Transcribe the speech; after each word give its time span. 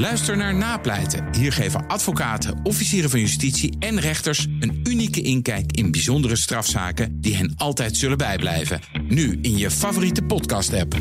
Luister 0.00 0.36
naar 0.36 0.54
Napleiten. 0.54 1.28
Hier 1.32 1.52
geven 1.52 1.86
advocaten, 1.86 2.60
officieren 2.62 3.10
van 3.10 3.20
justitie 3.20 3.76
en 3.78 4.00
rechters 4.00 4.46
een 4.60 4.80
unieke 4.84 5.20
inkijk 5.20 5.72
in 5.72 5.90
bijzondere 5.90 6.36
strafzaken 6.36 7.20
die 7.20 7.36
hen 7.36 7.54
altijd 7.56 7.96
zullen 7.96 8.18
bijblijven. 8.18 8.80
Nu 9.08 9.38
in 9.42 9.58
je 9.58 9.70
favoriete 9.70 10.22
podcast-app. 10.22 10.94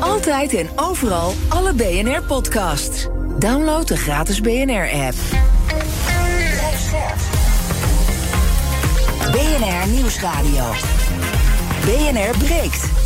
Altijd 0.00 0.54
en 0.54 0.68
overal 0.76 1.34
alle 1.48 1.74
BNR-podcasts. 1.74 3.06
Download 3.38 3.88
de 3.88 3.96
gratis 3.96 4.40
BNR-app. 4.40 5.16
BNR 9.32 9.88
Nieuwsradio. 9.88 10.72
BNR 11.84 12.38
breekt. 12.38 12.97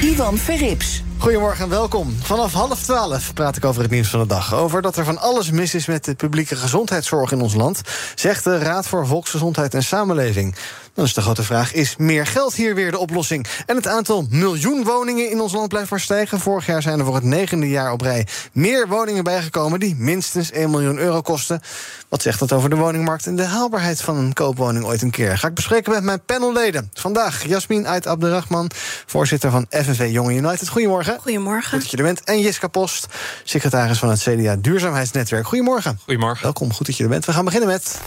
Ivan 0.00 0.38
Verrips. 0.38 1.02
Goedemorgen 1.18 1.64
en 1.64 1.70
welkom. 1.70 2.16
Vanaf 2.22 2.52
half 2.52 2.82
twaalf 2.82 3.32
praat 3.34 3.56
ik 3.56 3.64
over 3.64 3.82
het 3.82 3.90
nieuws 3.90 4.08
van 4.08 4.20
de 4.20 4.26
dag. 4.26 4.54
Over 4.54 4.82
dat 4.82 4.96
er 4.96 5.04
van 5.04 5.18
alles 5.18 5.50
mis 5.50 5.74
is 5.74 5.86
met 5.86 6.04
de 6.04 6.14
publieke 6.14 6.56
gezondheidszorg 6.56 7.32
in 7.32 7.40
ons 7.40 7.54
land, 7.54 7.80
zegt 8.14 8.44
de 8.44 8.58
Raad 8.58 8.86
voor 8.86 9.06
Volksgezondheid 9.06 9.74
en 9.74 9.82
Samenleving. 9.82 10.54
Dan 10.96 11.04
is 11.04 11.14
de 11.14 11.20
grote 11.20 11.42
vraag: 11.42 11.72
is 11.72 11.96
meer 11.96 12.26
geld 12.26 12.54
hier 12.54 12.74
weer 12.74 12.90
de 12.90 12.98
oplossing? 12.98 13.46
En 13.66 13.76
het 13.76 13.86
aantal 13.86 14.26
miljoen 14.30 14.84
woningen 14.84 15.30
in 15.30 15.40
ons 15.40 15.52
land 15.52 15.68
blijft 15.68 15.90
maar 15.90 16.00
stijgen. 16.00 16.40
Vorig 16.40 16.66
jaar 16.66 16.82
zijn 16.82 16.98
er 16.98 17.04
voor 17.04 17.14
het 17.14 17.24
negende 17.24 17.68
jaar 17.68 17.92
op 17.92 18.00
rij 18.00 18.26
meer 18.52 18.88
woningen 18.88 19.24
bijgekomen 19.24 19.80
die 19.80 19.94
minstens 19.98 20.50
1 20.50 20.70
miljoen 20.70 20.98
euro 20.98 21.20
kosten. 21.20 21.62
Wat 22.08 22.22
zegt 22.22 22.38
dat 22.38 22.52
over 22.52 22.70
de 22.70 22.76
woningmarkt 22.76 23.26
en 23.26 23.36
de 23.36 23.44
haalbaarheid 23.44 24.00
van 24.00 24.16
een 24.16 24.32
koopwoning 24.32 24.84
ooit 24.84 25.02
een 25.02 25.10
keer? 25.10 25.38
Ga 25.38 25.48
ik 25.48 25.54
bespreken 25.54 25.92
met 25.92 26.02
mijn 26.02 26.24
panelleden. 26.24 26.90
Vandaag 26.92 27.46
Jasmin 27.46 27.86
Ait 27.86 28.06
Abderrahman, 28.06 28.70
voorzitter 29.06 29.50
van 29.50 29.66
FNV 29.70 30.08
Jonge 30.10 30.34
United. 30.34 30.68
Goedemorgen. 30.68 31.18
Goedemorgen. 31.20 31.70
Goed 31.70 31.80
dat 31.80 31.90
je 31.90 31.96
er 31.96 32.02
bent. 32.02 32.24
En 32.24 32.40
Jiska 32.40 32.68
Post, 32.68 33.06
secretaris 33.44 33.98
van 33.98 34.08
het 34.08 34.20
CDA 34.20 34.56
Duurzaamheidsnetwerk. 34.56 35.46
Goedemorgen. 35.46 36.00
Goedemorgen. 36.04 36.42
Welkom, 36.42 36.72
goed 36.72 36.86
dat 36.86 36.96
je 36.96 37.02
er 37.02 37.08
bent. 37.08 37.24
We 37.24 37.32
gaan 37.32 37.44
beginnen 37.44 37.68
met. 37.68 38.00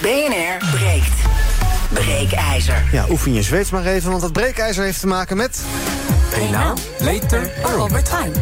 BNR 0.00 0.70
breekt. 0.70 1.12
Breekijzer. 1.88 2.84
Ja, 2.92 3.06
oefen 3.10 3.32
je 3.32 3.42
Zweeds 3.42 3.70
maar 3.70 3.86
even, 3.86 4.10
want 4.10 4.22
dat 4.22 4.32
breekijzer 4.32 4.84
heeft 4.84 5.00
te 5.00 5.06
maken 5.06 5.36
met. 5.36 5.62
Now, 6.50 6.76
later 6.98 7.50
or 7.64 7.74
over 7.74 8.02
time. 8.02 8.32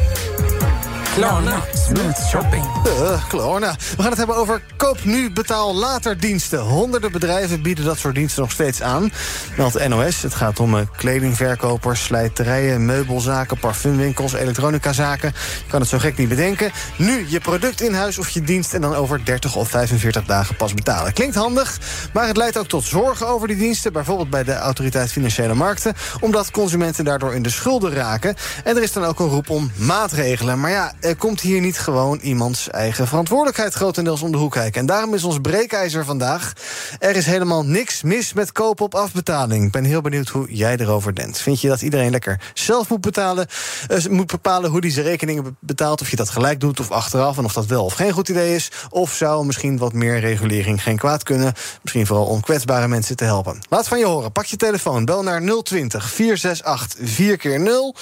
Klarna, 1.14 1.60
smooth 1.74 2.18
shopping. 2.28 2.64
Uh, 2.86 3.28
Klarna. 3.28 3.74
We 3.96 4.02
gaan 4.02 4.10
het 4.10 4.18
hebben 4.18 4.36
over 4.36 4.62
koop 4.76 5.04
nu, 5.04 5.30
betaal 5.30 5.74
later 5.74 6.18
diensten. 6.18 6.58
Honderden 6.58 7.12
bedrijven 7.12 7.62
bieden 7.62 7.84
dat 7.84 7.98
soort 7.98 8.14
diensten 8.14 8.42
nog 8.42 8.50
steeds 8.50 8.82
aan. 8.82 9.10
Meldt 9.56 9.88
NOS. 9.88 10.22
Het 10.22 10.34
gaat 10.34 10.60
om 10.60 10.74
uh, 10.74 10.80
kledingverkopers, 10.96 12.04
slijterijen, 12.04 12.86
meubelzaken, 12.86 13.58
parfumwinkels, 13.58 14.32
elektronicazaken. 14.32 15.32
Je 15.64 15.70
kan 15.70 15.80
het 15.80 15.88
zo 15.88 15.98
gek 15.98 16.16
niet 16.16 16.28
bedenken. 16.28 16.72
Nu 16.96 17.26
je 17.28 17.40
product 17.40 17.80
in 17.80 17.94
huis 17.94 18.18
of 18.18 18.28
je 18.28 18.42
dienst 18.42 18.74
en 18.74 18.80
dan 18.80 18.94
over 18.94 19.24
30 19.24 19.56
of 19.56 19.68
45 19.68 20.24
dagen 20.24 20.56
pas 20.56 20.74
betalen. 20.74 21.12
Klinkt 21.12 21.34
handig, 21.34 21.78
maar 22.12 22.26
het 22.26 22.36
leidt 22.36 22.58
ook 22.58 22.68
tot 22.68 22.84
zorgen 22.84 23.28
over 23.28 23.48
die 23.48 23.56
diensten. 23.56 23.92
Bijvoorbeeld 23.92 24.30
bij 24.30 24.44
de 24.44 24.54
Autoriteit 24.54 25.12
Financiële 25.12 25.54
Markten. 25.54 25.94
Omdat 26.20 26.50
consumenten 26.50 27.04
daardoor 27.04 27.34
in 27.34 27.42
de 27.42 27.50
schulden 27.50 27.92
raken. 27.92 28.34
En 28.64 28.76
er 28.76 28.82
is 28.82 28.92
dan 28.92 29.04
ook 29.04 29.20
een 29.20 29.28
roep 29.28 29.50
om 29.50 29.70
maatregelen. 29.76 30.60
Maar 30.60 30.70
ja, 30.70 30.92
er 31.02 31.16
komt 31.16 31.40
hier 31.40 31.60
niet 31.60 31.78
gewoon 31.78 32.18
iemands 32.18 32.70
eigen 32.70 33.08
verantwoordelijkheid 33.08 33.74
grotendeels 33.74 34.22
om 34.22 34.32
de 34.32 34.38
hoek 34.38 34.52
kijken. 34.52 34.80
En 34.80 34.86
daarom 34.86 35.14
is 35.14 35.24
ons 35.24 35.40
breekijzer 35.40 36.04
vandaag. 36.04 36.52
Er 36.98 37.16
is 37.16 37.26
helemaal 37.26 37.64
niks 37.64 38.02
mis 38.02 38.32
met 38.32 38.52
kopen 38.52 38.84
op 38.84 38.94
afbetaling. 38.94 39.64
Ik 39.64 39.72
ben 39.72 39.84
heel 39.84 40.00
benieuwd 40.00 40.28
hoe 40.28 40.54
jij 40.54 40.76
erover 40.76 41.14
denkt. 41.14 41.40
Vind 41.40 41.60
je 41.60 41.68
dat 41.68 41.82
iedereen 41.82 42.10
lekker 42.10 42.40
zelf 42.54 42.88
moet 42.88 43.00
betalen? 43.00 43.46
Uh, 43.90 44.06
moet 44.06 44.26
bepalen 44.26 44.70
hoe 44.70 44.80
hij 44.80 44.90
zijn 44.90 45.06
rekeningen 45.06 45.56
betaalt. 45.60 46.00
Of 46.00 46.10
je 46.10 46.16
dat 46.16 46.30
gelijk 46.30 46.60
doet 46.60 46.80
of 46.80 46.90
achteraf. 46.90 47.38
En 47.38 47.44
of 47.44 47.52
dat 47.52 47.66
wel 47.66 47.84
of 47.84 47.94
geen 47.94 48.12
goed 48.12 48.28
idee 48.28 48.54
is. 48.54 48.70
Of 48.90 49.12
zou 49.12 49.46
misschien 49.46 49.78
wat 49.78 49.92
meer 49.92 50.20
regulering 50.20 50.82
geen 50.82 50.98
kwaad 50.98 51.22
kunnen. 51.22 51.52
Misschien 51.82 52.06
vooral 52.06 52.26
om 52.26 52.40
kwetsbare 52.40 52.88
mensen 52.88 53.16
te 53.16 53.24
helpen. 53.24 53.58
Laat 53.68 53.88
van 53.88 53.98
je 53.98 54.06
horen. 54.06 54.32
Pak 54.32 54.44
je 54.44 54.56
telefoon. 54.56 55.04
Bel 55.04 55.22
naar 55.22 55.42
020 55.62 56.10
468 56.10 57.10
4 57.10 57.36
keer 57.36 57.60
0 57.60 57.96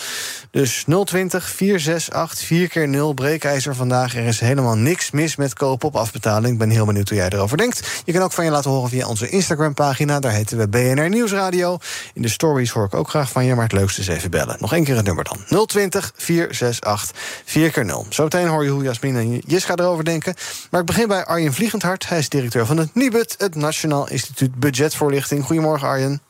Dus 0.50 0.84
020 1.04 1.50
468 1.50 2.46
4 2.46 2.68
keer 2.68 2.88
0 2.88 2.89
breekijzer 3.14 3.74
vandaag. 3.74 4.16
Er 4.16 4.26
is 4.26 4.40
helemaal 4.40 4.76
niks 4.76 5.10
mis 5.10 5.36
met 5.36 5.54
kopen 5.54 5.88
op 5.88 5.96
afbetaling. 5.96 6.52
Ik 6.52 6.58
ben 6.58 6.70
heel 6.70 6.86
benieuwd 6.86 7.08
hoe 7.08 7.18
jij 7.18 7.28
erover 7.28 7.56
denkt. 7.56 8.02
Je 8.04 8.12
kan 8.12 8.22
ook 8.22 8.32
van 8.32 8.44
je 8.44 8.50
laten 8.50 8.70
horen 8.70 8.90
via 8.90 9.06
onze 9.06 9.28
Instagram-pagina. 9.28 10.20
Daar 10.20 10.32
heten 10.32 10.58
we 10.58 10.68
BNR 10.68 11.08
Nieuwsradio. 11.08 11.78
In 12.14 12.22
de 12.22 12.28
stories 12.28 12.70
hoor 12.70 12.84
ik 12.84 12.94
ook 12.94 13.08
graag 13.08 13.30
van 13.30 13.44
je, 13.44 13.54
maar 13.54 13.64
het 13.64 13.72
leukste 13.72 14.00
is 14.00 14.08
even 14.08 14.30
bellen. 14.30 14.56
Nog 14.60 14.72
één 14.72 14.84
keer 14.84 14.96
het 14.96 15.04
nummer 15.06 15.24
dan. 15.24 15.66
020 15.66 16.12
468 16.16 17.16
4 17.44 17.70
keer 17.70 17.84
0 17.84 18.06
Zometeen 18.08 18.46
hoor 18.46 18.64
je 18.64 18.70
hoe 18.70 18.82
Jasmin 18.82 19.16
en 19.16 19.38
Jiska 19.46 19.76
erover 19.76 20.04
denken. 20.04 20.34
Maar 20.70 20.80
ik 20.80 20.86
begin 20.86 21.08
bij 21.08 21.24
Arjen 21.24 21.52
Vliegendhart. 21.52 22.08
Hij 22.08 22.18
is 22.18 22.28
directeur 22.28 22.66
van 22.66 22.76
het 22.76 22.94
NIBUD, 22.94 23.34
het 23.38 23.54
Nationaal 23.54 24.08
Instituut 24.08 24.54
Budgetvoorlichting. 24.54 25.44
Goedemorgen, 25.44 25.88
Arjen. 25.88 26.20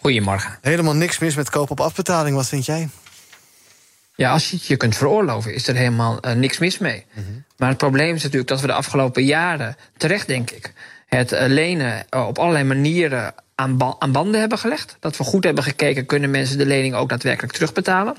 Goedemorgen. 0.00 0.58
Helemaal 0.60 0.94
niks 0.94 1.18
mis 1.18 1.34
met 1.34 1.50
kopen 1.50 1.70
op 1.70 1.80
afbetaling. 1.80 2.36
Wat 2.36 2.48
vind 2.48 2.66
jij? 2.66 2.88
Ja, 4.14 4.32
als 4.32 4.50
je 4.50 4.56
het 4.56 4.66
je 4.66 4.76
kunt 4.76 4.96
veroorloven, 4.96 5.54
is 5.54 5.68
er 5.68 5.74
helemaal 5.74 6.18
uh, 6.26 6.32
niks 6.32 6.58
mis 6.58 6.78
mee. 6.78 7.04
Mm 7.12 7.24
-hmm. 7.24 7.44
Maar 7.56 7.68
het 7.68 7.78
probleem 7.78 8.14
is 8.14 8.22
natuurlijk 8.22 8.48
dat 8.48 8.60
we 8.60 8.66
de 8.66 8.72
afgelopen 8.72 9.24
jaren, 9.24 9.76
terecht 9.96 10.26
denk 10.26 10.50
ik, 10.50 10.72
het 11.06 11.32
uh, 11.32 11.40
lenen 11.46 12.06
uh, 12.10 12.26
op 12.26 12.38
allerlei 12.38 12.64
manieren 12.64 13.34
aan, 13.54 13.76
ba 13.76 13.96
aan, 13.98 14.12
banden 14.12 14.40
hebben 14.40 14.58
gelegd. 14.58 14.96
Dat 15.00 15.16
we 15.16 15.24
goed 15.24 15.44
hebben 15.44 15.64
gekeken, 15.64 16.06
kunnen 16.06 16.30
mensen 16.30 16.58
de 16.58 16.66
lening 16.66 16.94
ook 16.94 17.08
daadwerkelijk 17.08 17.52
terugbetalen? 17.52 18.16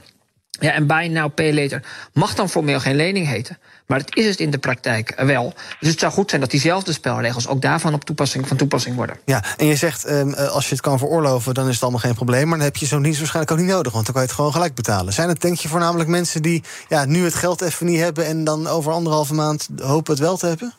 Ja, 0.59 0.71
en 0.71 0.87
buy 0.87 1.07
now, 1.07 1.33
pay 1.33 1.53
later 1.53 1.83
mag 2.13 2.35
dan 2.35 2.49
formeel 2.49 2.79
geen 2.79 2.95
lening 2.95 3.27
heten. 3.27 3.57
Maar 3.87 3.99
het 3.99 4.15
is 4.15 4.25
het 4.25 4.39
in 4.39 4.51
de 4.51 4.57
praktijk 4.57 5.13
wel. 5.21 5.53
Dus 5.79 5.89
het 5.89 5.99
zou 5.99 6.11
goed 6.11 6.29
zijn 6.29 6.41
dat 6.41 6.51
diezelfde 6.51 6.93
spelregels 6.93 7.47
ook 7.47 7.61
daarvan 7.61 7.93
op 7.93 8.05
toepassing, 8.05 8.47
van 8.47 8.57
toepassing 8.57 8.95
worden. 8.95 9.17
Ja, 9.25 9.43
en 9.57 9.65
je 9.65 9.75
zegt 9.75 10.09
um, 10.09 10.33
als 10.33 10.65
je 10.65 10.71
het 10.71 10.81
kan 10.81 10.97
veroorloven, 10.97 11.53
dan 11.53 11.67
is 11.67 11.73
het 11.73 11.81
allemaal 11.81 11.99
geen 11.99 12.13
probleem. 12.13 12.47
Maar 12.47 12.57
dan 12.57 12.67
heb 12.67 12.75
je 12.75 12.85
zo'n 12.85 13.01
dienst 13.01 13.19
waarschijnlijk 13.19 13.55
ook 13.55 13.65
niet 13.65 13.75
nodig, 13.75 13.91
want 13.91 14.05
dan 14.05 14.13
kan 14.13 14.23
je 14.23 14.27
het 14.27 14.37
gewoon 14.37 14.51
gelijk 14.51 14.75
betalen. 14.75 15.13
Zijn 15.13 15.29
het, 15.29 15.41
denk 15.41 15.57
je, 15.57 15.67
voornamelijk 15.67 16.09
mensen 16.09 16.41
die 16.41 16.63
ja, 16.89 17.05
nu 17.05 17.23
het 17.23 17.35
geld 17.35 17.61
even 17.61 17.85
niet 17.85 17.99
hebben 17.99 18.25
en 18.25 18.43
dan 18.43 18.67
over 18.67 18.91
anderhalve 18.91 19.33
maand 19.33 19.69
hopen 19.81 20.13
het 20.13 20.21
wel 20.21 20.37
te 20.37 20.45
hebben? 20.45 20.73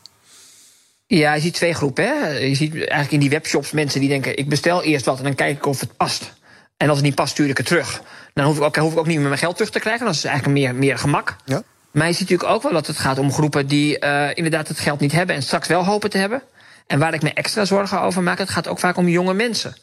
Ja, 1.07 1.35
je 1.35 1.41
ziet 1.41 1.55
twee 1.55 1.75
groepen. 1.75 2.05
Hè? 2.05 2.29
Je 2.29 2.55
ziet 2.55 2.73
eigenlijk 2.73 3.13
in 3.13 3.21
die 3.21 3.31
webshops 3.31 3.71
mensen 3.71 4.01
die 4.01 4.09
denken: 4.09 4.39
ik 4.39 4.49
bestel 4.49 4.83
eerst 4.83 5.05
wat 5.05 5.19
en 5.19 5.25
dan 5.25 5.35
kijk 5.35 5.57
ik 5.57 5.67
of 5.67 5.81
het 5.81 5.97
past. 5.97 6.33
En 6.77 6.89
als 6.89 6.97
het 6.97 7.07
niet 7.07 7.15
past, 7.15 7.33
stuur 7.33 7.49
ik 7.49 7.57
het 7.57 7.67
terug. 7.67 8.03
Dan 8.35 8.45
hoef 8.45 8.57
ik 8.57 8.63
ook, 8.63 8.77
hoef 8.77 8.93
ik 8.93 8.99
ook 8.99 9.07
niet 9.07 9.19
meer 9.19 9.29
mijn 9.29 9.39
geld 9.39 9.57
terug 9.57 9.71
te 9.71 9.79
krijgen. 9.79 10.07
Dat 10.07 10.15
is 10.15 10.25
eigenlijk 10.25 10.59
meer, 10.59 10.75
meer 10.75 10.99
gemak. 10.99 11.37
Ja. 11.45 11.63
Maar 11.91 12.07
je 12.07 12.13
ziet 12.13 12.31
natuurlijk 12.31 12.51
ook 12.51 12.63
wel 12.63 12.73
dat 12.73 12.87
het 12.87 12.99
gaat 12.99 13.19
om 13.19 13.33
groepen 13.33 13.67
die 13.67 14.05
uh, 14.05 14.29
inderdaad 14.35 14.69
het 14.69 14.79
geld 14.79 15.01
niet 15.01 15.13
hebben 15.13 15.37
en 15.37 15.43
straks 15.43 15.69
wel 15.69 15.85
hopen 15.85 16.11
te 16.11 16.19
hebben. 16.19 16.43
En 16.87 16.99
waar 16.99 17.15
ik 17.15 17.23
me 17.23 17.33
extra 17.33 17.65
zorgen 17.65 18.01
over 18.01 18.23
maak, 18.23 18.39
het 18.39 18.51
gaat 18.51 18.69
ook 18.69 18.79
vaak 18.79 18.97
om 18.97 19.09
jonge 19.09 19.35
mensen. 19.35 19.77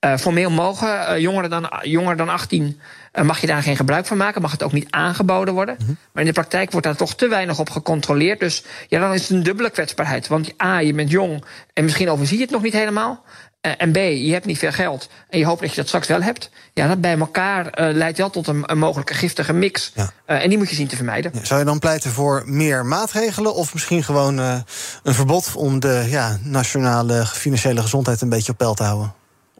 Uh, 0.00 0.16
formeel 0.16 0.50
mogen 0.50 0.88
uh, 0.88 1.18
jongeren 1.18 1.50
dan, 1.50 1.70
jonger 1.82 2.16
dan 2.16 2.28
18 2.28 2.80
uh, 3.12 3.24
mag 3.24 3.40
je 3.40 3.46
daar 3.46 3.62
geen 3.62 3.76
gebruik 3.76 4.06
van 4.06 4.16
maken, 4.16 4.42
mag 4.42 4.50
het 4.50 4.62
ook 4.62 4.72
niet 4.72 4.90
aangeboden 4.90 5.54
worden. 5.54 5.76
Mm 5.78 5.86
-hmm. 5.86 5.96
Maar 6.12 6.22
in 6.22 6.28
de 6.28 6.34
praktijk 6.34 6.70
wordt 6.70 6.86
daar 6.86 6.96
toch 6.96 7.14
te 7.14 7.28
weinig 7.28 7.58
op 7.58 7.70
gecontroleerd. 7.70 8.40
Dus 8.40 8.64
ja, 8.88 9.00
dan 9.00 9.14
is 9.14 9.20
het 9.20 9.30
een 9.30 9.42
dubbele 9.42 9.70
kwetsbaarheid. 9.70 10.26
Want 10.26 10.62
A, 10.62 10.78
je 10.78 10.92
bent 10.92 11.10
jong 11.10 11.44
en 11.72 11.84
misschien 11.84 12.10
overzie 12.10 12.36
je 12.36 12.42
het 12.42 12.52
nog 12.52 12.62
niet 12.62 12.72
helemaal. 12.72 13.24
Uh, 13.66 13.72
en 13.76 13.92
B, 13.92 13.96
je 13.96 14.32
hebt 14.32 14.44
niet 14.44 14.58
veel 14.58 14.72
geld 14.72 15.08
en 15.28 15.38
je 15.38 15.44
hoopt 15.44 15.60
dat 15.60 15.70
je 15.70 15.76
dat 15.76 15.86
straks 15.86 16.06
wel 16.06 16.22
hebt. 16.22 16.50
Ja, 16.72 16.88
dat 16.88 17.00
bij 17.00 17.18
elkaar 17.18 17.64
uh, 17.64 17.94
leidt 17.94 18.18
wel 18.18 18.30
tot 18.30 18.46
een, 18.46 18.62
een 18.66 18.78
mogelijke 18.78 19.14
giftige 19.14 19.52
mix. 19.52 19.92
Ja. 19.94 20.10
Uh, 20.26 20.42
en 20.42 20.48
die 20.48 20.58
moet 20.58 20.68
je 20.68 20.74
zien 20.74 20.86
te 20.86 20.96
vermijden. 20.96 21.30
Ja, 21.34 21.44
zou 21.44 21.60
je 21.60 21.66
dan 21.66 21.78
pleiten 21.78 22.10
voor 22.10 22.42
meer 22.46 22.86
maatregelen 22.86 23.54
of 23.54 23.72
misschien 23.72 24.02
gewoon 24.04 24.38
een 24.38 24.64
verbod 25.14 25.54
om 25.54 25.80
de 25.80 26.06
ja, 26.08 26.38
nationale 26.42 27.26
financiële 27.26 27.82
gezondheid 27.82 28.20
een 28.20 28.28
beetje 28.28 28.52
op 28.52 28.58
peil 28.58 28.74
te 28.74 28.82
houden? 28.82 29.12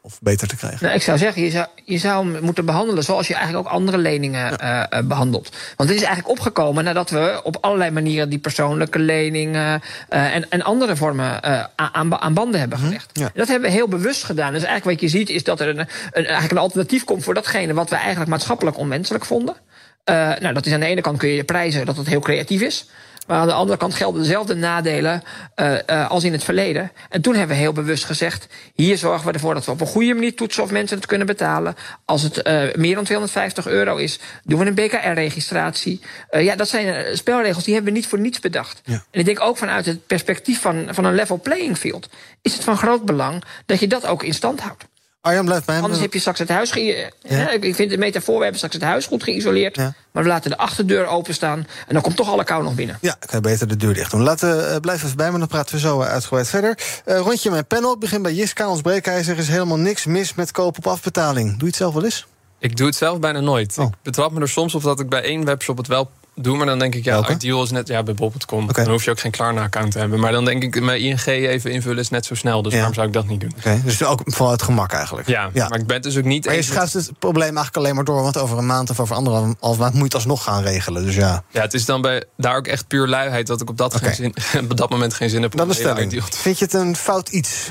Of 0.02 0.18
beter 0.22 0.48
te 0.48 0.56
krijgen? 0.56 0.78
Nou, 0.82 0.94
ik 0.94 1.02
zou 1.02 1.18
zeggen, 1.18 1.42
je 1.42 1.50
zou, 1.50 1.66
je 1.84 1.98
zou 1.98 2.32
hem 2.32 2.44
moeten 2.44 2.64
behandelen 2.64 3.04
zoals 3.04 3.28
je 3.28 3.34
eigenlijk 3.34 3.66
ook 3.66 3.72
andere 3.72 3.98
leningen 3.98 4.56
ja. 4.58 4.92
uh, 4.92 5.06
behandelt. 5.06 5.56
Want 5.76 5.88
dit 5.88 5.98
is 5.98 6.04
eigenlijk 6.04 6.38
opgekomen 6.38 6.84
nadat 6.84 7.10
we 7.10 7.40
op 7.42 7.56
allerlei 7.60 7.90
manieren 7.90 8.28
die 8.28 8.38
persoonlijke 8.38 8.98
leningen 8.98 9.82
uh, 10.10 10.34
en, 10.34 10.50
en 10.50 10.62
andere 10.62 10.96
vormen 10.96 11.40
uh, 11.44 11.64
aan, 11.76 12.20
aan 12.20 12.34
banden 12.34 12.60
hebben 12.60 12.78
gelegd. 12.78 13.10
Ja. 13.12 13.30
Dat 13.34 13.48
hebben 13.48 13.68
we 13.68 13.76
heel 13.76 13.88
bewust 13.88 14.24
gedaan. 14.24 14.52
Dus 14.52 14.62
eigenlijk 14.62 15.00
wat 15.00 15.10
je 15.10 15.18
ziet 15.18 15.30
is 15.30 15.44
dat 15.44 15.60
er 15.60 15.68
een, 15.68 15.78
een, 15.78 15.86
eigenlijk 16.12 16.50
een 16.50 16.58
alternatief 16.58 17.04
komt 17.04 17.24
voor 17.24 17.34
datgene 17.34 17.74
wat 17.74 17.90
we 17.90 17.96
eigenlijk 17.96 18.30
maatschappelijk 18.30 18.78
onmenselijk 18.78 19.24
vonden. 19.24 19.56
nou, 20.04 20.52
dat 20.52 20.66
is 20.66 20.72
aan 20.72 20.80
de 20.80 20.86
ene 20.86 21.00
kant 21.00 21.18
kun 21.18 21.28
je 21.28 21.44
prijzen 21.44 21.86
dat 21.86 21.96
het 21.96 22.06
heel 22.06 22.20
creatief 22.20 22.60
is. 22.60 22.86
Maar 23.28 23.38
aan 23.38 23.46
de 23.46 23.52
andere 23.52 23.78
kant 23.78 23.94
gelden 23.94 24.22
dezelfde 24.22 24.54
nadelen 24.54 25.22
uh, 25.56 25.72
uh, 25.72 26.10
als 26.10 26.24
in 26.24 26.32
het 26.32 26.44
verleden. 26.44 26.92
En 27.08 27.20
toen 27.20 27.34
hebben 27.34 27.56
we 27.56 27.62
heel 27.62 27.72
bewust 27.72 28.04
gezegd: 28.04 28.46
hier 28.74 28.98
zorgen 28.98 29.26
we 29.26 29.32
ervoor 29.32 29.54
dat 29.54 29.64
we 29.64 29.70
op 29.70 29.80
een 29.80 29.86
goede 29.86 30.14
manier 30.14 30.34
toetsen 30.34 30.62
of 30.62 30.70
mensen 30.70 30.96
het 30.96 31.06
kunnen 31.06 31.26
betalen. 31.26 31.76
Als 32.04 32.22
het 32.22 32.36
uh, 32.36 32.74
meer 32.74 32.94
dan 32.94 33.04
250 33.04 33.66
euro 33.66 33.96
is, 33.96 34.18
doen 34.44 34.58
we 34.58 34.66
een 34.66 34.74
BKR-registratie. 34.74 36.00
ja, 36.30 36.56
dat 36.56 36.68
zijn 36.68 37.16
spelregels 37.16 37.64
die 37.64 37.74
hebben 37.74 37.92
we 37.92 37.98
niet 37.98 38.08
voor 38.08 38.18
niets 38.18 38.40
bedacht. 38.40 38.80
Ja. 38.84 39.04
En 39.10 39.20
ik 39.20 39.24
denk 39.24 39.40
ook 39.40 39.56
vanuit 39.56 39.86
het 39.86 40.06
perspectief 40.06 40.60
van, 40.60 40.86
van 40.90 41.04
een 41.04 41.14
level 41.14 41.40
playing 41.40 41.78
field 41.78 42.08
is 42.42 42.54
het 42.54 42.64
van 42.64 42.76
groot 42.76 43.04
belang 43.04 43.42
dat 43.66 43.80
je 43.80 43.86
dat 43.86 44.06
ook 44.06 44.22
in 44.22 44.34
stand 44.34 44.60
houdt. 44.60 44.84
Arjan, 45.28 45.44
blijf 45.44 45.64
bij 45.64 45.76
me. 45.76 45.82
Anders 45.82 46.00
heb 46.00 46.12
je 46.12 46.18
straks 46.18 46.38
het 46.38 46.48
huis... 46.48 46.70
Ge- 46.70 47.12
hè, 47.26 47.50
Ik 47.52 47.74
vind 47.74 47.90
de 47.90 47.98
metafoor, 47.98 48.34
we 48.36 48.40
hebben 48.40 48.56
straks 48.56 48.74
het 48.74 48.84
huis 48.84 49.06
goed 49.06 49.22
geïsoleerd... 49.22 49.76
Ja. 49.76 49.94
maar 50.12 50.22
we 50.22 50.28
laten 50.28 50.50
de 50.50 50.56
achterdeur 50.56 51.06
openstaan... 51.06 51.58
en 51.58 51.92
dan 51.94 52.02
komt 52.02 52.16
toch 52.16 52.30
alle 52.30 52.44
kou 52.44 52.62
nog 52.62 52.74
binnen. 52.74 52.98
Ja, 53.00 53.16
kan 53.20 53.28
je 53.30 53.40
beter 53.40 53.68
de 53.68 53.76
deur 53.76 53.94
dicht 53.94 54.10
doen. 54.10 54.22
Laten 54.22 54.56
we 54.56 54.70
uh, 54.72 54.76
blijf 54.76 55.04
even 55.04 55.16
bij 55.16 55.32
me, 55.32 55.38
dan 55.38 55.48
praten 55.48 55.74
we 55.74 55.80
zo 55.80 56.00
uh, 56.00 56.08
uitgebreid 56.08 56.48
verder. 56.48 56.78
Uh, 57.06 57.18
rondje 57.18 57.50
mijn 57.50 57.66
panel. 57.66 57.92
Ik 57.92 57.98
begin 57.98 58.22
bij 58.22 58.32
Jiska, 58.32 58.68
ons 58.68 58.80
breekijzer. 58.80 59.32
Er 59.34 59.38
is 59.38 59.48
helemaal 59.48 59.78
niks 59.78 60.04
mis 60.06 60.34
met 60.34 60.50
koop 60.50 60.78
op 60.78 60.86
afbetaling. 60.86 61.48
Doe 61.50 61.58
je 61.58 61.66
het 61.66 61.76
zelf 61.76 61.94
wel 61.94 62.04
eens? 62.04 62.26
Ik 62.58 62.76
doe 62.76 62.86
het 62.86 62.96
zelf 62.96 63.18
bijna 63.18 63.40
nooit. 63.40 63.78
Oh. 63.78 63.86
Ik 63.86 63.92
betrap 64.02 64.32
me 64.32 64.40
er 64.40 64.48
soms 64.48 64.74
op 64.74 64.82
dat 64.82 65.00
ik 65.00 65.08
bij 65.08 65.22
één 65.22 65.44
webshop 65.44 65.76
het 65.76 65.86
wel 65.86 66.10
doe, 66.40 66.56
maar 66.56 66.66
dan 66.66 66.78
denk 66.78 66.94
ik, 66.94 67.04
ja, 67.04 67.12
Welke? 67.12 67.32
ideal 67.32 67.62
is 67.62 67.70
net 67.70 67.88
ja, 67.88 68.02
bij 68.02 68.14
bol.com. 68.14 68.64
Oké. 68.68 68.82
Dan 68.82 68.92
hoef 68.92 69.04
je 69.04 69.10
ook 69.10 69.20
geen 69.20 69.30
Klarna-account 69.30 69.92
te 69.92 69.98
hebben. 69.98 70.20
Maar 70.20 70.32
dan 70.32 70.44
denk 70.44 70.62
ik, 70.62 70.80
mijn 70.80 71.00
ING 71.00 71.26
even 71.26 71.70
invullen 71.70 71.98
is 71.98 72.08
net 72.10 72.26
zo 72.26 72.34
snel. 72.34 72.62
Dus 72.62 72.70
Ja. 72.72 72.76
waarom 72.78 72.94
zou 72.94 73.06
ik 73.06 73.12
dat 73.12 73.26
niet 73.26 73.40
doen? 73.40 73.54
Dus 73.84 74.04
ook 74.04 74.22
het 74.24 74.62
gemak 74.62 74.92
eigenlijk. 74.92 75.28
Ja, 75.28 75.50
maar 75.54 75.78
ik 75.78 75.86
ben 75.86 76.02
dus 76.02 76.16
ook 76.18 76.24
niet 76.24 76.44
Maar 76.44 76.54
je 76.54 76.60
met- 76.60 76.68
schuift 76.68 76.92
het 76.92 77.10
probleem 77.18 77.42
eigenlijk 77.56 77.76
alleen 77.76 77.94
maar 77.94 78.04
door... 78.04 78.22
want 78.22 78.36
over 78.38 78.58
een 78.58 78.66
maand 78.66 78.90
of 78.90 79.00
over 79.00 79.16
anderhalf 79.16 79.78
maand 79.78 79.80
moet 79.80 79.92
je 79.92 80.04
het 80.04 80.14
alsnog 80.14 80.42
gaan 80.44 80.62
regelen. 80.62 81.04
Dus 81.04 81.14
ja, 81.14 81.42
Ja, 81.50 81.60
het 81.60 81.74
is 81.74 81.84
dan 81.84 82.00
bij, 82.00 82.24
daar 82.36 82.56
ook 82.56 82.66
echt 82.66 82.86
puur 82.86 83.06
luiheid 83.08 83.46
dat 83.46 83.60
ik 83.60 83.68
op 83.70 83.76
dat, 83.76 83.94
geen 83.96 84.14
zin, 84.14 84.34
op 84.70 84.76
dat 84.76 84.90
moment 84.90 85.14
geen 85.14 85.30
zin 85.30 85.42
heb 85.42 85.56
dan 85.56 85.68
de 85.68 85.74
stelling. 85.74 86.22
Vind 86.30 86.58
je 86.58 86.64
het 86.64 86.74
een 86.74 86.96
fout 86.96 87.28
iets, 87.28 87.68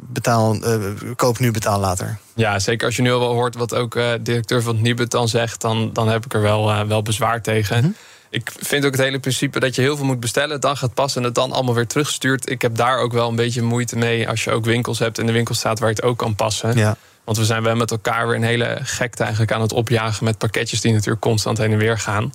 betaal, 0.00 0.54
eh, 0.54 0.74
koop 1.16 1.38
nu, 1.38 1.50
betaal 1.50 1.80
later? 1.80 2.18
Ja, 2.34 2.58
zeker 2.58 2.86
als 2.86 2.96
je 2.96 3.02
nu 3.02 3.12
al 3.12 3.18
wel 3.20 3.32
hoort 3.32 3.56
wat 3.56 3.74
ook 3.74 3.98
directeur 4.20 4.62
van 4.62 4.74
het 4.74 4.82
Nibud 4.82 5.10
dan 5.10 5.28
zegt, 5.28 5.60
dan, 5.60 5.90
dan 5.92 6.08
heb 6.08 6.24
ik 6.24 6.34
er 6.34 6.40
wel, 6.42 6.86
wel 6.86 7.02
bezwaar 7.02 7.42
tegen. 7.42 7.71
Mhm. 7.80 7.90
Ik 8.30 8.52
vind 8.60 8.84
ook 8.84 8.92
het 8.92 9.00
hele 9.00 9.18
principe 9.18 9.60
dat 9.60 9.74
je 9.74 9.82
heel 9.82 9.96
veel 9.96 10.04
moet 10.06 10.20
bestellen, 10.20 10.60
dan 10.60 10.76
gaat 10.76 10.94
passen 10.94 11.20
en 11.20 11.26
het 11.26 11.34
dan 11.34 11.52
allemaal 11.52 11.74
weer 11.74 11.86
terugstuurt. 11.86 12.50
Ik 12.50 12.62
heb 12.62 12.76
daar 12.76 12.98
ook 12.98 13.12
wel 13.12 13.28
een 13.28 13.36
beetje 13.36 13.62
moeite 13.62 13.96
mee 13.96 14.28
als 14.28 14.44
je 14.44 14.50
ook 14.50 14.64
winkels 14.64 14.98
hebt 14.98 15.18
in 15.18 15.26
de 15.26 15.32
winkelstraat 15.32 15.78
waar 15.78 15.88
je 15.88 15.94
het 15.94 16.04
ook 16.04 16.18
kan 16.18 16.34
passen. 16.34 16.76
Ja. 16.76 16.96
Want 17.24 17.38
we 17.38 17.44
zijn 17.44 17.62
wel 17.62 17.76
met 17.76 17.90
elkaar 17.90 18.26
weer 18.26 18.36
een 18.36 18.42
hele 18.42 18.78
gekte 18.82 19.22
eigenlijk 19.22 19.52
aan 19.52 19.60
het 19.60 19.72
opjagen 19.72 20.24
met 20.24 20.38
pakketjes 20.38 20.80
die 20.80 20.92
natuurlijk 20.92 21.20
constant 21.20 21.58
heen 21.58 21.72
en 21.72 21.78
weer 21.78 21.98
gaan. 21.98 22.30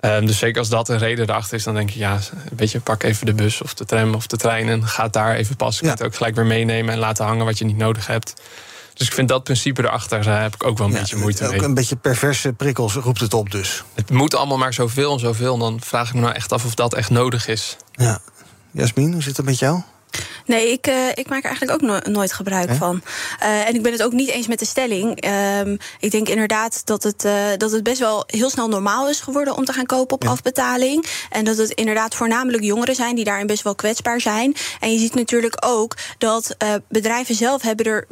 Ehm, 0.00 0.26
dus 0.26 0.38
zeker 0.38 0.58
als 0.58 0.68
dat 0.68 0.88
een 0.88 0.98
reden 0.98 1.28
erachter 1.28 1.56
is, 1.56 1.64
dan 1.64 1.74
denk 1.74 1.90
je, 1.90 1.98
ja, 1.98 2.18
weet 2.56 2.70
je, 2.70 2.80
pak 2.80 3.02
even 3.02 3.26
de 3.26 3.34
bus 3.34 3.62
of 3.62 3.74
de 3.74 3.84
tram 3.84 4.14
of 4.14 4.26
de 4.26 4.36
trein 4.36 4.68
en 4.68 4.86
ga 4.86 5.08
daar 5.08 5.34
even 5.34 5.56
passen. 5.56 5.84
Je 5.84 5.90
Ja. 5.90 5.96
kunt 5.96 5.98
het 6.04 6.08
ook 6.12 6.16
gelijk 6.16 6.36
weer 6.36 6.46
meenemen 6.56 6.92
en 6.94 6.98
laten 7.00 7.24
hangen 7.24 7.44
wat 7.44 7.58
je 7.58 7.64
niet 7.64 7.76
nodig 7.76 8.06
hebt. 8.06 8.34
Dus 8.94 9.06
ik 9.06 9.12
vind 9.12 9.28
dat 9.28 9.44
principe 9.44 9.82
erachter, 9.82 10.22
daar 10.22 10.42
heb 10.42 10.54
ik 10.54 10.64
ook 10.64 10.78
wel 10.78 10.86
een 10.86 10.92
beetje 10.92 11.16
moeite 11.16 11.44
ook 11.44 11.50
mee. 11.50 11.62
een 11.62 11.74
beetje 11.74 11.96
perverse 11.96 12.52
prikkels 12.52 12.94
roept 12.94 13.20
het 13.20 13.34
op 13.34 13.50
dus. 13.50 13.82
Het 13.94 14.10
moet 14.10 14.34
allemaal 14.34 14.58
maar 14.58 14.74
zoveel 14.74 15.12
en 15.12 15.18
zoveel. 15.18 15.52
En 15.54 15.58
dan 15.60 15.80
vraag 15.80 16.08
ik 16.08 16.14
me 16.14 16.20
nou 16.20 16.34
echt 16.34 16.52
af 16.52 16.64
of 16.64 16.74
dat 16.74 16.94
echt 16.94 17.10
nodig 17.10 17.46
is. 17.48 17.76
Ja. 17.92 18.18
Jasmin, 18.70 19.12
hoe 19.12 19.22
zit 19.22 19.36
het 19.36 19.46
met 19.46 19.58
jou? 19.58 19.80
Nee, 20.46 20.72
ik, 20.72 20.86
eh, 20.86 21.08
ik 21.14 21.28
maak 21.28 21.38
er 21.44 21.48
eigenlijk 21.50 21.82
ook 21.82 21.88
no- 21.90 22.12
nooit 22.12 22.32
gebruik 22.32 22.70
van. 22.74 23.02
Eh, 23.38 23.68
en 23.68 23.74
ik 23.74 23.82
ben 23.82 23.92
het 23.92 24.02
ook 24.02 24.12
niet 24.12 24.28
eens 24.28 24.46
met 24.46 24.58
de 24.58 24.64
stelling. 24.64 25.20
Ehm, 25.20 25.76
ik 26.00 26.10
denk 26.10 26.28
inderdaad 26.28 26.86
dat 26.86 27.02
het, 27.02 27.24
eh, 27.24 27.34
dat 27.56 27.70
het 27.70 27.82
best 27.82 27.98
wel 27.98 28.24
heel 28.26 28.50
snel 28.50 28.68
normaal 28.68 29.08
is 29.08 29.20
geworden 29.20 29.56
om 29.56 29.64
te 29.64 29.72
gaan 29.72 29.86
kopen 29.86 30.14
op 30.16 30.22
Ja. 30.22 30.28
afbetaling. 30.28 31.06
En 31.30 31.44
dat 31.44 31.56
het 31.56 31.70
inderdaad 31.70 32.14
voornamelijk 32.14 32.62
jongeren 32.62 32.94
zijn 32.94 33.14
die 33.14 33.24
daarin 33.24 33.46
best 33.46 33.62
wel 33.62 33.74
kwetsbaar 33.74 34.20
zijn. 34.20 34.54
En 34.80 34.92
je 34.92 34.98
ziet 34.98 35.14
natuurlijk 35.14 35.56
ook 35.66 35.96
dat 36.18 36.54
eh, 36.58 36.74
bedrijven 36.88 37.34
zelf 37.34 37.62
hebben 37.62 37.86
er, 37.86 38.06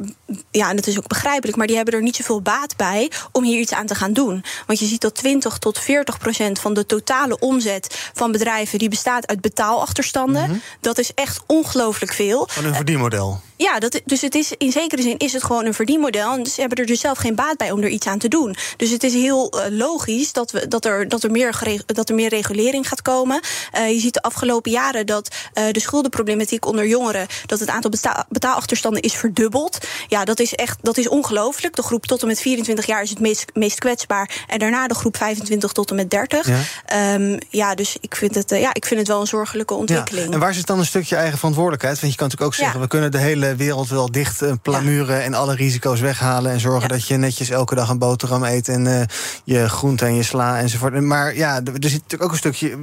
ja, 0.51 0.69
en 0.69 0.75
dat 0.75 0.87
is 0.87 0.97
ook 0.97 1.07
begrijpelijk, 1.07 1.57
maar 1.57 1.67
die 1.67 1.75
hebben 1.75 1.93
er 1.93 2.01
niet 2.01 2.15
zoveel 2.15 2.41
baat 2.41 2.75
bij 2.75 3.11
om 3.31 3.43
hier 3.43 3.59
iets 3.59 3.73
aan 3.73 3.85
te 3.85 3.95
gaan 3.95 4.13
doen. 4.13 4.43
Want 4.67 4.79
je 4.79 4.85
ziet 4.85 5.01
dat 5.01 5.15
20 5.15 5.57
tot 5.57 5.79
40 5.79 6.17
procent 6.17 6.59
van 6.59 6.73
de 6.73 6.85
totale 6.85 7.39
omzet 7.39 8.11
van 8.13 8.31
bedrijven 8.31 8.79
die 8.79 8.89
bestaat 8.89 9.27
uit 9.27 9.41
betaalachterstanden. 9.41 10.61
Dat 10.81 10.97
is 10.97 11.13
echt 11.13 11.41
ongelooflijk 11.45 12.13
veel. 12.13 12.47
Van 12.51 12.65
een 12.65 12.75
verdienmodel. 12.75 13.41
Ja, 13.57 13.79
dat, 13.79 14.01
dus 14.05 14.21
het 14.21 14.35
is, 14.35 14.51
in 14.57 14.71
zekere 14.71 15.01
zin 15.01 15.17
is 15.17 15.33
het 15.33 15.43
gewoon 15.43 15.65
een 15.65 15.73
verdienmodel. 15.73 16.33
En 16.37 16.45
ze 16.45 16.59
hebben 16.59 16.77
er 16.77 16.85
dus 16.85 16.99
zelf 16.99 17.17
geen 17.17 17.35
baat 17.35 17.57
bij 17.57 17.71
om 17.71 17.81
er 17.81 17.89
iets 17.89 18.07
aan 18.07 18.17
te 18.17 18.27
doen. 18.27 18.55
Dus 18.77 18.89
het 18.89 19.03
is 19.03 19.13
heel 19.13 19.49
eh, 19.51 19.71
logisch 19.71 20.33
dat, 20.33 20.51
we, 20.51 20.67
dat, 20.67 20.85
er, 20.85 21.07
dat, 21.07 21.23
er 21.23 21.31
meer 21.31 21.81
dat 21.85 22.09
er 22.09 22.15
meer 22.15 22.29
regulering 22.29 22.87
gaat 22.87 23.01
komen. 23.01 23.41
Eh, 23.71 23.89
je 23.89 23.99
ziet 23.99 24.13
de 24.13 24.21
afgelopen 24.21 24.71
jaren 24.71 25.05
dat 25.05 25.35
eh, 25.53 25.63
de 25.71 25.79
schuldenproblematiek 25.79 26.65
onder 26.65 26.87
jongeren... 26.87 27.27
dat 27.45 27.59
het 27.59 27.69
aantal 27.69 27.89
beta- 27.89 28.25
betaalachterstanden 28.29 29.01
is 29.01 29.13
verdubbeld. 29.13 29.77
Ja, 30.07 30.25
dat 30.25 30.39
is 30.39 30.53
echt 30.53 30.77
dat 30.81 30.97
is 30.97 31.07
ongelooflijk. 31.07 31.75
De 31.75 31.83
groep 31.83 32.05
tot 32.05 32.21
en 32.21 32.27
met 32.27 32.39
24 32.39 32.85
jaar 32.85 33.01
is 33.01 33.09
het 33.09 33.19
meest, 33.19 33.45
meest 33.53 33.79
kwetsbaar. 33.79 34.45
En 34.47 34.59
daarna 34.59 34.87
de 34.87 34.95
groep 34.95 35.17
25 35.17 35.71
tot 35.71 35.89
en 35.89 35.95
met 35.95 36.09
30. 36.09 36.47
Ja. 36.47 36.59
Ja, 36.87 37.37
ja 37.49 37.75
dus 37.75 37.97
ik 38.01 38.15
vind, 38.15 38.35
het, 38.35 38.49
ja, 38.49 38.73
ik 38.73 38.85
vind 38.85 38.99
het 38.99 39.09
wel 39.09 39.21
een 39.21 39.27
zorgelijke 39.27 39.73
Ja. 39.73 39.79
ontwikkeling. 39.79 40.33
En 40.33 40.39
waar 40.39 40.53
zit 40.53 40.65
dan 40.67 40.79
een 40.79 40.85
stukje 40.85 41.15
eigen 41.15 41.37
verantwoordelijkheid? 41.37 41.99
Want 41.99 42.11
je 42.11 42.17
kan 42.17 42.27
natuurlijk 42.27 42.53
ook 42.53 42.59
zeggen, 42.59 42.77
Ja. 42.79 42.83
we 42.85 42.89
kunnen 42.91 43.11
de 43.11 43.17
hele 43.17 43.42
wereld 43.51 43.89
wel 43.89 44.11
dicht 44.11 44.41
eh, 44.41 44.51
plamuren 44.61 45.23
en 45.23 45.33
alle 45.33 45.55
risico's 45.55 45.99
weghalen 45.99 46.51
en 46.51 46.59
zorgen 46.59 46.81
Ja. 46.81 46.87
dat 46.87 47.07
je 47.07 47.17
netjes 47.17 47.49
elke 47.49 47.75
dag 47.75 47.89
een 47.89 47.97
boterham 47.97 48.43
eet 48.43 48.67
en 48.67 48.87
eh, 48.87 49.05
je 49.43 49.69
groente 49.69 50.05
en 50.05 50.15
je 50.15 50.23
sla 50.23 50.59
enzovoort. 50.59 51.01
Maar 51.01 51.35
ja, 51.35 51.55
er 51.55 51.73
zit 51.79 52.01
natuurlijk 52.01 52.23
ook 52.23 52.31
een 52.31 52.37
stukje. 52.37 52.77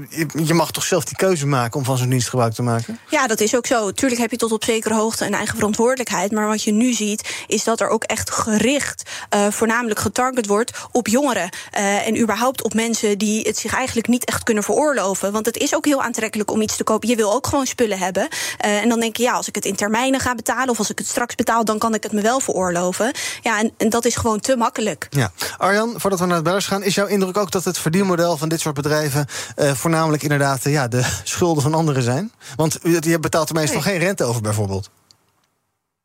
Je, 0.44 0.54
mag 0.54 0.70
toch 0.70 0.84
zelf 0.84 1.04
die 1.04 1.16
keuze 1.16 1.46
maken 1.46 1.78
om 1.78 1.84
van 1.84 1.98
zo'n 1.98 2.08
dienst 2.08 2.28
gebruik 2.28 2.52
te 2.52 2.62
maken? 2.62 2.98
Ja, 3.08 3.26
dat 3.26 3.40
is 3.40 3.56
ook 3.56 3.66
zo. 3.66 3.92
Tuurlijk 3.92 4.20
heb 4.20 4.30
je 4.30 4.36
tot 4.36 4.52
op 4.52 4.64
zekere 4.64 4.94
hoogte 4.94 5.26
een 5.26 5.34
eigen 5.34 5.54
verantwoordelijkheid. 5.56 6.32
Maar 6.32 6.46
wat 6.46 6.62
je 6.62 6.72
nu 6.72 6.92
ziet, 6.92 7.44
is 7.46 7.64
dat 7.64 7.80
er 7.80 7.88
ook 7.88 8.04
echt 8.04 8.30
gericht, 8.30 9.10
eh, 9.28 9.46
voornamelijk 9.50 10.00
getarget 10.00 10.46
wordt 10.46 10.72
op 10.92 11.08
jongeren. 11.08 11.48
en 11.70 12.20
überhaupt 12.20 12.62
op 12.62 12.74
mensen 12.74 13.18
die 13.18 13.42
het 13.46 13.58
zich 13.58 13.74
eigenlijk 13.74 14.08
niet 14.08 14.24
echt 14.24 14.42
kunnen 14.42 14.62
veroorloven. 14.62 15.32
Want 15.32 15.46
het 15.46 15.56
is 15.56 15.74
ook 15.74 15.84
heel 15.84 16.02
aantrekkelijk 16.02 16.50
om 16.50 16.60
iets 16.60 16.76
te 16.76 16.84
kopen. 16.84 17.08
Je 17.08 17.16
wil 17.16 17.32
ook 17.32 17.46
gewoon 17.46 17.66
spullen 17.66 17.98
hebben. 17.98 18.28
En 18.58 18.88
dan 18.88 19.00
denk 19.00 19.16
je, 19.16 19.22
ja, 19.22 19.32
als 19.32 19.48
ik 19.48 19.54
het 19.54 19.64
in 19.64 19.76
termijnen 19.76 20.20
ga 20.20 20.34
betalen 20.34 20.49
of 20.68 20.78
als 20.78 20.90
ik 20.90 20.98
het 20.98 21.06
straks 21.06 21.34
betaal, 21.34 21.64
dan 21.64 21.78
kan 21.78 21.94
ik 21.94 22.02
het 22.02 22.12
me 22.12 22.20
wel 22.20 22.40
veroorloven. 22.40 23.12
Ja, 23.42 23.58
en, 23.58 23.72
en 23.76 23.88
dat 23.88 24.04
is 24.04 24.16
gewoon 24.16 24.40
te 24.40 24.56
makkelijk. 24.56 25.06
Ja. 25.10 25.32
Arjan, 25.58 25.94
voordat 25.96 26.20
we 26.20 26.26
naar 26.26 26.36
de 26.36 26.42
bellers 26.42 26.66
gaan, 26.66 26.82
is 26.82 26.94
jouw 26.94 27.06
indruk 27.06 27.36
ook 27.36 27.50
dat 27.50 27.64
het 27.64 27.78
verdienmodel 27.78 28.36
van 28.36 28.48
dit 28.48 28.60
soort 28.60 28.74
bedrijven 28.74 29.26
eh, 29.56 29.72
voornamelijk 29.72 30.22
inderdaad 30.22 30.64
eh, 30.64 30.72
ja, 30.72 30.88
de 30.88 31.02
schulden 31.24 31.62
van 31.62 31.74
anderen 31.74 32.02
zijn? 32.02 32.32
Want 32.56 32.78
je 33.00 33.18
betaalt 33.20 33.48
er 33.48 33.54
meestal 33.54 33.80
geen 33.80 33.98
rente 33.98 34.24
over, 34.24 34.42
bijvoorbeeld. 34.42 34.90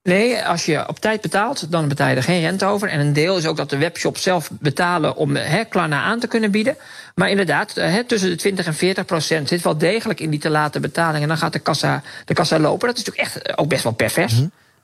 Nee, 0.05 0.43
als 0.43 0.65
je 0.65 0.87
op 0.87 0.99
tijd 0.99 1.21
betaalt, 1.21 1.71
dan 1.71 1.87
betaal 1.87 2.09
je 2.09 2.15
er 2.15 2.23
geen 2.23 2.41
rente 2.41 2.65
over. 2.65 2.89
En 2.89 2.99
een 2.99 3.13
deel 3.13 3.37
is 3.37 3.45
ook 3.45 3.57
dat 3.57 3.69
de 3.69 3.77
webshops 3.77 4.21
zelf 4.21 4.49
betalen 4.51 5.15
om 5.15 5.35
hè, 5.35 5.63
Klarna 5.63 6.01
aan 6.01 6.19
te 6.19 6.27
kunnen 6.27 6.51
bieden. 6.51 6.77
Maar 7.15 7.29
inderdaad, 7.29 7.77
eh, 7.77 7.91
hè, 7.91 8.03
tussen 8.03 8.29
de 8.29 8.35
20 8.35 8.65
en 8.65 8.73
40 8.73 9.05
procent 9.05 9.47
zit 9.47 9.61
wel 9.61 9.77
degelijk 9.77 10.19
in 10.19 10.29
die 10.29 10.39
te 10.39 10.49
late 10.49 10.79
betaling. 10.79 11.21
En 11.21 11.27
dan 11.27 11.37
gaat 11.37 11.53
de 11.53 11.59
kassa, 11.59 12.01
de 12.25 12.33
kassa 12.33 12.59
lopen. 12.59 12.87
Dat 12.87 12.97
is 12.97 13.03
natuurlijk 13.03 13.35
echt 13.35 13.57
ook 13.57 13.67
best 13.67 13.83
wel 13.83 13.91
pervers. 13.91 14.33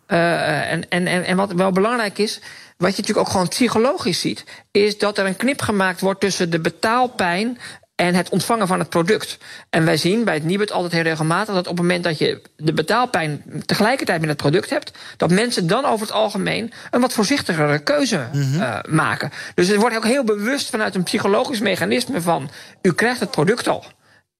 Eh, 0.06 0.72
en, 0.72 0.90
en, 0.90 1.08
en, 1.08 1.24
en 1.24 1.38
wat 1.38 1.52
wel 1.52 1.72
belangrijk 1.72 2.18
is, 2.18 2.40
wat 2.78 2.96
je 2.96 3.02
natuurlijk 3.02 3.28
ook 3.28 3.32
gewoon 3.32 3.48
psychologisch 3.48 4.20
ziet, 4.20 4.44
is 4.72 4.98
dat 4.98 5.18
er 5.18 5.26
een 5.26 5.36
knip 5.36 5.62
gemaakt 5.62 6.02
wordt 6.02 6.20
tussen 6.20 6.50
de 6.50 6.60
betaalpijn 6.60 7.58
en 8.02 8.16
het 8.16 8.30
ontvangen 8.30 8.68
van 8.68 8.80
het 8.80 8.90
product. 8.90 9.38
En 9.70 9.86
wij 9.86 9.98
zien 9.98 10.24
bij 10.24 10.34
het 10.34 10.44
Nibud 10.44 10.72
altijd 10.72 10.92
heel 10.92 11.02
regelmatig 11.02 11.56
dat 11.56 11.68
op 11.68 11.78
het 11.78 11.82
moment 11.82 12.04
dat 12.04 12.18
je 12.18 12.42
de 12.56 12.74
betaalpijn 12.74 13.44
tegelijkertijd 13.66 14.20
met 14.20 14.30
het 14.30 14.38
product 14.38 14.70
hebt, 14.70 14.92
dat 15.18 15.32
mensen 15.32 15.68
dan 15.68 15.86
over 15.86 16.06
het 16.08 16.16
algemeen 16.16 16.72
een 16.92 17.02
wat 17.02 17.14
voorzichtigere 17.14 17.80
keuze 17.80 18.28
eh, 18.34 18.78
maken. 18.90 19.32
Dus 19.56 19.70
er 19.70 19.80
wordt 19.80 19.96
ook 19.96 20.06
heel 20.06 20.24
bewust 20.24 20.70
vanuit 20.70 20.96
een 20.96 21.04
psychologisch 21.04 21.60
mechanisme 21.60 22.22
van 22.22 22.50
u 22.82 22.94
krijgt 22.94 23.20
het 23.20 23.32
product 23.32 23.68
al. 23.68 23.86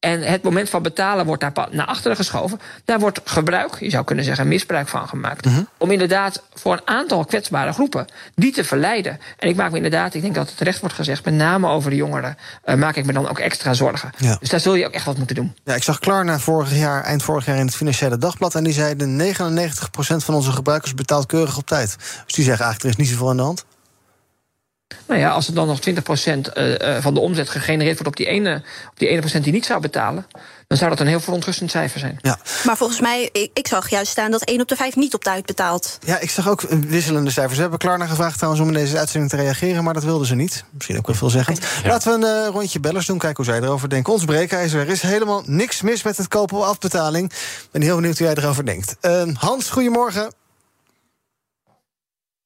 En 0.02 0.22
het 0.22 0.44
moment 0.44 0.70
van 0.70 0.82
betalen 0.82 1.26
wordt 1.26 1.42
daar 1.42 1.68
naar 1.72 1.86
achteren 1.86 2.18
geschoven. 2.18 2.60
Daar 2.86 3.00
wordt 3.00 3.22
gebruik, 3.24 3.80
je 3.80 3.90
zou 3.90 4.04
kunnen 4.04 4.26
zeggen 4.26 4.48
misbruik 4.48 4.88
van 4.88 5.08
gemaakt. 5.08 5.48
Om 5.78 5.92
inderdaad 5.92 6.44
voor 6.54 6.74
een 6.74 6.88
aantal 6.88 7.26
kwetsbare 7.26 7.74
groepen 7.74 8.08
die 8.36 8.52
te 8.52 8.64
verleiden. 8.64 9.20
En 9.38 9.50
ik 9.50 9.56
maak 9.56 9.70
me 9.70 9.76
inderdaad, 9.76 10.14
ik 10.14 10.22
denk 10.22 10.36
dat 10.36 10.48
het 10.48 10.58
terecht 10.58 10.80
wordt 10.80 10.96
gezegd, 10.96 11.26
met 11.26 11.34
name 11.34 11.68
over 11.68 11.90
de 11.90 11.96
jongeren, 11.96 12.38
eh, 12.64 12.76
maak 12.76 12.96
ik 12.96 13.06
me 13.06 13.14
dan 13.14 13.30
ook 13.30 13.40
extra 13.40 13.74
zorgen. 13.74 14.12
Ja. 14.18 14.38
Dus 14.40 14.50
daar 14.50 14.60
zul 14.60 14.76
je 14.76 14.86
ook 14.86 14.94
echt 14.94 15.06
wat 15.06 15.18
moeten 15.18 15.36
doen. 15.36 15.56
Ja, 15.64 15.76
ik 15.76 15.84
zag 15.84 16.00
Klarna 16.00 16.40
vorig 16.40 16.76
jaar, 16.76 17.04
eind 17.04 17.24
vorig 17.24 17.46
jaar 17.46 17.58
in 17.58 17.66
het 17.66 17.76
Financiële 17.76 18.18
Dagblad. 18.18 18.56
En 18.56 18.64
die 18.64 18.74
zeiden 18.74 19.16
99% 19.16 20.24
van 20.24 20.34
onze 20.34 20.52
gebruikers 20.52 20.94
betaalt 20.94 21.26
keurig 21.26 21.58
op 21.58 21.66
tijd. 21.66 21.96
Dus 22.26 22.36
die 22.36 22.46
zeggen 22.46 22.66
eigenlijk, 22.66 22.84
er 22.84 22.90
is 22.90 22.96
niet 22.96 23.08
zoveel 23.08 23.30
aan 23.30 23.38
de 23.38 23.44
hand. 23.44 23.66
Nou 25.08 25.20
ja, 25.20 25.30
als 25.30 25.48
er 25.48 25.54
dan 25.54 25.68
nog 25.68 25.80
20% 25.80 26.54
eh, 26.54 26.96
eh, 26.96 27.04
van 27.04 27.14
de 27.14 27.20
omzet 27.20 27.50
gegenereerd 27.50 27.94
wordt 27.94 28.08
op 28.08 28.16
die 28.16 28.26
ene, 28.26 28.62
op 28.90 29.00
die 29.00 29.08
ene 29.08 29.20
procent 29.20 29.44
die 29.44 29.54
niet 29.54 29.66
zou 29.66 29.82
betalen, 29.82 30.26
dan 30.68 30.78
zou 30.78 30.90
dat 30.90 31.00
een 31.00 31.08
heel 31.08 31.20
verontrustend 31.20 31.72
cijfer 31.72 32.00
zijn. 32.00 32.20
Ja. 32.22 32.40
Maar 32.66 32.78
volgens 32.78 33.00
mij, 33.00 33.30
ik, 33.32 33.50
ik 33.54 33.68
zag 33.68 33.90
juist 33.90 34.12
staan 34.12 34.32
dat 34.32 34.44
1 34.44 34.62
op 34.62 34.68
de 34.68 34.76
5 34.76 34.96
niet 34.96 35.14
op 35.14 35.24
tijd 35.24 35.46
betaalt. 35.46 35.98
ja, 36.06 36.20
ik 36.20 36.30
zag 36.30 36.50
ook 36.50 36.62
een 36.62 36.88
wisselende 36.88 37.32
cijfers. 37.32 37.56
We 37.56 37.62
hebben 37.62 37.80
Klarna 37.80 38.06
gevraagd 38.06 38.36
trouwens 38.36 38.64
om 38.64 38.68
in 38.68 38.74
deze 38.74 38.98
uitzending 38.98 39.32
te 39.32 39.38
reageren, 39.38 39.84
maar 39.84 39.94
dat 39.94 40.04
wilden 40.04 40.28
ze 40.28 40.36
niet. 40.36 40.64
Misschien 40.72 40.98
ook 40.98 41.08
wel 41.08 41.16
veelzeggend. 41.16 41.60
Laten 41.86 42.20
we 42.20 42.28
een 42.28 42.46
eh, 42.46 42.52
rondje 42.52 42.80
bellers 42.80 43.06
doen, 43.06 43.18
kijken 43.18 43.44
hoe 43.44 43.54
zij 43.54 43.64
erover 43.64 43.90
denken. 43.90 44.14
Ons 44.14 44.26
breekijzer, 44.26 44.80
er 44.80 44.90
is 44.90 45.02
helemaal 45.02 45.44
niks 45.46 45.82
mis 45.82 46.04
met 46.04 46.18
het 46.18 46.28
kopen 46.28 46.58
op 46.58 46.64
afbetaling. 46.64 47.32
Ik 47.32 47.68
ben 47.72 47.82
heel 47.82 47.96
benieuwd 47.96 48.18
hoe 48.18 48.28
jij 48.28 48.36
erover 48.36 48.66
denkt. 48.66 48.96
Eh, 49.02 49.24
Hans, 49.34 49.70
goedemorgen. 49.70 50.34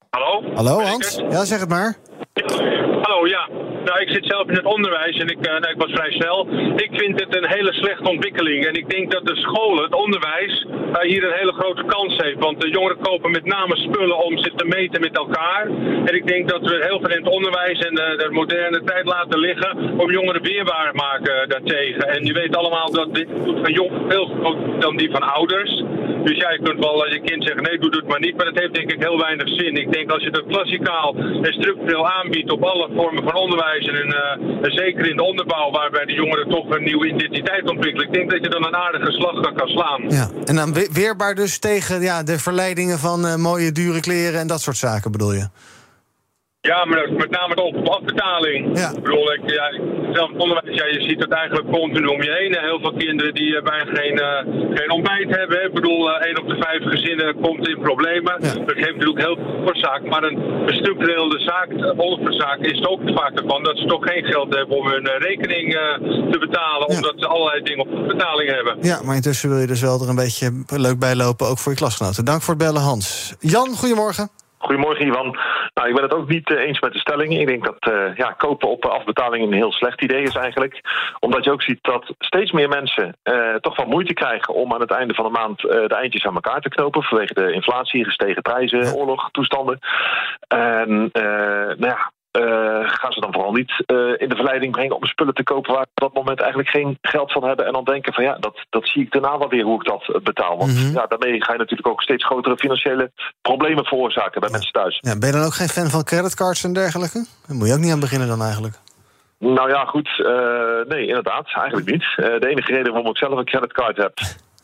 Hallo? 0.10 0.56
Hallo 0.56 0.82
Hans. 0.82 1.16
Ja, 1.30 1.46
zeg 1.46 1.60
het 1.60 1.70
maar. 1.70 1.98
Hallo, 2.46 3.28
ja. 3.28 3.48
Nou, 3.86 4.00
ik 4.00 4.10
zit 4.10 4.26
zelf 4.26 4.48
in 4.48 4.56
het 4.56 4.66
onderwijs 4.66 5.18
en 5.18 5.28
ik, 5.28 5.48
uh, 5.48 5.52
nou, 5.52 5.74
ik 5.74 5.78
was 5.78 5.92
vrij 5.92 6.12
snel. 6.12 6.48
Ik 6.76 6.90
vind 6.92 7.20
het 7.20 7.36
een 7.36 7.48
hele 7.48 7.74
slechte 7.74 8.10
ontwikkeling. 8.10 8.66
En 8.66 8.74
ik 8.74 8.90
denk 8.90 9.12
dat 9.12 9.26
de 9.26 9.36
scholen, 9.36 9.84
het 9.84 9.96
onderwijs, 9.96 10.66
uh, 10.70 11.00
hier 11.02 11.24
een 11.24 11.38
hele 11.40 11.54
grote 11.54 11.84
kans 11.84 12.16
heeft. 12.18 12.40
Want 12.40 12.62
de 12.62 12.70
jongeren 12.70 12.98
kopen 13.02 13.32
met 13.32 13.46
name 13.46 13.76
spullen 13.76 14.18
om 14.18 14.38
zich 14.38 14.54
te 14.54 14.66
meten 14.66 15.02
met 15.02 15.18
elkaar. 15.18 15.68
En 16.06 16.16
ik 16.16 16.28
denk 16.28 16.50
dat 16.50 16.62
we 16.62 16.86
heel 16.88 17.00
veel 17.00 17.10
in 17.18 17.24
het 17.24 17.34
onderwijs 17.34 17.80
en 17.80 17.94
uh, 17.94 18.18
de 18.18 18.28
moderne 18.32 18.84
tijd 18.84 19.06
laten 19.06 19.40
liggen 19.40 20.00
om 20.00 20.12
jongeren 20.12 20.42
weerbaar 20.42 20.96
maken 20.96 21.50
daartegen. 21.50 22.08
En 22.08 22.26
je 22.26 22.34
weet 22.34 22.56
allemaal 22.56 22.92
dat 22.92 23.14
dit 23.16 23.28
van 23.62 23.72
jongeren 23.72 24.10
veel 24.10 24.26
groter 24.26 24.80
dan 24.80 24.98
die 24.98 25.12
van 25.12 25.22
ouders. 25.22 25.84
Dus 26.28 26.38
ja, 26.38 26.50
je 26.52 26.62
kunt 26.64 26.80
wel 26.80 27.04
als 27.04 27.14
je 27.14 27.22
kind 27.22 27.44
zeggen, 27.44 27.64
nee, 27.64 27.78
doe 27.80 27.96
het 27.96 28.08
maar 28.08 28.20
niet. 28.20 28.36
Maar 28.38 28.46
dat 28.46 28.60
heeft 28.60 28.74
denk 28.74 28.92
ik 28.92 29.02
heel 29.08 29.20
weinig 29.28 29.48
zin. 29.48 29.76
Ik 29.76 29.92
denk 29.92 30.12
als 30.12 30.24
je 30.24 30.32
dat 30.32 30.46
klassikaal 30.48 31.16
en 31.18 31.54
structureel 31.54 32.10
aanbiedt 32.10 32.52
op 32.52 32.64
alle 32.64 32.90
vormen 32.96 33.24
van 33.24 33.36
onderwijs... 33.36 33.86
en, 33.88 34.08
uh, 34.08 34.72
zeker 34.82 35.10
in 35.10 35.16
de 35.16 35.24
onderbouw, 35.24 35.72
waarbij 35.72 36.06
de 36.06 36.14
jongeren 36.14 36.50
toch 36.50 36.70
een 36.70 36.84
nieuwe 36.84 37.08
identiteit 37.08 37.70
ontwikkelen... 37.70 38.08
ik 38.08 38.14
denk 38.14 38.32
dat 38.32 38.44
je 38.44 38.50
dan 38.50 38.66
een 38.66 38.76
aardige 38.76 39.12
slag 39.12 39.54
kan 39.54 39.68
slaan. 39.68 40.02
Ja, 40.10 40.30
en 40.46 40.56
dan 40.56 40.74
weerbaar 40.92 41.36
dus 41.36 41.60
tegen 41.60 42.02
ja, 42.02 42.24
de 42.24 42.40
verleidingen 42.40 43.00
van 43.00 43.26
uh, 43.26 43.36
mooie, 43.36 43.72
dure 43.72 44.00
kleren... 44.00 44.40
en 44.40 44.48
dat 44.48 44.62
soort 44.62 44.78
zaken 44.78 45.12
bedoel 45.12 45.34
je? 45.34 45.48
Ja, 46.62 46.86
maar 46.86 47.14
met 47.14 47.30
name 47.30 47.56
op 47.56 47.90
afbetaling. 47.90 48.78
Ja. 48.78 48.90
Ik 48.90 49.04
bedoel, 49.04 49.34
ik, 49.34 49.42
ja, 49.46 49.70
zelf 50.16 50.32
onderwijs, 50.44 50.78
ja, 50.82 50.86
je 50.86 51.02
ziet 51.08 51.22
het 51.26 51.34
eigenlijk 51.42 51.68
continu 51.72 52.08
om 52.16 52.22
je 52.24 52.34
heen. 52.40 52.58
Heel 52.70 52.80
veel 52.80 52.94
kinderen 52.94 53.34
die 53.34 53.62
bijna 53.62 53.86
geen, 54.00 54.16
uh, 54.28 54.78
geen 54.78 54.92
ontbijt 54.92 55.30
hebben. 55.40 55.66
Ik 55.66 55.74
bedoel, 55.74 56.02
uh, 56.10 56.26
één 56.28 56.38
op 56.42 56.48
de 56.50 56.58
vijf 56.60 56.84
gezinnen 56.94 57.40
komt 57.42 57.68
in 57.68 57.80
problemen. 57.80 58.34
Ja. 58.42 58.54
Dat 58.70 58.78
geeft 58.84 58.98
natuurlijk 58.98 59.26
heel 59.28 59.36
veel 59.36 59.64
oorzaak. 59.70 60.02
Maar 60.12 60.24
een 60.24 60.38
structurele 60.66 61.40
zaak, 61.40 61.70
oorzaak 61.98 62.60
is 62.60 62.86
ook 62.88 63.02
vaak 63.06 63.34
ervan 63.40 63.64
dat 63.64 63.78
ze 63.78 63.86
toch 63.86 64.04
geen 64.10 64.26
geld 64.26 64.56
hebben 64.56 64.78
om 64.78 64.88
hun 64.88 65.08
rekening 65.18 65.72
te 66.32 66.38
betalen. 66.40 66.92
Ja. 66.92 66.96
Omdat 66.96 67.16
ze 67.18 67.28
allerlei 67.28 67.62
dingen 67.62 67.86
op 67.86 68.08
betaling 68.08 68.50
hebben. 68.52 68.78
Ja, 68.82 69.02
maar 69.04 69.16
intussen 69.16 69.50
wil 69.50 69.60
je 69.60 69.68
dus 69.68 69.82
wel 69.82 70.02
er 70.02 70.10
een 70.10 70.16
beetje 70.16 70.64
leuk 70.68 71.00
bij 71.00 71.16
lopen, 71.16 71.48
ook 71.48 71.60
voor 71.60 71.72
je 71.72 71.78
klasgenoten. 71.78 72.26
Dank 72.26 72.42
voor 72.42 72.54
het 72.54 72.64
bellen, 72.64 72.82
Hans. 72.82 73.34
Jan, 73.40 73.76
goedemorgen. 73.76 74.45
Goedemorgen, 74.66 75.08
Ivan. 75.08 75.38
Nou, 75.74 75.88
ik 75.88 75.94
ben 75.94 76.04
het 76.04 76.14
ook 76.14 76.28
niet 76.28 76.50
uh, 76.50 76.60
eens 76.60 76.80
met 76.80 76.94
de 76.94 77.00
stelling. 77.00 77.40
Ik 77.40 77.48
denk 77.48 77.66
dat 77.66 77.94
uh, 77.94 78.16
ja, 78.16 78.32
kopen 78.32 78.70
op 78.70 78.86
afbetaling 78.86 79.46
een 79.46 79.54
heel 79.54 79.72
slecht 79.72 80.02
idee 80.02 80.22
is 80.22 80.36
eigenlijk. 80.36 80.82
Omdat 81.20 81.44
je 81.44 81.52
ook 81.52 81.62
ziet 81.62 81.80
dat 81.82 82.14
steeds 82.20 82.52
meer 82.52 82.70
mensen 82.70 83.18
uh, 83.24 83.56
toch 83.56 83.76
wel 83.76 83.86
moeite 83.86 84.14
krijgen 84.14 84.54
om 84.54 84.74
aan 84.74 84.80
het 84.80 84.92
einde 84.92 85.14
van 85.14 85.26
de 85.26 85.32
maand 85.32 85.60
de 85.62 85.96
eindjes 85.96 86.26
aan 86.26 86.34
elkaar 86.34 86.62
te 86.62 86.70
knopen. 86.70 87.04
Vanwege 87.04 87.34
de 87.34 87.52
inflatie, 87.52 88.04
gestegen 88.06 88.42
prijzen, 88.42 88.94
oorlog, 88.94 89.30
toestanden. 89.32 89.80
En 90.48 91.10
nou 91.78 91.88
ja, 91.88 92.12
uh, 92.36 92.90
gaan 92.90 93.12
ze 93.12 93.20
dan 93.20 93.34
vooral 93.34 93.52
niet 93.52 93.72
uh, 93.72 94.14
in 94.18 94.30
de 94.30 94.36
verleiding 94.36 94.72
brengen 94.72 94.96
om 94.96 95.06
spullen 95.06 95.34
te 95.34 95.44
kopen 95.44 95.74
waar 95.74 95.84
ze 95.84 95.90
op 95.94 96.02
dat 96.02 96.14
moment 96.14 96.40
eigenlijk 96.40 96.70
geen 96.70 96.98
geld 97.02 97.32
van 97.32 97.44
hebben. 97.44 97.66
En 97.66 97.74
dan 97.74 97.84
denken 97.84 98.14
van 98.14 98.24
ja, 98.24 98.38
dat, 98.40 98.66
dat 98.70 98.88
zie 98.88 99.02
ik 99.02 99.12
daarna 99.12 99.38
wel 99.38 99.50
weer 99.50 99.64
hoe 99.64 99.82
ik 99.82 99.88
dat 99.88 100.24
betaal. 100.24 100.58
Want 100.58 100.74
Mm 100.76 100.82
-hmm. 100.82 100.94
ja, 100.94 101.06
daarmee 101.08 101.44
ga 101.44 101.52
je 101.52 101.58
natuurlijk 101.58 101.88
ook 101.88 102.02
steeds 102.02 102.26
grotere 102.26 102.58
financiële 102.58 103.12
problemen 103.42 103.86
veroorzaken 103.86 104.40
bij 104.40 104.50
ja. 104.50 104.56
mensen 104.56 104.74
thuis. 104.74 104.98
Ja, 105.02 105.18
ben 105.18 105.30
je 105.30 105.36
dan 105.36 105.46
ook 105.46 105.54
geen 105.54 105.68
fan 105.68 105.90
van 105.90 106.04
creditcards 106.04 106.64
en 106.64 106.74
dergelijke? 106.74 107.26
Daar 107.48 107.58
moet 107.58 107.68
je 107.68 107.74
ook 107.74 107.80
niet 107.80 107.92
aan 107.92 108.00
beginnen 108.00 108.28
dan 108.28 108.42
eigenlijk. 108.42 108.76
Nou 109.40 109.70
ja, 109.70 109.86
goed. 109.86 110.10
Uh, 110.18 110.28
nee, 110.88 111.08
inderdaad. 111.08 111.48
Eigenlijk 111.54 111.92
niet. 111.92 112.06
de 112.16 112.48
enige 112.48 112.72
reden 112.72 112.94
waarom 112.94 113.12
ik 113.12 113.18
zelf 113.18 113.38
een 113.38 113.46
creditcard 113.46 113.98
heb. 113.98 114.14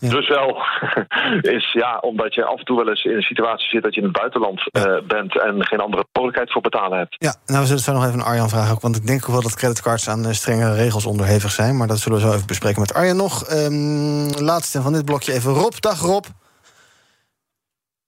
Ja. 0.01 0.09
Dus 0.09 0.27
wel 0.27 0.57
is 1.57 1.73
ja, 1.73 1.97
omdat 1.97 2.33
je 2.33 2.45
af 2.45 2.59
en 2.59 2.65
toe 2.65 2.77
wel 2.77 2.89
eens 2.89 3.03
in 3.03 3.15
een 3.15 3.21
situatie 3.21 3.69
zit 3.69 3.83
dat 3.83 3.93
je 3.93 4.01
in 4.01 4.07
het 4.07 4.17
buitenland 4.17 4.61
ja. 4.71 4.87
uh, 4.87 5.01
bent 5.07 5.41
en 5.41 5.65
geen 5.65 5.79
andere 5.79 6.05
mogelijkheid 6.13 6.51
voor 6.51 6.61
betalen 6.61 6.97
hebt. 6.97 7.15
Ja, 7.17 7.35
nou 7.45 7.59
we 7.59 7.65
zullen 7.65 7.81
zo 7.81 7.93
nog 7.93 8.05
even 8.05 8.19
aan 8.19 8.25
Arjan 8.25 8.49
vragen 8.49 8.73
ook, 8.73 8.81
want 8.81 8.95
ik 8.95 9.07
denk 9.07 9.23
ook 9.23 9.31
wel 9.31 9.41
dat 9.41 9.55
creditcards 9.55 10.09
aan 10.09 10.25
uh, 10.25 10.31
strenge 10.31 10.75
regels 10.75 11.05
onderhevig 11.05 11.51
zijn, 11.51 11.77
maar 11.77 11.87
dat 11.87 11.99
zullen 11.99 12.17
we 12.17 12.23
zo 12.23 12.33
even 12.33 12.47
bespreken 12.47 12.81
met 12.81 12.93
Arjan 12.93 13.17
nog. 13.17 13.49
Um, 13.51 14.29
laatste 14.29 14.81
van 14.81 14.93
dit 14.93 15.05
blokje 15.05 15.33
even 15.33 15.53
Rob. 15.53 15.73
Dag 15.79 15.99
Rob. 15.99 16.25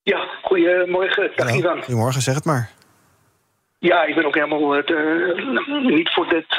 Ja, 0.03 0.27
goedemorgen. 0.43 1.31
Dag 1.35 1.47
Hallo. 1.47 1.59
Ivan. 1.59 1.83
Goedemorgen, 1.83 2.21
zeg 2.21 2.35
het 2.35 2.45
maar. 2.45 2.69
Ja, 3.79 4.03
ik 4.03 4.15
ben 4.15 4.25
ook 4.25 4.35
helemaal 4.35 4.77
uh, 4.77 5.95
niet 5.97 6.09
voor, 6.13 6.27
dit, 6.29 6.55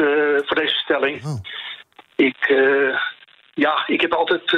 voor 0.47 0.57
deze 0.57 0.75
stelling. 0.75 1.25
Oh. 1.25 1.41
Ik, 2.17 2.55
ja, 3.55 3.85
ik 3.87 4.01
heb 4.01 4.13
altijd 4.13 4.57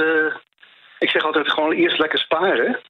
ik 0.99 1.11
zeg 1.11 1.25
altijd 1.25 1.50
gewoon 1.50 1.73
eerst 1.73 1.99
lekker 1.99 2.19
sparen. 2.19 2.81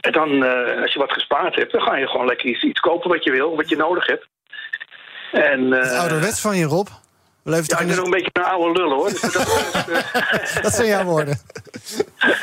En 0.00 0.12
dan, 0.12 0.30
uh, 0.30 0.82
als 0.82 0.92
je 0.92 0.98
wat 0.98 1.12
gespaard 1.12 1.54
hebt, 1.54 1.72
dan 1.72 1.80
ga 1.80 1.96
je 1.96 2.06
gewoon 2.06 2.26
lekker 2.26 2.48
iets, 2.48 2.62
iets 2.62 2.80
kopen 2.80 3.10
wat 3.10 3.24
je 3.24 3.30
wil, 3.30 3.56
wat 3.56 3.68
je 3.68 3.76
nodig 3.76 4.06
hebt. 4.06 4.26
En, 5.32 5.60
uh, 5.60 6.00
ouderwets 6.00 6.40
van 6.40 6.56
je, 6.56 6.64
Rob. 6.64 6.88
Ja, 7.44 7.56
ik 7.56 7.66
ben 7.86 7.96
nog 7.96 8.04
een 8.04 8.10
beetje 8.10 8.30
een 8.32 8.44
oude 8.44 8.80
lul, 8.80 8.90
hoor. 8.92 9.10
Dus 9.20 9.20
dat, 9.20 9.86
uh, 9.88 10.62
dat 10.62 10.74
zijn 10.74 10.88
jouw 10.88 11.04
woorden. 11.04 11.40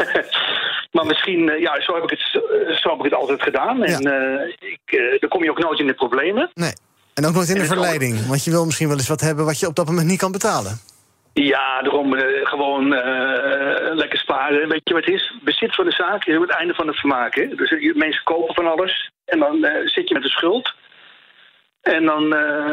maar 0.91 1.05
misschien, 1.05 1.59
ja, 1.59 1.81
zo 1.81 1.93
heb 1.93 2.03
ik 2.03 2.09
het, 2.09 2.41
zo 2.79 2.89
heb 2.89 2.97
ik 2.97 3.03
het 3.03 3.13
altijd 3.13 3.41
gedaan. 3.41 3.83
En 3.83 4.01
ja. 4.01 4.47
ik, 4.59 5.19
dan 5.19 5.29
kom 5.29 5.43
je 5.43 5.49
ook 5.49 5.59
nooit 5.59 5.79
in 5.79 5.87
de 5.87 5.93
problemen. 5.93 6.51
Nee. 6.53 6.73
En 7.13 7.25
ook 7.25 7.33
nooit 7.33 7.49
in 7.49 7.59
de 7.59 7.65
verleiding. 7.65 8.27
Want 8.27 8.43
je 8.43 8.51
wil 8.51 8.65
misschien 8.65 8.87
wel 8.87 8.97
eens 8.97 9.07
wat 9.07 9.21
hebben 9.21 9.45
wat 9.45 9.59
je 9.59 9.67
op 9.67 9.75
dat 9.75 9.85
moment 9.85 10.07
niet 10.07 10.19
kan 10.19 10.31
betalen. 10.31 10.79
Ja, 11.33 11.81
daarom 11.81 12.13
uh, 12.13 12.23
gewoon 12.45 12.93
uh, 12.93 13.95
lekker 13.95 14.19
sparen. 14.19 14.69
Weet 14.69 14.81
je 14.83 14.93
wat 14.93 15.05
het 15.05 15.13
is? 15.13 15.33
Bezit 15.43 15.75
van 15.75 15.85
de 15.85 15.91
zaak 15.91 16.25
is 16.25 16.35
het 16.35 16.49
einde 16.49 16.73
van 16.73 16.87
het 16.87 16.99
vermaak. 16.99 17.35
Hè? 17.35 17.47
Dus 17.47 17.71
uh, 17.71 17.95
mensen 17.95 18.23
kopen 18.23 18.55
van 18.55 18.67
alles 18.67 19.11
en 19.25 19.39
dan 19.39 19.67
zit 19.85 20.07
je 20.07 20.13
met 20.13 20.23
de 20.23 20.29
schuld. 20.29 20.73
En 21.81 22.05
dan 22.05 22.27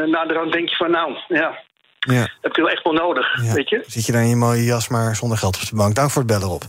na 0.09 0.25
de 0.25 0.33
rand 0.33 0.51
denk 0.51 0.69
je 0.69 0.75
van 0.75 0.91
nou, 0.91 1.17
ja, 1.27 1.59
ja. 1.99 2.27
heb 2.41 2.55
je 2.55 2.61
wel 2.61 2.71
echt 2.71 2.83
wel 2.83 2.93
nodig, 2.93 3.43
ja. 3.43 3.53
weet 3.53 3.69
je? 3.69 3.83
Zit 3.85 4.05
je 4.05 4.11
daar 4.11 4.21
in 4.21 4.29
je 4.29 4.35
mooie 4.35 4.63
jas 4.63 4.87
maar 4.87 5.15
zonder 5.15 5.37
geld 5.37 5.55
op 5.55 5.69
de 5.69 5.75
bank. 5.75 5.95
Dank 5.95 6.11
voor 6.11 6.21
het 6.21 6.31
bellen, 6.31 6.49
op. 6.49 6.63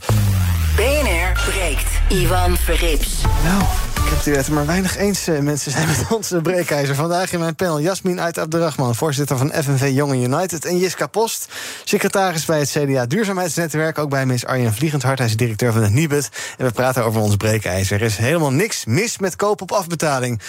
BNR 0.77 1.33
breekt. 1.51 2.01
Ivan 2.09 2.57
Verrips. 2.57 3.23
Nou, 3.45 3.92
er 4.21 4.52
maar 4.52 4.66
weinig 4.66 4.97
eens 4.97 5.28
uh, 5.28 5.38
mensen 5.38 5.71
zijn 5.73 5.88
met 5.88 6.04
onze 6.11 6.40
breekijzer. 6.40 6.95
Vandaag 6.95 7.33
in 7.33 7.38
mijn 7.38 7.54
panel 7.54 7.81
Jasmin 7.81 8.21
uit 8.21 8.38
Abderrahman, 8.38 8.95
voorzitter 8.95 9.37
van 9.37 9.52
FNV 9.52 9.90
Jongen 9.95 10.23
United. 10.23 10.64
En 10.64 10.78
Jiska 10.78 11.07
Post, 11.07 11.49
secretaris 11.85 12.45
bij 12.45 12.59
het 12.59 12.71
CDA 12.71 13.07
Duurzaamheidsnetwerk. 13.07 13.99
Ook 13.99 14.11
bij 14.11 14.26
mis 14.26 14.47
Arjen 14.47 14.75
Vliegendhart, 14.75 15.19
hij 15.19 15.26
is 15.26 15.37
directeur 15.37 15.73
van 15.73 15.83
het 15.83 15.92
Nibud. 15.92 16.28
En 16.59 16.66
we 16.66 16.73
praten 16.73 17.04
over 17.04 17.21
ons 17.21 17.37
breekijzer. 17.37 18.00
Er 18.00 18.07
is 18.07 18.16
helemaal 18.16 18.50
niks 18.50 18.85
mis 18.85 19.19
met 19.19 19.37
koop 19.37 19.62
op 19.62 19.73
afbetaling. 19.73 20.40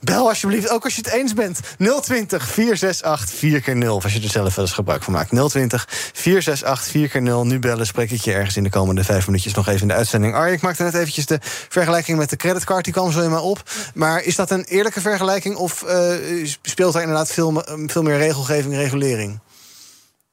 Bel 0.00 0.28
alsjeblieft, 0.28 0.70
ook 0.70 0.84
als 0.84 0.94
je 0.94 1.02
het 1.04 1.12
eens 1.12 1.34
bent. 1.34 1.60
020 2.02 2.48
468 2.48 3.34
4x0, 3.34 3.88
als 4.02 4.12
je 4.12 4.22
er 4.22 4.28
zelf 4.28 4.54
wel 4.54 4.64
eens 4.64 4.74
gebruik 4.74 5.02
van 5.02 5.12
maakt. 5.12 5.48
020 5.48 5.86
468 6.12 7.10
4x0. 7.10 7.46
Nu 7.46 7.58
bellen, 7.58 7.86
spreek 7.86 8.10
ik 8.10 8.20
je 8.20 8.32
ergens 8.32 8.56
in 8.56 8.62
de 8.62 8.70
komende 8.70 9.04
vijf 9.04 9.26
minuutjes 9.26 9.54
nog 9.54 9.68
even 9.68 9.80
in 9.80 9.88
de 9.88 9.94
uitzending. 9.94 10.34
Arjen, 10.34 10.54
ik 10.54 10.62
maakte 10.62 10.82
net 10.82 10.94
eventjes 10.94 11.26
de 11.26 11.38
vergelijking 11.68 12.18
met 12.18 12.30
de 12.30 12.36
creditcard. 12.36 12.84
Die 12.84 12.92
kwam 12.92 13.07
zo 13.12 13.22
in 13.22 13.30
mij 13.30 13.38
op. 13.38 13.62
Maar 13.94 14.22
is 14.22 14.36
dat 14.36 14.50
een 14.50 14.64
eerlijke 14.64 15.00
vergelijking 15.00 15.56
of 15.56 15.84
uh, 15.86 16.46
speelt 16.62 16.94
er 16.94 17.00
inderdaad 17.00 17.32
veel, 17.32 17.62
veel 17.86 18.02
meer 18.02 18.18
regelgeving, 18.18 18.74
regulering? 18.74 19.40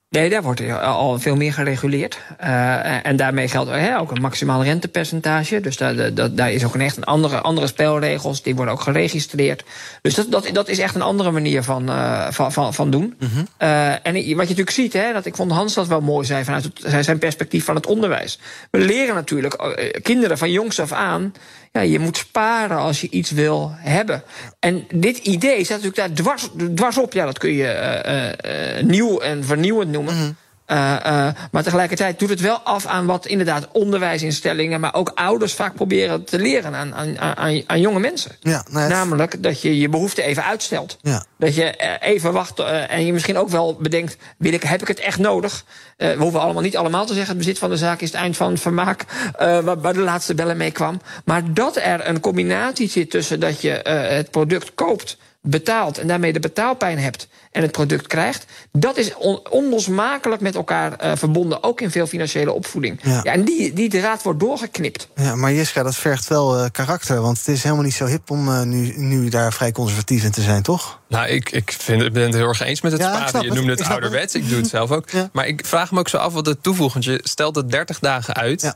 Nee, 0.10 0.30
daar 0.30 0.42
wordt 0.42 0.62
al 0.82 1.20
veel 1.20 1.36
meer 1.36 1.54
gereguleerd. 1.54 2.20
Uh, 2.44 3.06
en 3.06 3.16
daarmee 3.16 3.48
geldt 3.48 3.70
hè, 3.70 4.00
ook 4.00 4.12
een 4.12 4.22
maximaal 4.22 4.64
rentepercentage. 4.64 5.60
Dus 5.62 5.78
daar, 5.78 6.14
dat, 6.14 6.38
daar 6.38 6.52
is 6.52 6.66
ook 6.66 6.74
een 6.74 6.82
echt 6.82 6.98
een 6.98 7.04
andere, 7.04 7.42
andere 7.42 7.68
spelregels. 7.68 8.42
Die 8.42 8.56
worden 8.56 8.74
ook 8.74 8.82
geregistreerd. 8.82 9.64
Dus 10.02 10.16
dat, 10.16 10.32
dat, 10.32 10.50
dat 10.54 10.68
is 10.70 10.80
echt 10.80 10.96
een 10.96 11.02
andere 11.02 11.32
manier 11.32 11.64
van, 11.64 11.90
uh, 11.90 12.28
van, 12.30 12.52
van, 12.52 12.74
van 12.74 12.90
doen. 12.90 13.16
Mm 13.20 13.30
-hmm. 13.34 13.48
uh, 13.60 13.92
en 13.92 14.14
wat 14.14 14.24
je 14.24 14.36
natuurlijk 14.36 14.70
ziet, 14.70 14.94
hè, 14.94 15.14
dat 15.14 15.26
ik 15.26 15.36
vond 15.36 15.52
Hans 15.52 15.74
dat 15.74 15.88
wel 15.88 16.02
mooi 16.02 16.26
zei 16.26 16.44
vanuit 16.44 16.64
het, 16.64 17.06
zijn 17.06 17.18
perspectief 17.18 17.66
van 17.66 17.76
het 17.76 17.86
onderwijs. 17.86 18.40
We 18.72 18.80
leren 18.80 19.16
natuurlijk 19.16 19.78
kinderen 20.02 20.38
van 20.38 20.52
jongs 20.52 20.80
af 20.80 20.92
aan. 20.92 21.34
Ja, 21.72 21.82
je 21.82 22.00
moet 22.00 22.18
sparen 22.18 22.78
als 22.78 23.02
je 23.02 23.10
iets 23.10 23.32
wil 23.32 23.72
hebben. 23.78 24.24
En 24.60 24.88
dit 24.94 25.18
idee 25.18 25.64
staat 25.64 25.82
natuurlijk 25.82 25.96
daar 25.96 26.12
dwars, 26.12 26.50
dwars 26.76 26.98
op. 26.98 27.14
Ja, 27.14 27.26
dat 27.26 27.38
kun 27.38 27.54
je 27.54 28.84
nieuw 28.84 29.20
en 29.20 29.44
vernieuwend 29.44 29.92
noemen. 29.96 30.14
Mm 30.14 30.20
-hmm. 30.20 30.36
Uh, 30.72 30.78
uh, 31.06 31.28
maar 31.52 31.64
tegelijkertijd 31.64 32.20
doet 32.20 32.30
het 32.30 32.40
wel 32.40 32.60
af 32.60 32.86
aan 32.86 33.06
wat 33.06 33.26
inderdaad 33.26 33.68
onderwijsinstellingen, 33.72 34.80
maar 34.80 34.94
ook 34.94 35.12
ouders 35.16 35.54
vaak 35.54 35.76
proberen 35.76 36.24
te 36.24 36.40
leren 36.40 36.76
aan, 36.76 36.96
aan, 36.96 37.20
aan, 37.20 37.62
aan 37.66 37.82
jonge 37.82 38.00
mensen. 38.00 38.32
Ja, 38.40 38.66
nou 38.70 38.90
Namelijk 38.90 39.44
dat 39.44 39.62
je 39.62 39.80
je 39.80 39.90
behoefte 39.90 40.22
even 40.22 40.44
uitstelt. 40.44 40.98
Ja. 41.02 41.26
Dat 41.38 41.56
je 41.56 41.98
even 42.00 42.34
wacht 42.34 42.60
uh, 42.60 42.92
en 42.92 43.06
je 43.06 43.14
misschien 43.14 43.38
ook 43.38 43.50
wel 43.50 43.76
bedenkt: 43.76 44.18
wil 44.38 44.54
ik, 44.54 44.64
heb 44.64 44.82
ik 44.82 44.88
het 44.88 45.00
echt 45.00 45.20
nodig? 45.20 45.64
we 45.98 46.16
hoeven 46.18 46.40
allemaal 46.40 46.62
niet 46.62 46.78
allemaal 46.78 47.06
te 47.06 47.14
zeggen: 47.14 47.36
het 47.36 47.46
bezit 47.46 47.60
van 47.60 47.70
de 47.70 47.78
zaak 47.78 48.02
is 48.02 48.12
het 48.12 48.22
eind 48.22 48.38
van 48.38 48.52
het 48.52 48.62
vermaak, 48.62 49.06
waar, 49.38 49.82
waar 49.82 49.94
de 49.94 50.00
laatste 50.00 50.36
bellen 50.36 50.58
mee 50.58 50.72
kwam. 50.72 51.02
Maar 51.26 51.54
dat 51.54 51.76
er 51.76 52.08
een 52.08 52.20
combinatie 52.20 52.90
zit 52.90 53.10
tussen 53.10 53.40
dat 53.40 53.62
je 53.62 53.70
het 53.90 54.32
product 54.32 54.74
koopt 54.74 55.18
betaalt 55.46 55.98
en 55.98 56.08
daarmee 56.08 56.34
de 56.34 56.40
betaalpijn 56.40 57.00
hebt 57.00 57.28
en 57.52 57.62
het 57.62 57.72
product 57.72 58.08
krijgt, 58.08 58.46
dat 58.72 58.98
is 58.98 59.16
on- 59.16 59.50
onlosmakelijk 59.50 60.42
met 60.42 60.56
elkaar 60.56 60.94
eh, 60.94 61.12
verbonden, 61.16 61.64
ook 61.64 61.82
in 61.82 61.92
veel 61.92 62.08
financiële 62.08 62.52
opvoeding. 62.52 63.00
Ja. 63.04 63.20
Ja. 63.24 63.34
en 63.34 63.44
die, 63.44 63.74
die 63.74 63.90
draad 63.90 64.24
wordt 64.24 64.40
doorgeknipt. 64.40 65.08
Ja, 65.16 65.36
maar 65.36 65.54
Jiska, 65.54 65.84
dat 65.84 65.96
vergt 65.96 66.28
wel 66.28 66.58
eh, 66.58 66.66
karakter. 66.72 67.22
Want 67.22 67.38
het 67.38 67.48
is 67.48 67.64
helemaal 67.64 67.84
niet 67.84 67.94
zo 67.94 68.06
hip 68.06 68.30
om 68.32 68.48
eh, 68.50 68.62
nu, 68.62 68.94
nu 68.98 69.30
daar 69.30 69.54
vrij 69.54 69.72
conservatief 69.72 70.24
in 70.24 70.32
te 70.32 70.42
zijn, 70.42 70.62
toch? 70.62 71.00
Nou, 71.08 71.28
ik, 71.28 71.52
ik, 71.52 71.72
vind, 71.72 72.02
ik 72.02 72.14
ben 72.14 72.24
het 72.24 72.34
heel 72.34 72.48
erg 72.48 72.60
eens 72.62 72.82
met 72.82 72.92
het 72.92 73.02
Ja, 73.02 73.08
sparen. 73.08 73.30
snap 73.30 73.44
Je 73.44 73.52
noemde 73.54 73.72
het 73.72 73.80
het. 73.80 73.90
ouderwets, 73.90 74.36
ik 74.36 74.50
doe 74.50 74.58
het 74.58 74.68
zelf 74.68 74.92
ook. 74.92 75.10
Ja. 75.10 75.30
Maar 75.34 75.48
ik 75.48 75.66
vraag 75.66 75.92
me 75.92 76.00
ook 76.00 76.10
zo 76.10 76.18
af 76.18 76.34
wat 76.34 76.46
het 76.46 76.64
toevoegt. 76.64 76.94
Want 76.94 77.06
je 77.06 77.20
stelt 77.24 77.56
het 77.56 77.72
30 77.72 78.00
dagen 78.00 78.34
uit. 78.36 78.76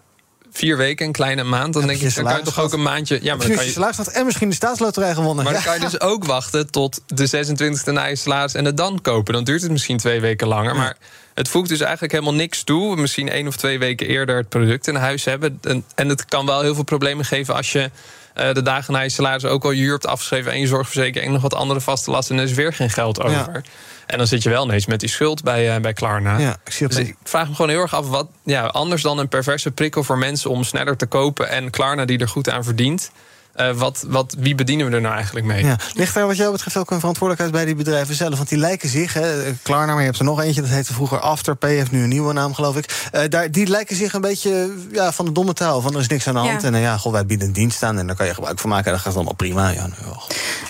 Vier 0.51 0.77
weken, 0.77 1.05
een 1.05 1.11
kleine 1.11 1.43
maand. 1.43 1.73
Dan 1.73 1.87
denk 1.87 1.99
je 1.99 2.11
dan 2.13 2.23
kan 2.23 2.37
je 2.37 2.43
toch 2.43 2.59
ook 2.59 2.73
een 2.73 2.81
maandje... 2.81 3.19
Ja, 3.21 3.35
maar 3.35 3.47
dan 3.47 3.55
kan 3.57 3.65
je, 3.65 3.71
salaris 3.71 4.09
en 4.09 4.25
misschien 4.25 4.49
de 4.49 4.55
staatsloterij 4.55 5.13
gewonnen. 5.13 5.43
maar 5.43 5.53
dan 5.53 5.63
kan 5.63 5.73
je 5.73 5.79
dus 5.79 6.01
ook 6.01 6.25
wachten 6.25 6.71
tot 6.71 7.01
de 7.05 7.45
26e 7.87 7.93
na 7.93 8.05
je 8.05 8.15
salaris 8.15 8.53
en 8.53 8.65
het 8.65 8.77
dan 8.77 9.01
kopen. 9.01 9.33
Dan 9.33 9.43
duurt 9.43 9.61
het 9.61 9.71
misschien 9.71 9.97
twee 9.97 10.19
weken 10.19 10.47
langer. 10.47 10.75
Maar 10.75 10.97
het 11.33 11.49
voegt 11.49 11.69
dus 11.69 11.79
eigenlijk 11.79 12.11
helemaal 12.11 12.33
niks 12.33 12.63
toe. 12.63 12.95
Misschien 12.95 13.29
één 13.29 13.47
of 13.47 13.55
twee 13.55 13.79
weken 13.79 14.07
eerder 14.07 14.37
het 14.37 14.49
product 14.49 14.87
in 14.87 14.95
huis 14.95 15.25
hebben. 15.25 15.59
En, 15.61 15.85
en 15.95 16.09
het 16.09 16.25
kan 16.25 16.45
wel 16.45 16.61
heel 16.61 16.75
veel 16.75 16.83
problemen 16.83 17.25
geven 17.25 17.55
als 17.55 17.71
je 17.71 17.91
eh, 18.33 18.53
de 18.53 18.61
dagen 18.61 18.93
na 18.93 18.99
je 18.99 19.09
salaris 19.09 19.45
ook 19.45 19.63
al 19.63 19.71
je 19.71 19.81
huur 19.81 19.91
hebt 19.91 20.07
afgeschreven 20.07 20.51
en 20.51 20.59
je 20.59 20.67
zorgverzekering 20.67 21.25
en 21.25 21.31
nog 21.31 21.41
wat 21.41 21.53
andere 21.53 21.81
vaste 21.81 22.11
lasten. 22.11 22.35
En 22.35 22.41
er 22.41 22.49
is 22.49 22.55
weer 22.55 22.73
geen 22.73 22.89
geld 22.89 23.21
over. 23.21 23.63
En 24.09 24.17
dan 24.17 24.27
zit 24.27 24.43
je 24.43 24.49
wel 24.49 24.63
ineens 24.63 24.85
met 24.85 24.99
die 24.99 25.09
schuld 25.09 25.43
bij, 25.43 25.75
eh, 25.75 25.81
bij 25.81 25.93
Klarna. 25.93 26.37
Ja, 26.37 26.57
ik 26.65 26.71
zie 26.71 26.87
Dus 26.87 26.97
ik 26.97 27.15
vraag 27.23 27.47
me 27.47 27.55
gewoon 27.55 27.71
heel 27.71 27.81
erg 27.81 27.93
af 27.93 28.07
wat 28.07 28.27
ja, 28.43 28.65
anders 28.65 29.01
dan 29.01 29.17
een 29.17 29.27
perverse 29.27 29.71
prikkel 29.71 30.03
voor 30.03 30.17
mensen 30.17 30.49
om 30.49 30.63
sneller 30.63 30.97
te 30.97 31.05
kopen 31.05 31.49
en 31.49 31.69
Klarna 31.69 32.05
die 32.05 32.19
er 32.19 32.27
goed 32.27 32.49
aan 32.49 32.63
verdient. 32.63 33.11
Eh, 33.53 33.71
wat, 33.71 34.05
wat, 34.07 34.35
wie 34.37 34.55
bedienen 34.55 34.89
we 34.89 34.95
er 34.95 35.01
nou 35.01 35.15
eigenlijk 35.15 35.45
mee? 35.45 35.65
Ja. 35.65 35.75
Ligt 35.93 36.13
daar 36.13 36.27
wat 36.27 36.37
jou 36.37 36.51
betreft 36.51 36.77
ook 36.77 36.91
een 36.91 36.99
verantwoordelijkheid 36.99 37.51
bij 37.51 37.65
die 37.65 37.83
bedrijven 37.83 38.15
zelf? 38.15 38.35
Want 38.35 38.49
die 38.49 38.57
lijken 38.57 38.89
zich, 38.89 39.13
hè, 39.13 39.53
Klarna, 39.61 39.91
maar 39.91 39.99
je 39.99 40.05
hebt 40.05 40.19
er 40.19 40.25
nog 40.25 40.41
eentje... 40.41 40.61
dat 40.61 40.69
heette 40.69 40.93
vroeger 40.93 41.19
Afterpay, 41.19 41.75
heeft 41.75 41.91
nu 41.91 42.03
een 42.03 42.09
nieuwe 42.09 42.33
naam, 42.33 42.53
geloof 42.53 42.77
ik. 42.77 43.07
Eh, 43.11 43.21
daar, 43.29 43.51
die 43.51 43.67
lijken 43.67 43.95
zich 43.95 44.13
een 44.13 44.21
beetje 44.21 44.73
ja, 44.91 45.11
van 45.11 45.25
de 45.25 45.31
domme 45.31 45.53
taal. 45.53 45.81
Van 45.81 45.93
er 45.93 45.99
is 45.99 46.07
niks 46.07 46.27
aan 46.27 46.33
de 46.33 46.39
hand. 46.39 46.61
Ja. 46.61 46.67
En 46.67 46.75
eh, 46.75 46.81
ja, 46.81 46.97
goh, 46.97 47.11
wij 47.11 47.25
bieden 47.25 47.47
een 47.47 47.53
dienst 47.53 47.83
aan 47.83 47.97
en 47.97 48.07
daar 48.07 48.15
kan 48.15 48.25
je 48.25 48.33
gebruik 48.33 48.59
van 48.59 48.69
maken. 48.69 48.91
Dat 48.91 49.01
gaat 49.01 49.15
allemaal 49.15 49.33
prima. 49.33 49.69
Ja, 49.69 49.87
nou. 49.87 50.17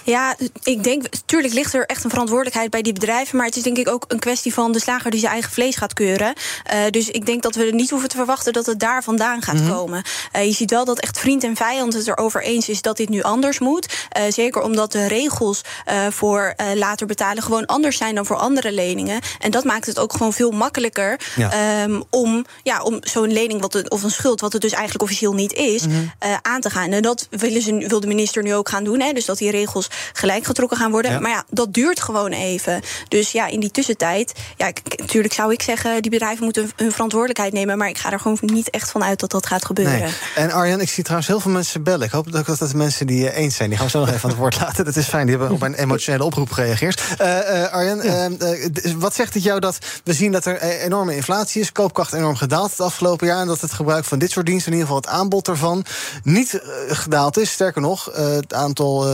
Ja, 0.04 0.36
ik 0.64 0.84
denk, 0.84 1.04
natuurlijk 1.12 1.54
ligt 1.54 1.74
er 1.74 1.86
echt 1.86 2.04
een 2.04 2.10
verantwoordelijkheid 2.10 2.70
bij 2.70 2.82
die 2.82 2.94
bedrijven. 2.94 3.38
Maar 3.38 3.46
het 3.46 3.56
is 3.56 3.64
denk 3.64 3.78
ik 3.78 3.90
ook 3.90 4.06
een 4.08 4.20
kwestie 4.20 4.54
van 4.54 4.72
de 4.72 4.80
slager 4.80 5.12
die 5.12 5.20
zijn 5.20 5.32
eigen 5.32 5.52
vlees 5.52 5.76
gaat 5.76 5.94
keuren. 5.94 6.34
Eh, 6.64 6.80
dus 6.90 7.10
ik 7.10 7.26
denk 7.26 7.44
dat 7.44 7.56
we 7.56 7.66
er 7.66 7.74
niet 7.74 7.90
hoeven 7.90 8.10
te 8.10 8.16
verwachten 8.16 8.54
dat 8.54 8.66
het 8.66 8.80
daar 8.80 9.04
vandaan 9.04 9.42
gaat 9.42 9.68
komen. 9.68 10.04
Eh, 10.32 10.46
je 10.46 10.52
ziet 10.52 10.72
wel 10.72 10.86
dat 10.86 11.00
echt 11.00 11.20
vriend 11.20 11.44
en 11.44 11.56
vijand 11.56 11.94
het 11.94 12.08
erover 12.08 12.44
eens 12.44 12.69
is 12.70 12.82
dat 12.82 12.98
dit 12.98 13.10
nu 13.10 13.22
anders 13.22 13.60
moet. 13.60 13.94
Eh, 14.10 14.24
zeker 14.30 14.62
omdat 14.62 14.92
de 14.92 15.08
regels 15.08 15.62
eh, 15.86 16.08
voor 16.10 16.54
eh, 16.56 16.68
later 16.76 17.08
betalen 17.08 17.44
gewoon 17.44 17.66
anders 17.66 17.98
zijn 17.98 18.16
dan 18.16 18.26
voor 18.26 18.36
andere 18.36 18.72
leningen. 18.72 19.22
En 19.40 19.52
dat 19.52 19.64
maakt 19.64 19.86
het 19.86 20.00
ook 20.00 20.12
gewoon 20.12 20.34
veel 20.34 20.52
makkelijker 20.52 21.20
Ja. 21.36 21.52
ehm, 21.52 22.02
om, 22.10 22.46
ja, 22.64 22.82
om 22.82 22.98
zo'n 23.02 23.32
lening 23.32 23.62
wat 23.62 23.74
het, 23.74 23.90
of 23.90 24.04
een 24.04 24.12
schuld, 24.12 24.42
wat 24.42 24.54
het 24.54 24.62
dus 24.62 24.72
eigenlijk 24.72 25.04
officieel 25.04 25.34
niet 25.34 25.54
is, 25.54 25.86
eh, 26.20 26.34
aan 26.42 26.62
te 26.62 26.70
gaan. 26.70 26.92
En 26.92 27.02
dat 27.02 27.28
willen 27.30 27.62
ze, 27.62 27.86
wil 27.88 28.00
de 28.00 28.08
minister 28.08 28.44
nu 28.44 28.54
ook 28.54 28.70
gaan 28.70 28.84
doen. 28.84 29.00
Hè, 29.00 29.14
dus 29.14 29.26
dat 29.26 29.38
die 29.38 29.52
regels 29.52 29.88
gelijk 30.14 30.46
getrokken 30.46 30.78
gaan 30.78 30.92
worden. 30.92 31.12
Ja. 31.12 31.20
Maar 31.20 31.32
ja, 31.32 31.44
dat 31.50 31.74
duurt 31.74 32.02
gewoon 32.02 32.32
even. 32.32 32.82
Dus 33.08 33.32
ja, 33.32 33.48
in 33.48 33.60
die 33.60 33.72
tussentijd, 33.72 34.34
ja, 34.58 34.72
natuurlijk 34.98 35.34
zou 35.34 35.54
ik 35.54 35.62
zeggen, 35.62 36.02
die 36.02 36.12
bedrijven 36.12 36.44
moeten 36.44 36.72
hun 36.76 36.92
verantwoordelijkheid 36.92 37.54
nemen. 37.54 37.78
Maar 37.78 37.90
ik 37.90 37.98
ga 37.98 38.12
er 38.12 38.20
gewoon 38.20 38.38
niet 38.42 38.70
echt 38.70 38.92
van 38.92 39.04
uit 39.04 39.20
dat 39.20 39.32
dat 39.32 39.46
gaat 39.46 39.66
gebeuren. 39.66 40.00
Nee. 40.00 40.12
En 40.36 40.52
Arjan, 40.52 40.82
ik 40.82 40.90
zie 40.90 41.04
trouwens 41.04 41.30
heel 41.30 41.40
veel 41.40 41.52
mensen 41.52 41.84
bellen. 41.84 42.06
Ik 42.06 42.12
hoop 42.12 42.36
ook 42.36 42.46
dat 42.46 42.59
dat 42.60 42.70
de 42.70 42.78
mensen 42.78 43.08
die 43.08 43.30
eh, 43.30 43.38
eens 43.44 43.56
zijn. 43.56 43.70
Die 43.70 43.78
gaan 43.78 43.88
we 43.88 43.92
zo 43.94 44.00
nog 44.00 44.10
even 44.10 44.24
aan 44.24 44.30
het 44.30 44.38
woord 44.39 44.60
laten. 44.60 44.86
Dat 44.86 44.96
is 44.96 45.08
fijn, 45.08 45.25
die 45.28 45.38
hebben 45.38 45.56
op 45.56 45.62
een 45.62 45.74
emotionele 45.74 46.24
oproep 46.24 46.51
gereageerd. 46.51 47.01
Eh, 47.18 47.63
eh, 47.63 47.72
Arjan, 47.74 48.01
eh, 48.01 48.25
eh, 48.25 48.72
d- 48.74 48.94
wat 48.98 49.16
zegt 49.16 49.34
het 49.34 49.44
jou 49.44 49.60
dat 49.60 49.78
we 50.04 50.13
zien 50.13 50.32
dat 50.32 50.46
er 50.46 50.62
enorme 50.62 51.16
inflatie 51.16 51.62
is... 51.62 51.72
koopkracht 51.72 52.13
enorm 52.13 52.36
gedaald 52.36 52.72
het 52.72 52.80
afgelopen 52.82 53.28
jaar... 53.28 53.42
en 53.42 53.48
dat 53.48 53.62
het 53.62 53.74
gebruik 53.74 54.06
van 54.06 54.20
dit 54.20 54.32
soort 54.32 54.46
diensten, 54.46 54.72
in 54.72 54.78
ieder 54.78 54.94
geval 54.94 55.12
het 55.12 55.20
aanbod 55.22 55.48
ervan... 55.48 55.86
niet 56.24 56.62
gedaald 56.88 57.38
is. 57.38 57.51
Sterker 57.51 57.82
nog, 57.82 58.10
het 58.13 58.54
aantal, 58.54 59.08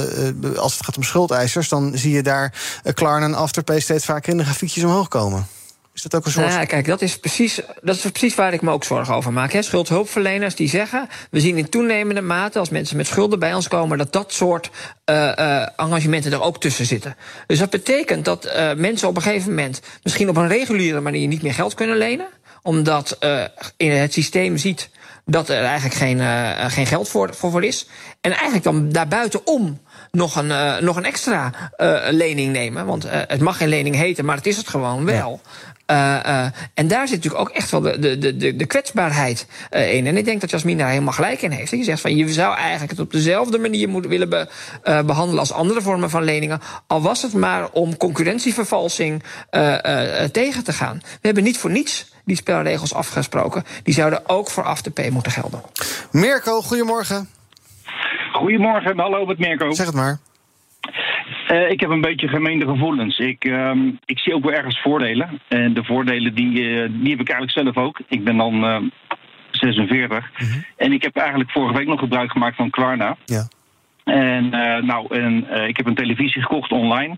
als 0.55 0.73
het 0.73 0.85
gaat 0.85 0.97
om 0.97 1.03
schuldeisers... 1.03 1.69
dan 1.69 1.91
zie 1.95 2.11
je 2.11 2.23
daar 2.23 2.53
Klarna 2.93 3.25
en 3.25 3.33
Afterpay 3.35 3.79
steeds 3.79 4.05
vaker 4.05 4.31
in 4.31 4.37
de 4.37 4.43
grafiekjes 4.43 4.83
omhoog 4.83 5.07
komen. 5.07 5.47
Is 6.05 6.11
dat 6.11 6.19
ook 6.19 6.25
een 6.25 6.31
soort... 6.31 6.47
Nou, 6.47 6.59
ja, 6.59 6.65
kijk, 6.65 6.85
dat 6.85 7.01
is, 7.01 7.19
precies, 7.19 7.61
dat 7.81 7.95
is 7.95 8.01
precies 8.01 8.35
waar 8.35 8.53
ik 8.53 8.61
me 8.61 8.71
ook 8.71 8.83
zorgen 8.83 9.15
over 9.15 9.33
maak. 9.33 9.51
Hè. 9.51 9.61
Schuldhulpverleners 9.61 10.55
die 10.55 10.69
zeggen... 10.69 11.07
we 11.29 11.39
zien 11.39 11.57
in 11.57 11.69
toenemende 11.69 12.21
mate, 12.21 12.59
als 12.59 12.69
mensen 12.69 12.97
met 12.97 13.07
schulden 13.07 13.39
bij 13.39 13.53
ons 13.53 13.67
komen... 13.67 13.97
dat 13.97 14.13
dat 14.13 14.33
soort 14.33 14.69
eh, 15.05 15.65
arrangementen 15.75 16.31
er 16.31 16.41
ook 16.41 16.59
tussen 16.59 16.85
zitten. 16.85 17.15
Dus 17.47 17.59
dat 17.59 17.69
betekent 17.69 18.25
dat 18.25 18.45
eh, 18.45 18.73
mensen 18.73 19.07
op 19.07 19.15
een 19.15 19.21
gegeven 19.21 19.49
moment... 19.49 19.81
misschien 20.03 20.29
op 20.29 20.37
een 20.37 20.47
reguliere 20.47 20.99
manier 21.01 21.27
niet 21.27 21.41
meer 21.41 21.53
geld 21.53 21.73
kunnen 21.73 21.97
lenen... 21.97 22.27
omdat 22.61 23.17
in 23.77 23.91
het 23.91 24.13
systeem 24.13 24.57
ziet 24.57 24.89
dat 25.25 25.49
er 25.49 25.63
eigenlijk 25.63 25.95
geen, 25.95 26.19
geen 26.71 26.85
geld 26.85 27.09
voor, 27.09 27.35
voor, 27.35 27.51
voor 27.51 27.63
is. 27.63 27.87
En 28.21 28.31
eigenlijk 28.31 28.63
dan 28.63 28.89
daarbuitenom 28.89 29.79
nog 30.11 30.35
een, 30.35 30.83
nog 30.83 30.95
een 30.95 31.05
extra 31.05 31.51
lening 32.09 32.51
nemen. 32.51 32.85
Want 32.85 33.05
het 33.09 33.41
mag 33.41 33.57
geen 33.57 33.67
lening 33.67 33.95
heten, 33.95 34.25
maar 34.25 34.35
het 34.35 34.45
is 34.45 34.57
het 34.57 34.67
gewoon 34.67 35.05
wel. 35.05 35.41
Eh, 35.85 36.25
eh, 36.45 36.51
en 36.73 36.87
daar 36.87 37.07
zit 37.07 37.15
natuurlijk 37.15 37.49
ook 37.49 37.55
echt 37.55 37.71
wel 37.71 37.81
de, 37.81 37.99
de, 37.99 38.17
de- 38.17 38.37
de, 38.37 38.55
de 38.55 38.65
kwetsbaarheid 38.65 39.47
eh, 39.69 39.93
in. 39.93 40.07
En 40.07 40.17
ik 40.17 40.25
denk 40.25 40.41
dat 40.41 40.49
Jasmin 40.49 40.77
daar 40.77 40.89
helemaal 40.89 41.13
gelijk 41.13 41.41
in 41.41 41.51
heeft. 41.51 41.69
Dat 41.71 41.79
je 41.79 41.85
zegt 41.85 42.01
van 42.01 42.15
je 42.15 42.29
zou 42.33 42.55
eigenlijk 42.55 42.91
het 42.91 42.99
op 42.99 43.11
dezelfde 43.11 43.57
manier 43.57 43.89
moeten 43.89 44.09
willen 44.09 44.29
be- 44.29 44.47
eh, 44.83 45.01
behandelen 45.01 45.39
als 45.39 45.51
andere 45.51 45.81
vormen 45.81 46.09
van 46.09 46.23
leningen. 46.23 46.61
Al 46.87 47.01
was 47.01 47.21
het 47.21 47.33
maar 47.33 47.69
om 47.71 47.97
concurrentievervalsing 47.97 49.23
eh, 49.49 49.73
eh, 49.85 50.23
eh, 50.23 50.29
tegen 50.29 50.63
te 50.63 50.73
gaan. 50.73 50.97
We 51.03 51.19
hebben 51.21 51.43
niet 51.43 51.57
voor 51.57 51.71
niets 51.71 52.13
die 52.25 52.35
spelregels 52.35 52.93
afgesproken. 52.93 53.63
Die 53.83 53.93
zouden 53.93 54.29
ook 54.29 54.49
voor 54.49 54.63
Afterpay 54.63 55.09
moeten 55.09 55.31
gelden. 55.31 55.61
Mirko, 56.11 56.61
goedemorgen. 56.61 57.29
Goedemorgen, 58.33 58.99
hallo 58.99 59.25
met 59.25 59.37
Mirko. 59.39 59.71
Zeg 59.73 59.85
het 59.85 59.95
maar. 59.95 60.19
Eh, 61.47 61.69
ik 61.69 61.79
heb 61.79 61.89
een 61.89 62.01
beetje 62.01 62.27
gemeende 62.27 62.67
gevoelens. 62.67 63.17
Ik, 63.19 63.45
ehm, 63.45 63.87
ik 64.05 64.19
zie 64.19 64.33
ook 64.33 64.43
wel 64.43 64.53
ergens 64.53 64.81
voordelen. 64.81 65.39
En 65.47 65.73
de 65.73 65.83
voordelen 65.83 66.35
die, 66.35 66.49
eh, 66.49 66.89
die 66.91 67.09
heb 67.09 67.19
ik 67.19 67.29
eigenlijk 67.29 67.51
zelf 67.51 67.77
ook. 67.77 67.99
Ik 68.07 68.23
ben 68.23 68.37
dan 68.37 68.63
eh, 68.63 68.81
46. 69.51 70.31
En 70.77 70.91
ik 70.91 71.03
heb 71.03 71.15
eigenlijk 71.17 71.51
vorige 71.51 71.77
week 71.77 71.87
nog 71.87 71.99
gebruik 71.99 72.31
gemaakt 72.31 72.55
van 72.55 72.69
Klarna. 72.69 73.17
Ja. 73.25 73.47
En, 74.03 74.49
nou, 74.85 75.15
en, 75.15 75.47
ik 75.67 75.77
heb 75.77 75.85
een 75.85 75.95
televisie 75.95 76.41
gekocht 76.41 76.71
online. 76.71 77.17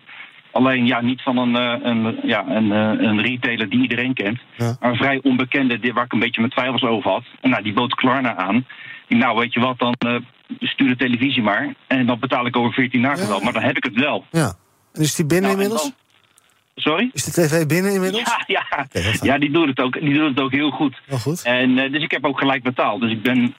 Alleen 0.52 0.86
ja, 0.86 1.02
niet 1.02 1.22
van 1.22 1.38
een, 1.38 1.56
een, 1.88 2.20
ja, 2.24 2.46
een, 2.48 2.70
een 3.06 3.22
retailer 3.22 3.70
die 3.70 3.82
iedereen 3.82 4.14
kent. 4.14 4.40
Ja. 4.58 4.76
Maar 4.80 4.90
een 4.90 4.98
vrij 4.98 5.20
onbekende 5.24 5.94
waar 5.94 6.06
ik 6.06 6.14
een 6.14 6.20
beetje 6.20 6.42
mijn 6.42 6.54
twijfels 6.54 6.84
over 6.84 7.12
had. 7.12 7.24
En 7.42 7.50
nou, 7.50 7.64
die 7.64 7.74
bood 7.74 7.96
Klarna 7.96 8.36
aan. 8.36 8.66
Nou, 9.08 9.38
weet 9.38 9.54
je 9.54 9.60
wat, 9.60 9.80
dan 9.80 9.96
stuur 10.60 10.88
de 10.88 10.96
televisie 10.96 11.44
maar. 11.44 11.74
En 11.88 12.06
dan 12.06 12.20
betaal 12.20 12.46
ik 12.46 12.56
over 12.56 12.74
14 12.74 13.02
dagen 13.02 13.28
wel. 13.28 13.40
Maar 13.40 13.54
dan 13.54 13.64
heb 13.64 13.78
ik 13.78 13.84
het 13.84 13.96
wel. 13.96 14.26
Ja. 14.32 14.54
En 14.94 15.02
is 15.02 15.16
die 15.16 15.26
binnen 15.26 15.50
Nou, 15.52 15.62
inmiddels? 15.64 15.92
Sorry? 16.76 17.10
Is 17.14 17.24
de 17.24 17.32
tv 17.32 17.66
binnen 17.66 17.94
inmiddels? 17.94 18.36
Ja, 18.48 18.66
ja. 18.92 19.12
Ja 19.22 19.38
die, 19.38 19.52
doet 19.52 19.68
het 19.68 19.80
ook, 19.82 20.00
die 20.00 20.14
doet 20.14 20.30
het 20.30 20.40
ook 20.40 20.52
heel 20.52 20.70
goed. 20.72 21.02
Goed. 21.10 21.42
En, 21.44 21.78
eh, 21.78 21.92
dus 21.92 22.04
ik 22.04 22.12
heb 22.12 22.26
ook 22.26 22.40
gelijk 22.40 22.64
betaald. 22.64 23.02
Dus 23.02 23.12
ik 23.12 23.22
ben. 23.22 23.56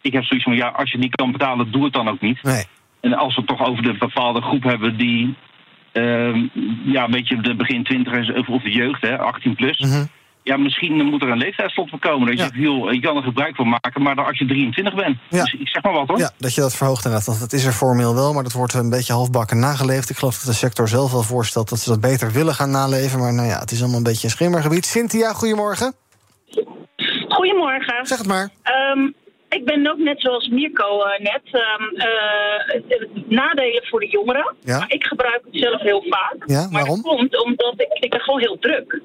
Ik 0.00 0.12
heb 0.12 0.24
zoiets 0.24 0.46
van 0.46 0.56
ja, 0.56 0.68
als 0.68 0.92
je 0.92 0.98
niet 0.98 1.14
kan 1.14 1.32
betalen, 1.32 1.70
doe 1.72 1.84
het 1.84 1.92
dan 1.92 2.08
ook 2.08 2.20
niet. 2.20 2.42
Nee. 2.42 2.64
En 3.00 3.14
als 3.14 3.34
we 3.34 3.40
het 3.40 3.50
toch 3.58 3.68
over 3.68 3.82
de 3.82 3.96
bepaalde 3.98 4.40
groep 4.42 4.62
hebben 4.62 4.96
die. 4.96 5.34
ehm, 5.92 6.46
ja, 6.84 7.04
een 7.04 7.10
beetje 7.10 7.40
de 7.40 7.54
begin 7.54 7.84
twintigers 7.84 8.32
of 8.32 8.48
of 8.48 8.62
de 8.62 8.70
jeugd, 8.72 9.02
hè, 9.02 9.18
18 9.18 9.54
plus. 9.54 9.78
Mhm. 9.78 10.04
Ja, 10.48 10.56
misschien 10.56 11.04
moet 11.04 11.22
er 11.22 11.28
een 11.28 11.38
leeftijdsslot 11.38 11.90
voor 11.90 11.98
komen. 11.98 12.26
Dat 12.26 12.36
je 12.36 12.42
Ja. 12.42 12.48
zegt, 12.48 12.60
joh, 12.60 12.92
je 12.92 13.00
kan 13.00 13.16
er 13.16 13.22
gebruik 13.22 13.56
van 13.56 13.68
maken, 13.68 14.02
maar 14.02 14.14
dan 14.14 14.24
als 14.26 14.38
je 14.38 14.46
23 14.46 14.94
bent. 14.94 15.16
Ja. 15.30 15.42
Dus 15.42 15.52
ik 15.52 15.68
zeg 15.68 15.82
maar 15.82 15.92
wat 15.92 16.08
hoor. 16.08 16.18
Ja, 16.18 16.30
dat 16.38 16.54
je 16.54 16.60
dat 16.60 16.76
verhoogt 16.76 17.04
inderdaad. 17.04 17.26
Want 17.28 17.40
dat 17.40 17.52
is 17.52 17.64
er 17.64 17.72
formeel 17.72 18.14
wel, 18.14 18.32
maar 18.32 18.42
dat 18.42 18.52
wordt 18.52 18.74
een 18.74 18.90
beetje 18.90 19.12
halfbakken 19.12 19.58
nageleefd. 19.58 20.10
Ik 20.10 20.16
geloof 20.16 20.36
dat 20.36 20.46
de 20.46 20.52
sector 20.52 20.88
zelf 20.88 21.12
wel 21.12 21.22
voorstelt 21.22 21.68
dat 21.68 21.78
ze 21.78 21.88
dat 21.90 22.00
beter 22.00 22.32
willen 22.32 22.54
gaan 22.54 22.70
naleven. 22.70 23.18
Maar 23.18 23.34
nou 23.34 23.48
ja, 23.48 23.58
het 23.58 23.70
is 23.70 23.78
allemaal 23.80 23.96
een 23.98 24.02
beetje 24.02 24.24
een 24.24 24.30
schimmergebied. 24.30 24.86
Cynthia, 24.86 25.32
goedemorgen. 25.32 25.94
Goedemorgen. 27.28 28.06
Zeg 28.06 28.18
het 28.18 28.26
maar. 28.26 28.50
Ehm, 28.62 29.10
ik 29.48 29.64
ben 29.64 29.90
ook 29.90 29.98
net 29.98 30.20
zoals 30.20 30.48
Mirko 30.48 31.02
eh, 31.02 31.20
net. 31.20 31.42
ehm, 31.50 31.84
eh, 31.94 33.08
nadelen 33.28 33.86
voor 33.86 34.00
de 34.00 34.08
jongeren. 34.08 34.54
Ja. 34.60 34.78
Maar 34.78 34.92
ik 34.92 35.04
gebruik 35.04 35.40
het 35.44 35.60
zelf 35.62 35.80
heel 35.80 36.04
vaak. 36.08 36.36
Ja, 36.46 36.68
maar 36.70 36.84
dat 36.84 37.00
komt 37.00 37.44
omdat 37.44 37.74
ik, 37.76 37.92
ik 38.00 38.10
ben 38.10 38.20
gewoon 38.20 38.40
heel 38.40 38.58
druk. 38.58 39.00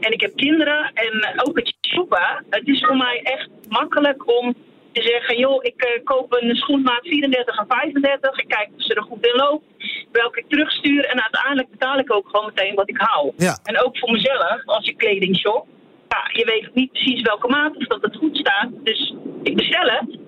En 0.00 0.12
ik 0.12 0.20
heb 0.20 0.36
kinderen 0.36 0.90
en 0.94 1.40
ook 1.44 1.56
het 1.56 1.74
shoppen. 1.88 2.44
Het 2.50 2.68
is 2.68 2.84
voor 2.84 2.96
mij 2.96 3.20
echt 3.22 3.48
makkelijk 3.68 4.38
om 4.40 4.54
te 4.92 5.02
zeggen... 5.02 5.38
joh, 5.38 5.64
ik 5.64 5.82
eh, 5.82 6.04
koop 6.04 6.32
een 6.32 6.56
schoenmaat 6.56 7.00
34 7.02 7.58
en 7.58 7.66
35. 7.68 8.38
Ik 8.38 8.48
kijk 8.48 8.68
of 8.76 8.82
ze 8.82 8.94
er 8.94 9.02
goed 9.02 9.26
in 9.26 9.36
loopt. 9.36 9.64
Welke 10.12 10.38
ik 10.38 10.48
terugstuur. 10.48 11.04
En 11.04 11.22
uiteindelijk 11.22 11.70
betaal 11.70 11.98
ik 11.98 12.12
ook 12.12 12.28
gewoon 12.28 12.52
meteen 12.54 12.74
wat 12.74 12.88
ik 12.88 12.96
hou. 12.98 13.32
Ja. 13.36 13.58
En 13.62 13.84
ook 13.84 13.98
voor 13.98 14.12
mezelf, 14.12 14.62
als 14.64 14.88
ik 14.88 14.96
kleding 14.96 15.36
shop. 15.36 15.66
Ja, 16.08 16.20
je 16.32 16.44
weet 16.44 16.74
niet 16.74 16.92
precies 16.92 17.22
welke 17.22 17.48
maat 17.48 17.76
of 17.76 17.86
dat 17.86 18.02
het 18.02 18.16
goed 18.16 18.36
staat. 18.36 18.68
Dus 18.84 19.14
ik 19.42 19.56
bestel 19.56 19.88
het. 19.88 20.18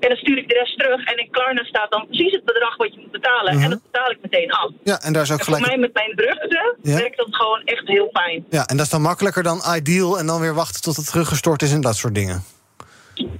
En 0.00 0.08
dan 0.08 0.16
stuur 0.18 0.38
ik 0.38 0.48
de 0.48 0.54
rest 0.54 0.78
terug. 0.78 1.04
En 1.04 1.16
in 1.18 1.30
Klarna 1.30 1.64
staat 1.64 1.90
dan 1.90 2.06
precies 2.06 2.32
het 2.32 2.44
bedrag 2.44 2.76
wat 2.76 2.94
je 2.94 3.00
moet 3.00 3.10
betalen. 3.10 3.54
Mhm. 3.54 3.64
En 3.64 3.70
dat 3.70 3.82
betaal 3.82 4.10
ik 4.10 4.18
meteen 4.22 4.50
af. 4.52 4.70
Ja, 4.84 5.00
en 5.00 5.12
daar 5.12 5.22
is 5.22 5.32
ook 5.32 5.38
En 5.38 5.44
voor 5.44 5.54
gelijk. 5.54 5.70
mij 5.72 5.80
met 5.86 5.94
mijn 5.94 6.12
drukte 6.16 6.76
Ja. 6.82 6.96
werkt 6.96 7.16
dat 7.16 7.26
gewoon 7.36 7.62
echt 7.64 7.88
heel 7.88 8.08
fijn. 8.12 8.44
Ja, 8.50 8.66
en 8.66 8.76
dat 8.76 8.84
is 8.86 8.92
dan 8.92 9.02
makkelijker 9.02 9.42
dan 9.42 9.60
Ideal 9.76 10.18
en 10.18 10.26
dan 10.26 10.40
weer 10.40 10.54
wachten 10.54 10.82
tot 10.82 10.96
het 10.96 11.06
teruggestort 11.06 11.62
is 11.62 11.72
en 11.72 11.80
dat 11.80 11.96
soort 11.96 12.14
dingen. 12.14 12.42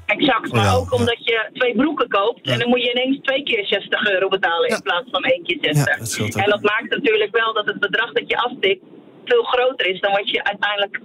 Exact. 0.07 0.53
Maar 0.53 0.77
ook 0.77 0.93
omdat 0.93 1.25
je 1.25 1.49
twee 1.53 1.75
broeken 1.77 2.09
koopt. 2.09 2.47
En 2.49 2.59
dan 2.59 2.69
moet 2.69 2.83
je 2.83 2.91
ineens 2.91 3.19
twee 3.23 3.43
keer 3.43 3.67
60 3.67 4.11
euro 4.11 4.29
betalen 4.29 4.69
in 4.69 4.83
plaats 4.83 5.09
van 5.11 5.25
één 5.25 5.43
keer 5.45 5.59
60. 5.61 5.87
Ja, 5.87 5.97
dat 5.99 6.09
scheelt 6.11 6.37
ook. 6.37 6.43
en 6.43 6.51
dat 6.51 6.63
maakt 6.63 6.89
natuurlijk 6.91 7.37
wel 7.37 7.53
dat 7.55 7.67
het 7.67 7.81
bedrag 7.81 8.13
dat 8.13 8.25
je 8.31 8.37
aftikt 8.37 8.83
veel 9.25 9.43
groter 9.43 9.87
is 9.87 10.01
dan 10.01 10.13
wat 10.13 10.31
je 10.31 10.45
uiteindelijk 10.45 11.01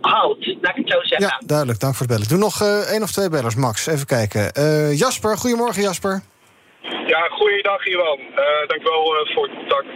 houdt. 0.00 0.46
Laat 0.46 0.76
ik 0.76 0.84
het 0.84 0.90
zo 0.90 1.00
zeggen. 1.00 1.28
Ja, 1.28 1.46
duidelijk. 1.46 1.80
Dank 1.80 1.94
voor 1.94 2.06
het 2.06 2.14
bellen. 2.14 2.28
Doe 2.28 2.38
nog 2.38 2.60
eh, 2.62 2.92
één 2.92 3.02
of 3.02 3.10
twee 3.10 3.28
bellers, 3.28 3.54
Max. 3.54 3.86
Even 3.86 4.06
kijken. 4.06 4.52
Eh, 4.52 4.98
Jasper, 4.98 5.36
goedemorgen 5.36 5.82
Jasper. 5.82 6.22
Ja, 7.06 7.28
goeiedag 7.28 7.86
Iwan. 7.86 8.18
Eh 8.18 8.68
dankjewel 8.68 9.04
uh, 9.14 9.34
voor 9.34 9.44
het 9.48 9.56
contact. 9.56 9.86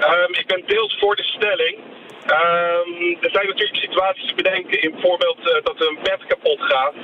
Ehm, 0.00 0.32
ik 0.32 0.46
ben 0.46 0.62
deels 0.66 0.98
voor 1.00 1.16
de 1.16 1.22
stelling. 1.22 1.76
Ehm, 2.26 3.24
er 3.24 3.30
zijn 3.30 3.46
natuurlijk 3.46 3.76
situaties 3.86 4.28
te 4.28 4.34
bedenken 4.34 4.82
in 4.82 4.90
bijvoorbeeld 4.90 5.38
eh, 5.38 5.64
dat 5.64 5.76
een 5.86 5.98
bed 6.02 6.20
kapot 6.26 6.60
gaat. 6.60 6.94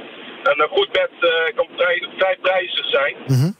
En 0.51 0.63
een 0.63 0.69
goed 0.69 0.93
bed 0.93 1.11
eh, 1.21 1.57
kan 1.57 1.69
vrij, 1.77 2.09
vrij 2.19 2.37
prijzig 2.41 2.87
zijn. 2.91 3.15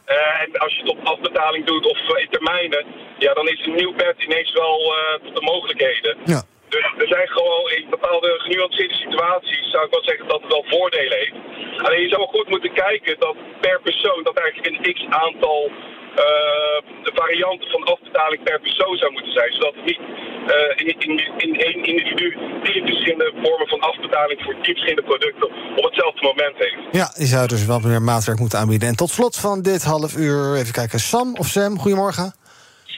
Eh, 0.05 0.41
en 0.41 0.57
als 0.57 0.73
je 0.75 0.81
het 0.81 0.89
op 0.89 0.99
afbetaling 1.03 1.65
doet 1.65 1.85
of 1.85 1.97
in 2.17 2.27
termijnen, 2.29 2.85
ja, 3.17 3.33
dan 3.33 3.47
is 3.47 3.65
een 3.65 3.75
nieuw 3.75 3.95
bed 3.95 4.15
ineens 4.17 4.51
wel 4.53 4.95
eh, 4.95 5.23
tot 5.23 5.35
de 5.35 5.41
mogelijkheden. 5.41 6.17
Ja. 6.25 6.41
Dus 6.75 6.85
er 7.03 7.07
zijn 7.15 7.27
gewoon 7.27 7.69
in 7.77 7.85
bepaalde 7.89 8.29
genuanceerde 8.37 8.93
situaties, 8.93 9.71
zou 9.71 9.85
ik 9.85 9.91
wel 9.91 10.03
zeggen 10.09 10.27
dat 10.27 10.41
het 10.41 10.51
wel 10.51 10.65
voordelen 10.67 11.17
heeft. 11.17 11.37
Alleen 11.85 12.01
je 12.01 12.09
zou 12.09 12.27
goed 12.27 12.49
moeten 12.49 12.73
kijken 12.73 13.19
dat 13.19 13.35
per 13.61 13.79
persoon 13.81 14.23
dat 14.23 14.37
eigenlijk 14.37 14.67
een 14.69 14.93
x 14.93 14.99
aantal 15.09 15.71
eh, 16.15 16.77
varianten 17.21 17.69
van 17.69 17.83
afbetaling 17.83 18.43
per 18.43 18.59
persoon 18.59 18.97
zou 18.97 19.11
moeten 19.11 19.31
zijn. 19.31 19.51
Zodat 19.53 19.75
het 19.75 19.85
niet 19.85 20.01
eh, 20.53 20.87
in, 20.87 21.23
in, 21.37 21.59
één 21.59 21.83
individu 21.83 22.37
tien 22.63 22.85
verschillende 22.85 23.31
vormen 23.43 23.67
van 23.67 23.79
afbetaling 23.79 24.41
voor 24.43 24.53
tien 24.53 24.75
verschillende 24.75 25.03
producten 25.11 25.47
op 25.75 25.83
hetzelfde 25.83 26.21
moment 26.21 26.55
heeft. 26.57 26.77
Ja, 26.91 27.13
die 27.17 27.27
zou 27.27 27.47
dus 27.47 27.65
wel 27.65 27.79
meer 27.79 28.01
maatwerk 28.01 28.39
moeten 28.39 28.59
aanbieden. 28.59 28.87
En 28.87 28.95
tot 28.95 29.09
slot 29.09 29.35
van 29.35 29.61
dit 29.61 29.83
half 29.83 30.15
uur, 30.17 30.55
even 30.55 30.73
kijken. 30.73 30.99
Sam 30.99 31.35
of 31.35 31.47
Sam, 31.47 31.79
goedemorgen. 31.79 32.33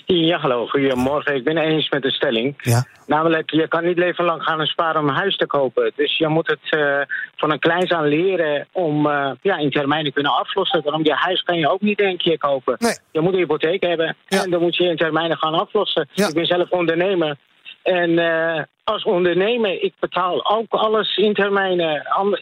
Ja, 0.08 0.38
hallo, 0.38 0.68
goedemorgen. 0.68 1.36
Ik 1.36 1.44
ben 1.44 1.58
het 1.58 1.66
eens 1.66 1.90
met 1.90 2.02
de 2.02 2.12
stelling. 2.12 2.56
Ja. 2.58 2.86
Namelijk, 3.06 3.52
je 3.52 3.68
kan 3.68 3.86
niet 3.86 3.98
leven 3.98 4.26
lang 4.26 4.44
gaan 4.44 4.66
sparen 4.66 5.02
om 5.02 5.08
een 5.08 5.16
huis 5.16 5.38
te 5.38 5.46
kopen. 5.46 5.92
Dus 5.96 6.18
je 6.18 6.28
moet 6.28 6.48
het 6.48 6.80
eh, 6.80 7.02
van 7.36 7.52
een 7.52 7.60
kleins 7.60 7.92
aan 7.92 8.08
leren 8.08 8.68
om 8.72 9.10
eh, 9.10 9.32
ja, 9.42 9.58
in 9.58 9.72
termijnen 9.72 10.06
te 10.06 10.14
kunnen 10.14 10.32
aflossen. 10.32 10.84
Daarom, 10.84 11.04
je 11.04 11.14
huis 11.14 11.44
kan 11.44 11.58
je 11.58 11.70
ook 11.70 11.82
niet 11.82 12.00
één 12.00 12.18
keer 12.18 12.38
kopen. 12.38 12.78
Je 13.12 13.22
moet 13.22 13.34
een 13.34 13.40
hypotheek 13.40 13.84
hebben 13.84 14.16
en 14.28 14.50
dan 14.50 14.62
moet 14.62 14.76
je 14.76 14.84
in 14.84 14.98
termijnen 14.98 15.38
gaan 15.38 15.54
aflossen. 15.54 16.10
Ik 16.14 16.34
ben 16.34 16.46
zelf 16.46 16.70
ondernemer. 16.70 17.38
En 17.88 18.20
eh, 18.20 18.64
als 18.84 19.04
ondernemer, 19.04 19.82
ik 19.84 19.94
betaal 20.00 20.50
ook 20.58 20.72
alles 20.72 21.16
in 21.18 21.34
termijnen. 21.34 21.92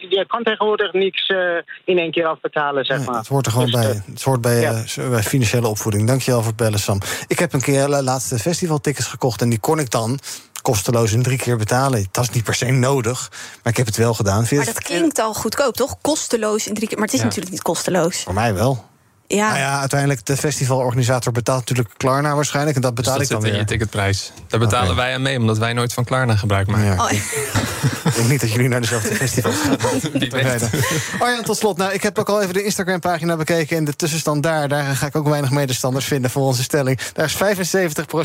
Je 0.08 0.24
kan 0.26 0.42
tegenwoordig 0.42 0.92
niks 0.92 1.26
eh, 1.26 1.38
in 1.84 1.98
één 1.98 2.10
keer 2.10 2.26
afbetalen, 2.26 2.84
zeg 2.84 3.06
maar. 3.06 3.18
Het 3.18 3.28
hoort 3.28 3.46
er 3.46 3.52
gewoon 3.52 3.70
Dus, 3.70 3.80
bij. 3.80 3.90
eh, 3.90 4.00
Het 4.06 4.22
hoort 4.22 4.40
bij, 4.40 4.64
eh, 4.68 5.08
bij 5.10 5.22
financiële 5.22 5.66
opvoeding. 5.68 6.06
Dankjewel 6.06 6.40
voor 6.40 6.48
het 6.48 6.56
bellen, 6.56 6.78
Sam. 6.78 7.00
Ik 7.26 7.38
heb 7.38 7.52
een 7.52 7.60
keer 7.60 7.86
de 7.86 8.02
laatste 8.02 8.38
festivaltickets 8.38 9.06
gekocht... 9.06 9.40
en 9.42 9.48
die 9.48 9.60
kon 9.60 9.78
ik 9.78 9.90
dan 9.90 10.18
kosteloos 10.62 11.12
in 11.12 11.22
drie 11.22 11.38
keer 11.38 11.56
betalen. 11.56 12.06
Dat 12.10 12.24
is 12.24 12.30
niet 12.30 12.44
per 12.44 12.54
se 12.54 12.66
nodig, 12.70 13.28
maar 13.62 13.72
ik 13.72 13.76
heb 13.76 13.86
het 13.86 13.96
wel 13.96 14.14
gedaan. 14.14 14.44
Vind 14.46 14.64
Maar 14.64 14.74
dat 14.74 14.82
klinkt 14.82 15.18
al 15.18 15.34
goedkoop, 15.34 15.74
toch? 15.74 16.00
Kosteloos 16.00 16.66
in 16.66 16.74
drie 16.74 16.88
keer. 16.88 16.96
Maar 16.98 17.06
het 17.06 17.14
is 17.14 17.20
Ja. 17.20 17.26
natuurlijk 17.26 17.52
niet 17.54 17.62
kosteloos. 17.62 18.22
Voor 18.22 18.34
mij 18.34 18.54
wel. 18.54 18.84
Ja. 19.28 19.48
Nou 19.48 19.58
ja, 19.58 19.80
uiteindelijk 19.80 20.26
de 20.26 20.36
festivalorganisator 20.36 21.32
betaalt 21.32 21.58
natuurlijk 21.58 21.88
Klarna 21.96 22.34
waarschijnlijk. 22.34 22.76
En 22.76 22.82
dat 22.82 22.96
Dus 22.96 23.04
betaal 23.04 23.18
dat 23.18 23.28
ik 23.28 23.32
dan 23.32 23.40
zit 23.40 23.50
in 23.50 23.56
weer. 23.56 23.66
je 23.66 23.70
ticketprijs. 23.70 24.32
Daar 24.48 24.60
betalen 24.60 24.96
wij 24.96 25.14
aan 25.14 25.22
mee, 25.22 25.38
omdat 25.38 25.58
wij 25.58 25.72
nooit 25.72 25.92
van 25.92 26.04
Klarna 26.04 26.36
gebruik 26.36 26.66
maken. 26.66 26.84
Ja. 26.84 27.10
Ik 28.06 28.14
denk 28.14 28.28
niet 28.28 28.40
dat 28.40 28.52
jullie 28.52 28.68
naar 28.68 28.80
dezelfde 28.80 29.14
festivals 29.14 29.56
gaan. 29.56 29.76
Arjan, 31.18 31.42
tot 31.44 31.56
slot. 31.56 31.76
Nou, 31.76 31.92
ik 31.92 32.02
heb 32.02 32.18
ook 32.18 32.28
al 32.28 32.42
even 32.42 32.54
de 32.54 32.64
Instagram-pagina 32.64 33.36
bekeken. 33.36 33.76
En 33.76 33.84
de 33.84 33.96
tussenstand 33.96 34.42
daar, 34.42 34.68
daar 34.68 34.96
ga 34.96 35.06
ik 35.06 35.16
ook 35.16 35.28
weinig 35.28 35.50
medestanders 35.50 36.04
vinden 36.04 36.30
voor 36.30 36.42
onze 36.42 36.62
stelling. 36.62 37.00
Daar 37.12 37.24
is 37.24 37.34
75% 37.34 37.78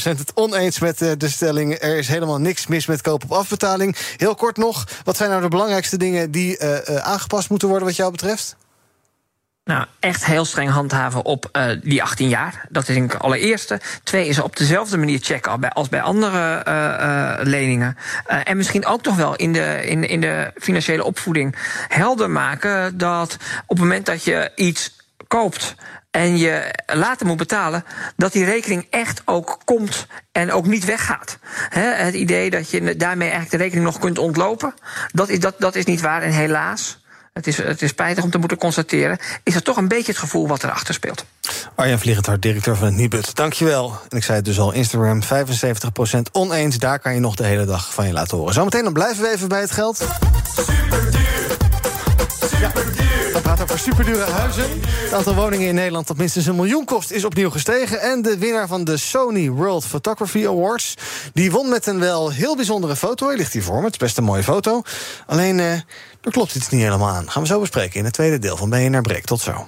het 0.04 0.32
oneens 0.34 0.80
met 0.80 1.02
eh, 1.02 1.12
de 1.18 1.30
stelling. 1.30 1.82
Er 1.82 1.98
is 1.98 2.08
helemaal 2.08 2.40
niks 2.40 2.68
mis 2.68 2.86
met 2.86 3.02
koop 3.02 3.24
op 3.24 3.32
afbetaling. 3.32 3.96
Heel 4.18 4.36
kort 4.36 4.58
nog, 4.58 4.88
wat 5.04 5.18
zijn 5.18 5.30
nou 5.30 5.42
de 5.42 5.48
belangrijkste 5.48 5.98
dingen 5.98 6.32
die 6.32 6.58
eh, 6.58 6.88
eh, 6.88 6.96
aangepast 6.96 7.50
moeten 7.50 7.68
worden 7.68 7.88
wat 7.88 7.96
jou 7.96 8.12
betreft? 8.12 8.56
Nou, 9.64 9.86
echt 10.00 10.26
heel 10.26 10.46
streng 10.46 10.70
handhaven 10.70 11.26
op 11.26 11.50
eh, 11.52 11.66
die 11.84 12.04
18 12.04 12.30
jaar. 12.30 12.66
Dat 12.70 12.88
is 12.88 12.96
denk 12.96 13.14
ik 13.14 13.20
allereerste. 13.20 13.80
Twee 14.04 14.28
is 14.28 14.40
op 14.40 14.56
dezelfde 14.56 14.98
manier 14.98 15.20
checken 15.22 15.72
als 15.72 15.90
bij, 15.90 16.02
andere 16.02 16.64
eh, 16.64 16.94
eh, 16.94 17.46
leningen. 17.46 17.98
En 18.44 18.58
misschien 18.58 18.86
ook 18.86 19.02
toch 19.02 19.16
wel 19.16 19.36
in 19.36 19.54
de, 19.54 19.82
in, 19.86 20.08
in 20.10 20.22
de 20.22 20.52
financiële 20.56 21.04
opvoeding 21.04 21.56
helder 21.88 22.30
maken 22.30 22.98
dat 22.98 23.38
op 23.66 23.78
het 23.78 23.80
moment 23.80 24.06
dat 24.06 24.24
je 24.24 24.52
iets 24.56 24.96
koopt 25.28 25.76
en 26.12 26.38
je 26.38 26.76
later 26.86 27.26
moet 27.26 27.38
betalen, 27.38 27.86
dat 28.16 28.32
die 28.32 28.46
rekening 28.46 28.88
echt 28.90 29.22
ook 29.26 29.60
komt 29.66 30.08
en 30.32 30.52
ook 30.52 30.66
niet 30.66 30.86
weggaat. 30.86 31.38
Het 31.70 32.14
idee 32.14 32.50
dat 32.50 32.70
je 32.70 32.96
daarmee 32.96 33.30
eigenlijk 33.30 33.52
de 33.52 33.64
rekening 33.64 33.86
nog 33.86 34.00
kunt 34.00 34.18
ontlopen, 34.18 34.74
dat 35.12 35.30
is, 35.30 35.40
dat, 35.40 35.56
dat 35.58 35.76
is 35.76 35.86
niet 35.86 36.02
waar. 36.02 36.22
En 36.22 36.32
helaas, 36.32 37.01
het 37.34 37.48
is, 37.48 37.58
het 37.58 37.82
is 37.82 37.90
spijtig 37.90 38.24
om 38.24 38.30
te 38.30 38.38
moeten 38.38 38.58
constateren, 38.58 39.20
is 39.44 39.56
er 39.56 39.64
toch 39.64 39.78
een 39.78 39.88
beetje 39.88 40.12
het 40.12 40.22
gevoel 40.22 40.48
wat 40.48 40.64
erachter 40.64 40.94
speelt. 40.94 41.26
Arjan 41.76 42.00
Vliegenthart, 42.00 42.42
directeur 42.42 42.76
van 42.76 42.86
het 42.86 42.96
Nibud. 42.96 43.36
Dankjewel. 43.36 44.00
En 44.10 44.18
ik 44.18 44.24
zei 44.24 44.38
het 44.38 44.46
dus 44.46 44.60
al, 44.60 44.72
Instagram 44.72 45.22
75% 45.24 45.28
oneens. 46.32 46.78
Daar 46.78 47.00
kan 47.00 47.14
je 47.14 47.20
nog 47.20 47.36
de 47.36 47.44
hele 47.44 47.66
dag 47.66 47.94
van 47.94 48.08
je 48.08 48.14
laten 48.14 48.38
horen. 48.38 48.54
Zometeen 48.54 48.84
dan 48.84 48.94
blijven 48.94 49.24
we 49.24 49.32
even 49.32 49.48
bij 49.48 49.62
het 49.62 49.72
geld. 49.72 49.98
Ja, 50.00 51.31
over 53.62 53.80
superdure 53.80 54.24
huizen. 54.24 54.64
Het 54.88 55.14
aantal 55.14 55.36
woningen 55.36 55.68
in 55.68 55.76
Nederland 55.76 56.08
dat 56.08 56.18
minstens 56.18 56.46
een 56.46 56.56
miljoen 56.56 56.86
kost... 56.86 57.12
is 57.12 57.26
opnieuw 57.26 57.50
gestegen. 57.50 58.02
En 58.02 58.22
de 58.22 58.38
winnaar 58.38 58.68
van 58.68 58.84
de 58.84 58.98
Sony 58.98 59.50
World 59.50 59.86
Photography 59.86 60.48
Awards... 60.48 60.96
die 61.34 61.52
won 61.52 61.70
met 61.70 61.86
een 61.86 62.00
wel 62.00 62.32
heel 62.32 62.56
bijzondere 62.56 62.96
foto. 62.96 63.28
Hij 63.28 63.38
ligt 63.38 63.54
hier 63.54 63.64
voor 63.64 63.78
me, 63.78 63.84
het 63.84 63.92
is 63.92 63.98
best 63.98 64.18
een 64.18 64.24
mooie 64.24 64.44
foto. 64.44 64.82
Alleen, 65.26 65.60
eh, 65.60 65.72
er 66.22 66.32
klopt 66.32 66.56
iets 66.56 66.70
niet 66.70 66.82
helemaal 66.82 67.10
aan. 67.10 67.32
Gaan 67.32 67.42
we 67.42 67.48
zo 67.48 67.60
bespreken 67.60 68.00
in 68.00 68.06
het 68.06 68.14
tweede 68.14 68.40
deel 68.40 68.58
van 68.58 68.70
BNR 68.70 69.02
Break. 69.02 69.24
Tot 69.24 69.42
zo. 69.42 69.68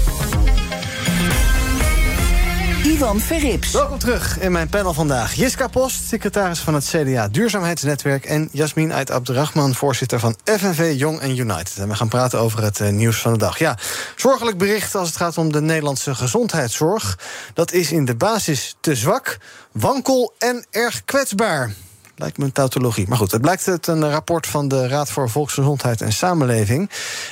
Ivan 2.83 3.19
Verrips. 3.19 3.71
Welkom 3.71 3.99
terug 3.99 4.39
in 4.39 4.51
mijn 4.51 4.69
panel 4.69 4.93
vandaag. 4.93 5.33
Jiska 5.33 5.67
Post, 5.67 6.07
secretaris 6.07 6.59
van 6.59 6.73
het 6.73 6.85
CDA 6.85 7.27
Duurzaamheidsnetwerk... 7.27 8.25
en 8.25 8.49
Jasmin 8.51 8.93
Ait 8.93 9.11
Abderrahman, 9.11 9.75
voorzitter 9.75 10.19
van 10.19 10.35
FNV 10.43 10.93
Jong 10.97 11.19
en 11.19 11.37
United. 11.37 11.77
En 11.77 11.87
we 11.87 11.95
gaan 11.95 12.07
praten 12.07 12.39
over 12.39 12.63
het 12.63 12.79
eh, 12.79 12.89
nieuws 12.89 13.21
van 13.21 13.31
de 13.31 13.37
dag. 13.37 13.59
Ja, 13.59 13.77
zorgelijk 14.15 14.57
bericht 14.57 14.95
als 14.95 15.07
het 15.07 15.17
gaat 15.17 15.37
om 15.37 15.51
de 15.51 15.61
Nederlandse 15.61 16.15
gezondheidszorg. 16.15 17.19
Dat 17.53 17.71
is 17.71 17.91
in 17.91 18.05
de 18.05 18.15
basis 18.15 18.75
te 18.79 18.95
zwak, 18.95 19.37
wankel 19.71 20.33
en 20.37 20.65
erg 20.69 21.05
kwetsbaar. 21.05 21.73
Lijkt 22.21 22.37
me 22.37 22.45
een 22.45 22.51
tautologie. 22.51 23.07
Maar 23.07 23.17
goed, 23.17 23.31
het 23.31 23.41
blijkt 23.41 23.67
uit 23.67 23.87
een 23.87 24.09
rapport 24.09 24.47
van 24.47 24.67
de 24.67 24.87
Raad 24.87 25.11
voor 25.11 25.29
Volksgezondheid 25.29 26.01
en 26.01 26.13
Samenleving. 26.13 26.89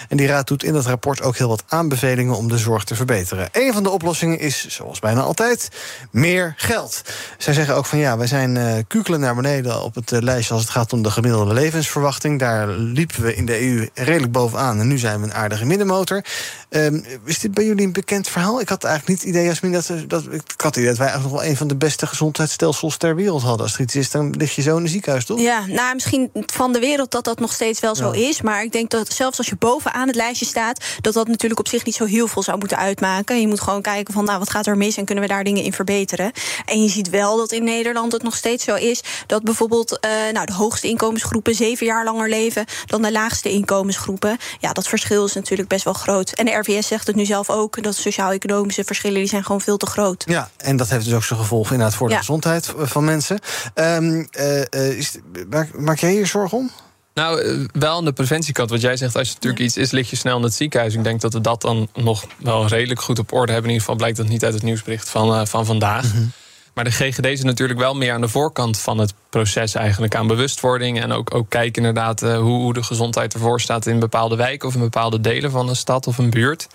En 0.07 0.17
die 0.17 0.27
raad 0.27 0.47
doet 0.47 0.63
in 0.63 0.73
dat 0.73 0.85
rapport 0.85 1.21
ook 1.21 1.37
heel 1.37 1.47
wat 1.47 1.63
aanbevelingen 1.67 2.35
om 2.35 2.47
de 2.47 2.57
zorg 2.57 2.83
te 2.83 2.95
verbeteren. 2.95 3.49
Een 3.51 3.73
van 3.73 3.83
de 3.83 3.89
oplossingen 3.89 4.39
is, 4.39 4.67
zoals 4.67 4.99
bijna 4.99 5.21
altijd, 5.21 5.69
meer 6.11 6.53
geld. 6.57 7.01
Zij 7.37 7.53
zeggen 7.53 7.75
ook 7.75 7.85
van 7.85 7.99
ja, 7.99 8.17
wij 8.17 8.27
zijn 8.27 8.57
eh 8.57 8.73
kukelen 8.87 9.19
naar 9.19 9.35
beneden 9.35 9.83
op 9.83 9.95
het 9.95 10.11
eh, 10.11 10.21
lijstje 10.21 10.53
als 10.53 10.63
het 10.63 10.71
gaat 10.71 10.93
om 10.93 11.01
de 11.01 11.11
gemiddelde 11.11 11.53
levensverwachting. 11.53 12.39
Daar 12.39 12.67
liepen 12.67 13.23
we 13.23 13.35
in 13.35 13.45
de 13.45 13.61
EU 13.61 13.89
redelijk 13.93 14.31
bovenaan 14.31 14.79
en 14.79 14.87
nu 14.87 14.97
zijn 14.97 15.19
we 15.19 15.25
een 15.25 15.33
aardige 15.33 15.65
middenmotor. 15.65 16.23
Ehm, 16.69 16.99
is 17.25 17.39
dit 17.39 17.53
bij 17.53 17.65
jullie 17.65 17.85
een 17.85 17.91
bekend 17.93 18.27
verhaal? 18.27 18.61
Ik 18.61 18.69
had 18.69 18.83
eigenlijk 18.83 19.13
niet 19.13 19.27
het 19.27 19.35
idee, 19.35 19.45
Jasmin, 19.47 19.71
dat, 19.71 19.91
dat, 20.07 20.23
ik 20.25 20.41
had 20.57 20.63
het 20.65 20.75
idee 20.75 20.89
dat 20.89 20.97
wij 20.97 21.07
eigenlijk 21.07 21.23
nog 21.23 21.41
wel 21.41 21.43
een 21.51 21.57
van 21.57 21.67
de 21.67 21.75
beste 21.75 22.07
gezondheidsstelsels 22.07 22.97
ter 22.97 23.15
wereld 23.15 23.41
hadden. 23.41 23.65
Als 23.65 23.75
er 23.75 23.81
iets 23.81 23.95
is, 23.95 24.11
dan 24.11 24.35
lig 24.37 24.55
je 24.55 24.61
zo 24.61 24.77
in 24.77 24.83
een 24.83 24.89
ziekenhuis, 24.89 25.25
toch? 25.25 25.39
Ja, 25.39 25.65
nou, 25.65 25.93
misschien 25.93 26.29
van 26.33 26.73
de 26.73 26.79
wereld 26.79 27.11
dat 27.11 27.23
dat 27.23 27.39
nog 27.39 27.53
steeds 27.53 27.79
wel 27.79 27.95
zo 27.95 28.13
Ja. 28.15 28.27
is. 28.29 28.41
Maar 28.41 28.63
ik 28.63 28.71
denk 28.71 28.89
dat 28.89 29.13
zelfs 29.13 29.37
als 29.37 29.47
je 29.47 29.55
bovenaan 29.55 30.07
het 30.07 30.15
lijstje 30.15 30.45
staat, 30.45 30.85
dat 31.01 31.13
dat 31.13 31.27
natuurlijk 31.27 31.59
op 31.59 31.67
zich 31.67 31.85
niet 31.85 31.95
zo 31.95 32.05
heel 32.05 32.27
veel 32.27 32.43
zou 32.43 32.57
moeten 32.57 32.77
uitmaken. 32.77 33.41
Je 33.41 33.47
moet 33.47 33.61
gewoon 33.61 33.81
kijken 33.81 34.13
van, 34.13 34.25
nou, 34.25 34.39
wat 34.39 34.49
gaat 34.49 34.67
er 34.67 34.77
mis 34.77 34.97
en 34.97 35.05
kunnen 35.05 35.23
we 35.23 35.29
daar 35.29 35.43
dingen 35.43 35.63
in 35.63 35.73
verbeteren. 35.73 36.31
En 36.65 36.81
je 36.83 36.89
ziet 36.89 37.09
wel 37.09 37.37
dat 37.37 37.51
in 37.51 37.63
Nederland 37.63 38.11
het 38.11 38.23
nog 38.23 38.35
steeds 38.35 38.63
zo 38.63 38.75
is 38.75 39.01
dat 39.27 39.43
bijvoorbeeld 39.43 39.99
eh, 39.99 40.11
nou, 40.33 40.45
de 40.45 40.53
hoogste 40.53 40.87
inkomensgroepen 40.87 41.55
zeven 41.55 41.85
jaar 41.85 42.03
langer 42.03 42.29
leven 42.29 42.65
dan 42.85 43.01
de 43.01 43.11
laagste 43.11 43.49
inkomensgroepen. 43.51 44.37
Ja, 44.59 44.73
dat 44.73 44.87
verschil 44.87 45.25
is 45.25 45.33
natuurlijk 45.33 45.69
best 45.69 45.83
wel 45.83 45.93
groot. 45.93 46.31
En 46.31 46.47
RVS 46.59 46.87
zegt 46.87 47.07
het 47.07 47.15
nu 47.15 47.25
zelf 47.25 47.49
ook, 47.49 47.83
dat 47.83 47.95
sociaal-economische 47.95 48.83
verschillen 48.83 49.19
die 49.19 49.27
zijn 49.29 49.43
gewoon 49.43 49.61
veel 49.61 49.77
te 49.77 49.85
groot. 49.85 50.23
Ja, 50.27 50.49
en 50.57 50.77
dat 50.77 50.89
heeft 50.89 51.05
dus 51.05 51.13
ook 51.13 51.23
zijn 51.23 51.39
gevolgen 51.39 51.71
inderdaad 51.71 51.97
voor 51.97 52.07
de 52.07 52.13
Ja. 52.13 52.19
gezondheid 52.19 52.73
van 52.77 53.03
mensen. 53.03 53.39
Ehm, 53.73 54.25
eh, 54.31 54.61
eh, 54.73 54.97
is, 54.97 55.17
maak, 55.49 55.77
maak 55.79 55.99
jij 55.99 56.11
hier 56.11 56.27
zorgen 56.27 56.57
om? 56.57 56.71
Nou, 57.13 57.41
eh, 57.41 57.65
wel 57.71 57.95
aan 57.95 58.05
de 58.05 58.13
preventiekant. 58.13 58.69
Wat 58.69 58.81
jij 58.81 58.97
zegt, 58.97 59.15
als 59.15 59.27
je 59.27 59.33
natuurlijk 59.33 59.61
iets 59.61 59.77
is, 59.77 59.91
lig 59.91 60.09
je 60.09 60.15
snel 60.15 60.37
in 60.37 60.43
het 60.43 60.53
ziekenhuis. 60.53 60.93
Ik 60.93 61.03
denk 61.03 61.21
dat 61.21 61.33
we 61.33 61.41
dat 61.41 61.61
dan 61.61 61.89
nog 61.93 62.25
wel 62.37 62.67
redelijk 62.67 63.01
goed 63.01 63.19
op 63.19 63.31
orde 63.33 63.51
hebben. 63.51 63.69
In 63.69 63.75
ieder 63.75 63.79
geval 63.79 63.95
blijkt 63.95 64.17
dat 64.17 64.27
niet 64.27 64.43
uit 64.43 64.53
het 64.53 64.63
nieuwsbericht 64.63 65.09
van, 65.09 65.47
van 65.47 65.65
vandaag. 65.65 66.05
Maar 66.79 66.87
de 66.89 67.11
GGD 67.11 67.25
is 67.25 67.43
natuurlijk 67.43 67.79
wel 67.79 67.95
meer 67.95 68.13
aan 68.13 68.21
de 68.21 68.27
voorkant 68.27 68.79
van 68.79 68.97
het 68.97 69.13
proces 69.29 69.75
eigenlijk. 69.75 70.15
Aan 70.15 70.27
bewustwording 70.27 71.01
en 71.01 71.11
ook, 71.11 71.35
ook 71.35 71.49
kijken 71.49 71.85
inderdaad 71.85 72.21
eh, 72.21 72.37
hoe, 72.37 72.61
hoe 72.61 72.73
de 72.73 72.83
gezondheid 72.83 73.33
ervoor 73.33 73.61
staat... 73.61 73.85
in 73.85 73.99
bepaalde 73.99 74.35
wijken 74.35 74.67
of 74.67 74.73
in 74.73 74.79
bepaalde 74.79 75.21
delen 75.21 75.51
van 75.51 75.69
een 75.69 75.75
stad 75.75 76.07
of 76.07 76.17
een 76.17 76.29
buurt. 76.29 76.67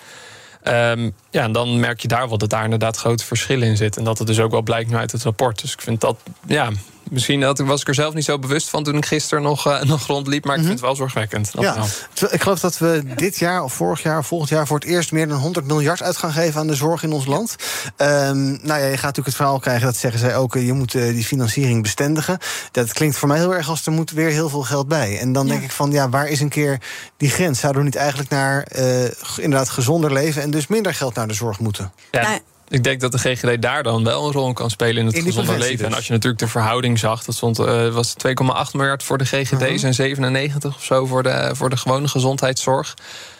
Ehm, 0.62 1.10
ja, 1.30 1.42
en 1.42 1.52
dan 1.52 1.80
merk 1.80 2.00
je 2.00 2.08
daar 2.08 2.28
wel 2.28 2.38
dat 2.38 2.50
daar 2.50 2.64
inderdaad 2.64 2.96
grote 2.96 3.24
verschillen 3.24 3.68
in 3.68 3.76
zitten. 3.76 4.00
En 4.00 4.06
dat 4.06 4.18
het 4.18 4.26
dus 4.26 4.40
ook 4.40 4.50
wel 4.50 4.62
blijkt 4.62 4.90
nu 4.90 4.96
uit 4.96 5.12
het 5.12 5.22
rapport. 5.22 5.60
Dus 5.60 5.72
ik 5.72 5.80
vind 5.80 6.00
dat, 6.00 6.16
ja, 6.46 6.70
misschien 7.14 7.40
dat, 7.40 7.59
was 7.59 7.81
ik 7.81 7.88
er 7.88 7.94
zelf 7.94 8.14
niet 8.14 8.24
zo 8.24 8.38
bewust 8.38 8.68
van 8.68 8.83
toen 8.83 8.96
ik 8.96 9.07
gisteren 9.07 9.42
nog, 9.42 9.66
eh, 9.66 9.83
nog 9.94 10.07
rondliep. 10.07 10.44
Maar 10.44 10.55
ik 10.55 10.61
vind 10.61 10.72
het 10.72 10.83
wel 10.83 10.96
zorgwekkend. 10.96 11.53
Ja, 11.59 11.85
ik 12.31 12.42
geloof 12.42 12.61
dat 12.61 12.79
we 12.79 13.03
dit 13.14 13.38
jaar 13.38 13.62
of 13.62 13.72
vorig 13.72 14.03
jaar 14.03 14.18
of 14.18 14.27
volgend 14.27 14.50
jaar 14.50 14.66
voor 14.66 14.79
het 14.79 14.88
eerst 14.88 15.12
meer 15.12 15.29
dan 15.29 15.38
100 15.38 15.66
miljard 15.66 16.03
uit 16.03 16.16
gaan 16.16 16.33
geven 16.33 16.61
aan 16.61 16.66
de 16.66 16.74
zorg 16.74 17.03
in 17.03 17.12
ons 17.12 17.27
land. 17.27 17.57
Ehm, 17.96 18.50
nou 18.50 18.66
ja, 18.66 18.77
je 18.77 18.83
gaat 18.85 18.90
natuurlijk 18.90 19.27
het 19.27 19.35
verhaal 19.35 19.59
krijgen, 19.59 19.87
dat 19.87 19.96
zeggen 19.96 20.20
zij 20.20 20.37
ook, 20.37 20.57
eh, 20.57 20.66
je 20.66 20.72
moet 20.72 20.94
eh, 20.94 21.03
die 21.03 21.24
financiering 21.24 21.83
bestendigen. 21.83 22.38
Dat 22.70 22.92
klinkt 22.92 23.16
voor 23.16 23.29
mij 23.29 23.38
heel 23.38 23.55
erg 23.55 23.68
als 23.68 23.87
er 23.87 23.92
moet 23.92 24.11
weer 24.11 24.31
heel 24.31 24.48
veel 24.48 24.62
geld 24.62 24.88
bij. 24.88 25.18
En 25.18 25.33
dan 25.33 25.46
denk 25.46 25.62
ik 25.62 25.70
van, 25.70 25.90
ja, 25.90 26.09
waar 26.09 26.29
is 26.29 26.40
een 26.40 26.48
keer 26.48 26.81
die 27.16 27.31
grens? 27.31 27.61
Zouden 27.61 27.83
we 27.83 27.88
niet 27.88 27.96
eigenlijk 27.96 28.31
naar 28.31 28.62
eh, 28.62 29.05
inderdaad 29.37 29.68
gezonder 29.68 30.12
leven 30.12 30.42
en 30.42 30.50
dus 30.50 30.66
minder 30.66 30.94
geld 30.94 31.14
naar 31.14 31.29
de 31.29 31.35
zorg 31.35 31.59
moeten? 31.59 31.92
Ja, 32.11 32.38
ik 32.68 32.85
denk 32.85 33.00
dat 33.00 33.12
de 33.12 33.18
GGD 33.18 33.62
daar 33.62 33.83
dan 33.83 34.05
wel 34.05 34.27
een 34.27 34.33
rol 34.33 34.46
in 34.46 34.55
kan 34.55 34.70
spelen 34.70 34.96
in 34.96 35.07
het 35.07 35.14
In 35.14 35.22
gezonde 35.22 35.59
leven. 35.59 35.85
En 35.85 35.88
dus. 35.88 35.96
als 35.96 36.07
je 36.07 36.12
natuurlijk 36.12 36.42
de 36.42 36.48
verhouding 36.48 36.98
zag, 36.98 37.24
dat 37.24 37.35
stond, 37.35 37.59
eh, 37.59 37.88
was 37.88 38.14
2,8 38.14 38.74
miljard 38.74 39.03
voor 39.03 39.18
de 39.18 39.24
GGD's 39.24 39.83
en 39.83 39.94
97 39.94 40.77
of 40.77 40.85
zo 40.85 41.07
voor 41.07 41.22
de, 41.22 41.50
voor 41.53 41.70
de 41.70 41.77
gewone 41.77 42.09
gezondheidszorg. 42.09 42.94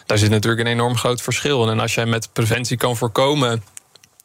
Daar 0.05 0.17
zit 0.17 0.29
natuurlijk 0.29 0.67
een 0.67 0.73
enorm 0.73 0.97
groot 0.97 1.21
verschil 1.21 1.63
in. 1.63 1.69
En 1.69 1.79
als 1.79 1.93
jij 1.93 2.05
met 2.05 2.29
preventie 2.33 2.77
kan 2.77 2.97
voorkomen 2.97 3.63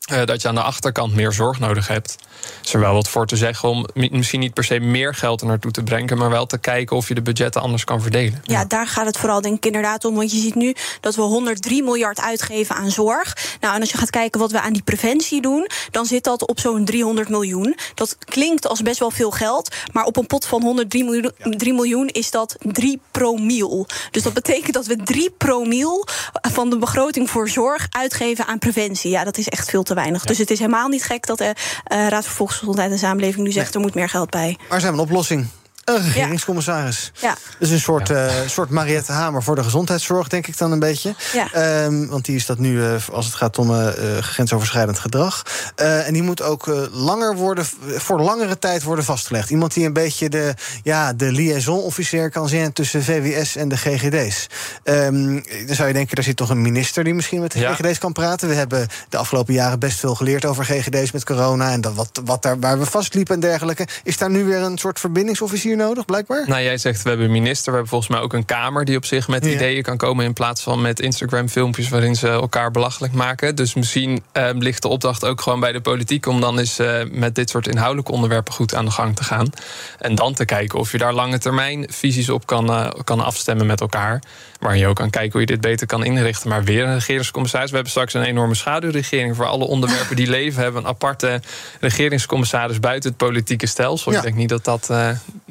eh, 0.05 0.25
dat 0.25 0.43
je 0.43 0.49
aan 0.49 0.55
de 0.55 0.63
achterkant 0.63 1.15
meer 1.15 1.33
zorg 1.33 1.59
nodig 1.59 1.89
hebt, 1.89 2.17
is 2.65 2.75
er 2.75 2.81
wel 2.81 2.95
wat 2.95 3.09
voor 3.09 3.27
te 3.27 3.37
zeggen 3.37 3.69
om 3.69 3.87
mi- 3.95 4.09
misschien 4.13 4.41
niet 4.41 4.55
per 4.55 4.65
se 4.65 4.79
meer 4.81 5.15
geld 5.15 5.41
er 5.41 5.47
naartoe 5.47 5.71
te 5.71 5.83
brengen, 5.83 6.19
maar 6.19 6.31
wel 6.31 6.47
te 6.47 6.59
kijken 6.59 6.97
of 6.97 7.09
je 7.09 7.15
de 7.15 7.23
budgetten 7.23 7.61
anders 7.61 7.85
kan 7.85 8.03
verdelen. 8.03 8.43
Ja, 8.45 8.65
daar 8.65 8.87
gaat 8.87 9.07
het 9.07 9.17
vooral 9.19 9.41
denk 9.41 9.57
ik 9.57 9.67
inderdaad 9.67 10.05
om. 10.05 10.15
Want 10.15 10.33
je 10.33 10.39
ziet 10.41 10.55
nu 10.55 10.75
dat 11.01 11.15
we 11.15 11.23
103 11.23 11.83
miljard 11.83 12.21
uitgeven 12.21 12.75
aan 12.77 12.91
zorg. 12.91 13.37
Nou, 13.61 13.75
en 13.75 13.81
als 13.81 13.91
je 13.91 13.99
gaat 13.99 14.11
kijken 14.11 14.41
wat 14.41 14.51
we 14.51 14.61
aan 14.61 14.73
die 14.73 14.83
preventie 14.83 15.43
doen... 15.43 15.69
dan 15.91 16.07
zit 16.07 16.25
dat 16.25 16.47
op 16.47 16.61
zo'n 16.61 16.85
300 16.85 17.29
miljoen. 17.29 17.77
Dat 17.95 18.17
klinkt 18.25 18.67
als 18.67 18.83
best 18.83 18.99
wel 18.99 19.11
veel 19.11 19.31
geld. 19.31 19.75
Maar 19.93 20.05
op 20.05 20.17
een 20.17 20.27
pot 20.27 20.47
van 20.47 20.63
103 20.63 21.05
miljoen, 21.05 21.33
3 21.39 21.73
miljoen 21.73 22.07
is 22.09 22.31
dat 22.31 22.57
3 22.59 23.01
promiel. 23.11 23.87
Dus 24.11 24.23
dat 24.23 24.33
betekent 24.33 24.75
dat 24.75 24.87
we 24.87 24.97
3 24.97 25.31
promiel 25.31 26.07
van 26.53 26.71
de 26.71 26.79
begroting 26.79 27.31
voor 27.31 27.49
zorg 27.49 27.87
uitgeven 27.91 28.47
aan 28.47 28.59
preventie. 28.59 29.11
Ja, 29.11 29.25
dat 29.25 29.39
is 29.39 29.49
echt 29.49 29.71
veel 29.71 29.83
te 29.83 29.95
weinig. 29.95 30.25
Dus 30.25 30.39
het 30.39 30.51
is 30.51 30.59
helemaal 30.59 30.89
niet 30.89 31.05
gek 31.05 31.27
dat 31.27 31.39
de 31.39 31.53
eh, 31.85 32.09
Raad 32.09 32.27
Volksgezondheid 32.33 32.91
en 32.91 32.99
Samenleving 32.99 33.47
nu 33.47 33.53
zegt... 33.53 33.75
er 33.75 33.81
moet 33.81 33.95
meer 33.95 34.09
geld 34.09 34.31
bij. 34.31 34.59
Maar 34.69 34.81
zijn 34.81 34.93
we 34.93 34.99
een 34.99 35.05
oplossing? 35.05 35.47
Een 35.97 36.13
regeringscommissaris. 36.13 37.13
Ja. 37.21 37.37
Dus 37.59 37.71
een 37.71 37.81
soort, 37.81 38.11
eh, 38.11 38.31
soort 38.47 38.71
Mariette 38.71 39.13
Hamer 39.13 39.43
voor 39.43 39.55
de 39.55 39.63
gezondheidszorg, 39.65 40.29
denk 40.29 40.47
ik 40.47 40.59
dan 40.59 40.73
een 40.73 40.79
beetje. 40.79 41.15
Ja. 41.33 41.53
Ehm, 41.53 42.07
want 42.07 42.25
die 42.25 42.37
is 42.37 42.47
dat 42.47 42.59
nu 42.59 42.85
eh, 42.85 42.95
als 43.13 43.27
het 43.27 43.35
gaat 43.35 43.59
om 43.59 43.71
eh, 43.75 44.19
grensoverschrijdend 44.19 44.99
gedrag. 44.99 45.43
Eh, 45.75 46.07
en 46.07 46.13
die 46.13 46.23
moet 46.23 46.43
ook 46.43 46.69
eh, 46.69 46.75
langer 46.93 47.37
worden, 47.37 47.65
voor 47.87 48.21
langere 48.21 48.59
tijd 48.59 48.83
worden 48.83 49.05
vastgelegd. 49.05 49.51
Iemand 49.51 49.75
die 49.75 49.87
een 49.87 49.93
beetje 49.93 50.29
de, 50.29 50.55
ja, 50.83 51.13
de 51.13 51.33
liaison-officier 51.33 52.31
kan 52.31 52.49
zijn 52.49 52.73
tussen 52.73 53.05
VWS 53.05 53.57
en 53.57 53.69
de 53.69 53.77
GGD's. 53.77 54.47
Ehm, 54.83 55.41
dan 55.67 55.75
zou 55.75 55.89
je 55.89 55.95
denken, 55.95 56.17
er 56.17 56.23
zit 56.23 56.37
toch 56.37 56.51
een 56.51 56.63
minister 56.63 57.05
die 57.05 57.15
misschien 57.15 57.41
met 57.41 57.53
de 57.53 57.59
Ja. 57.59 57.75
GGD's 57.75 57.99
kan 57.99 58.13
praten. 58.13 58.49
We 58.49 58.55
hebben 58.55 58.89
de 59.09 59.17
afgelopen 59.17 59.55
jaren 59.55 59.79
best 59.79 59.99
veel 59.99 60.15
geleerd 60.15 60.45
over 60.45 60.65
GGD's 60.65 61.11
met 61.11 61.25
corona. 61.25 61.71
En 61.73 61.81
dat 61.81 61.95
wat, 61.95 62.21
wat 62.25 62.43
daar, 62.43 62.59
waar 62.61 62.79
we 62.79 62.87
vastliepen 62.87 63.35
en 63.35 63.41
dergelijke. 63.41 63.87
Is 64.05 64.17
daar 64.17 64.31
nu 64.31 64.45
weer 64.45 64.59
een 64.59 64.79
soort 64.79 65.01
verbindingsofficier 65.01 65.77
nodig, 65.81 66.05
blijkbaar? 66.05 66.45
Nou, 66.47 66.63
jij 66.63 66.79
zegt 66.79 67.03
we 67.03 67.09
hebben 67.09 67.27
een 67.27 67.33
minister. 67.33 67.65
We 67.65 67.71
hebben 67.73 67.89
volgens 67.89 68.11
mij 68.11 68.21
ook 68.21 68.33
een 68.33 68.45
Kamer 68.45 68.85
die 68.85 68.97
op 68.97 69.05
zich 69.05 69.29
met 69.29 69.45
Ja. 69.45 69.51
ideeën 69.51 69.83
kan 69.83 69.97
komen. 69.97 70.25
In 70.25 70.33
plaats 70.33 70.63
van 70.63 70.81
met 70.81 71.01
Instagram-filmpjes 71.01 71.89
waarin 71.89 72.15
ze 72.17 72.29
elkaar 72.29 72.71
belachelijk 72.71 73.13
maken. 73.13 73.55
Dus 73.55 73.75
misschien 73.75 74.23
eh, 74.33 74.49
ligt 74.59 74.83
de 74.83 74.89
opdracht 74.89 75.25
ook 75.25 75.41
gewoon 75.41 75.61
bij 75.61 75.73
de 75.73 75.81
politiek 75.81 76.27
om 76.27 76.41
dan 76.41 76.59
eens 76.59 76.79
eh, 76.79 77.01
met 77.11 77.35
dit 77.35 77.51
soort 77.51 77.67
inhoudelijke 77.69 78.13
onderwerpen 78.13 78.53
goed 78.53 78.75
aan 78.75 78.85
de 78.85 78.91
gang 78.91 79.17
te 79.17 79.25
gaan. 79.25 79.51
En 79.99 80.15
dan 80.15 80.35
te 80.35 80.45
kijken 80.45 80.79
of 80.79 80.93
je 80.93 80.99
daar 80.99 81.15
lange 81.15 81.39
termijn 81.39 81.87
visies 81.91 82.29
op 82.31 82.47
kan, 82.47 82.71
eh, 82.71 82.91
kan 83.05 83.21
afstemmen 83.21 83.67
met 83.67 83.81
elkaar. 83.81 84.23
Waar 84.61 84.77
je 84.77 84.87
ook 84.87 84.97
kan 84.97 85.11
kijken 85.11 85.33
hoe 85.33 85.41
je 85.41 85.47
dit 85.47 85.61
beter 85.61 85.87
kan 85.87 86.05
inrichten. 86.05 86.49
Maar 86.49 86.65
weer 86.65 86.85
een 86.87 86.95
regeringscommissaris. 86.95 87.69
We 87.69 87.75
hebben 87.75 87.91
straks 87.93 88.15
een 88.15 88.23
enorme 88.23 88.55
schaduwregering 88.55 89.37
voor 89.37 89.47
alle 89.47 89.65
onderwerpen 89.65 90.17
die 90.17 90.27
leven. 90.27 90.63
Hebben 90.63 90.83
een 90.83 90.89
aparte 90.89 91.41
regeringscommissaris 91.81 92.81
buiten 92.81 93.09
het 93.09 93.19
politieke 93.19 93.67
stelsel. 93.67 94.11
Ja. 94.13 94.17
Ik 94.19 94.25
denk 94.25 94.35
niet 94.37 94.49
dat 94.49 94.65
dat 94.65 94.91
eh, 94.91 95.09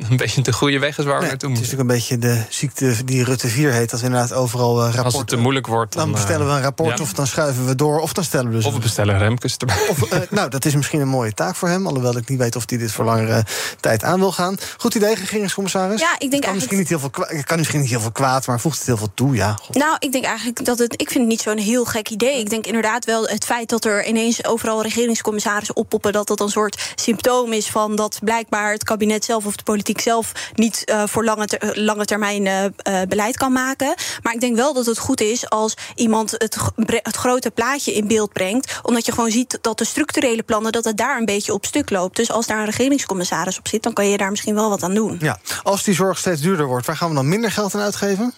een 0.09 0.17
beetje 0.17 0.41
de 0.41 0.53
goede 0.53 0.79
weg 0.79 0.97
is 0.97 1.05
waar 1.05 1.13
we 1.13 1.19
Nee, 1.21 1.29
naartoe 1.29 1.49
het 1.49 1.59
moeten. 1.59 1.77
is 1.77 1.77
natuurlijk 1.87 2.11
een 2.17 2.17
beetje 2.27 2.45
de 2.47 2.55
ziekte 2.55 3.03
die 3.05 3.23
Rutte 3.23 3.47
4 3.47 3.71
heet. 3.71 3.89
Dat 3.89 3.99
we 3.99 4.05
inderdaad 4.05 4.33
overal 4.33 4.69
eh, 4.71 4.77
rapporten... 4.77 5.03
Als 5.03 5.17
het 5.17 5.27
te 5.27 5.37
moeilijk 5.37 5.67
wordt, 5.67 5.93
Dan 5.93 6.03
dan, 6.03 6.11
bestellen 6.11 6.45
we 6.45 6.51
een 6.51 6.57
eh, 6.57 6.63
rapport 6.63 6.97
ja. 6.97 7.03
of 7.03 7.13
dan 7.13 7.27
schuiven 7.27 7.65
we 7.65 7.75
door... 7.75 7.99
of 7.99 8.13
dan 8.13 8.23
stellen 8.23 8.49
we 8.49 8.55
dus 8.55 8.65
Of 8.65 8.73
we 8.73 8.79
bestellen 8.79 9.17
Remkes 9.17 9.57
erbij. 9.57 9.87
Of, 9.89 10.01
eh, 10.11 10.19
nou, 10.37 10.49
dat 10.49 10.65
is 10.65 10.75
misschien 10.75 11.01
een 11.01 11.07
mooie 11.07 11.33
taak 11.33 11.55
voor 11.55 11.69
hem. 11.69 11.87
Alhoewel 11.87 12.17
ik 12.17 12.29
niet 12.29 12.39
weet 12.39 12.55
of 12.55 12.63
hij 12.65 12.77
dit 12.77 12.91
voor 12.91 13.05
langere 13.05 13.45
tijd 13.79 14.03
aan 14.03 14.19
wil 14.19 14.31
gaan. 14.31 14.57
Goed 14.77 14.95
idee, 14.95 15.15
regeringscommissaris. 15.15 15.99
Ja, 15.99 16.15
ik 16.17 16.31
denk 16.31 16.43
kan 16.43 16.53
misschien, 16.53 16.77
eigenlijk- 16.77 16.79
niet 16.79 16.89
heel 16.89 16.99
veel 16.99 17.09
kwa- 17.37 17.41
kan 17.43 17.57
misschien 17.57 17.79
niet 17.81 17.89
heel 17.89 17.99
veel 18.01 18.11
kwaad, 18.11 18.47
maar 18.47 18.59
voegt 18.59 18.77
het 18.77 18.85
heel 18.87 18.97
veel 18.99 19.11
toe, 19.13 19.35
ja. 19.35 19.57
God. 19.61 19.75
Nou, 19.75 19.95
ik 19.99 20.11
denk 20.11 20.23
eigenlijk 20.23 20.65
dat 20.65 20.79
het. 20.79 20.93
Ik 21.01 21.09
vind 21.09 21.19
het 21.19 21.27
niet 21.27 21.41
zo'n 21.41 21.57
heel 21.57 21.85
gek 21.85 22.09
idee. 22.09 22.39
Ik 22.39 22.49
denk 22.49 22.65
inderdaad 22.65 23.05
wel 23.05 23.27
het 23.27 23.45
feit 23.45 23.69
dat 23.69 23.85
er 23.85 24.05
ineens 24.05 24.45
overal 24.45 24.81
regeringscommissarissen 24.81 25.75
oppoppen. 25.75 26.11
dat 26.11 26.27
dat 26.27 26.39
een 26.39 26.49
soort 26.49 26.91
symptoom 26.95 27.53
is 27.53 27.69
van 27.69 27.95
dat 27.95 28.19
blijkbaar 28.23 28.71
het 28.71 28.83
kabinet 28.83 29.25
zelf 29.25 29.45
of 29.45 29.55
de 29.55 29.63
politiek 29.63 30.01
zelf. 30.01 30.31
niet 30.55 30.85
eh, 30.85 31.03
voor 31.05 31.23
lange, 31.23 31.45
ter- 31.45 31.79
lange 31.79 32.05
termijn 32.05 32.47
eh, 32.47 32.65
eh, 32.65 33.07
beleid 33.07 33.37
kan 33.37 33.51
maken. 33.51 33.93
Maar 34.21 34.33
ik 34.33 34.39
denk 34.39 34.55
wel 34.55 34.73
dat 34.73 34.85
het 34.85 34.97
goed 34.97 35.21
is 35.21 35.49
als 35.49 35.73
iemand 35.95 36.31
het, 36.31 36.57
het 36.85 37.15
grote 37.15 37.51
plaatje 37.51 37.93
in 37.93 38.07
beeld 38.07 38.33
brengt. 38.33 38.79
Omdat 38.83 39.05
je 39.05 39.11
gewoon 39.11 39.31
ziet 39.31 39.57
dat 39.61 39.77
de 39.77 39.85
structurele 39.85 40.43
plannen. 40.43 40.71
dat 40.71 40.83
het 40.83 40.97
daar 40.97 41.17
een 41.17 41.25
beetje 41.25 41.53
op 41.53 41.65
stuk 41.65 41.89
loopt. 41.89 42.15
Dus 42.15 42.31
als 42.31 42.47
daar 42.47 42.59
een 42.59 42.65
regeringscommissaris 42.65 43.57
op 43.57 43.67
zit. 43.67 43.83
dan 43.83 43.93
kan 43.93 44.09
je 44.09 44.17
daar 44.17 44.29
misschien 44.29 44.55
wel 44.55 44.69
wat 44.69 44.83
aan 44.83 44.93
doen. 44.93 45.17
Ja, 45.21 45.39
als 45.63 45.83
die 45.83 45.93
zorg 45.93 46.17
steeds 46.17 46.41
duurder 46.41 46.65
wordt, 46.65 46.85
waar 46.85 46.97
gaan 46.97 47.09
we 47.09 47.15
dan 47.15 47.29
minder 47.29 47.51
geld 47.51 47.75
aan 47.75 47.81
uitgeven? 47.81 48.33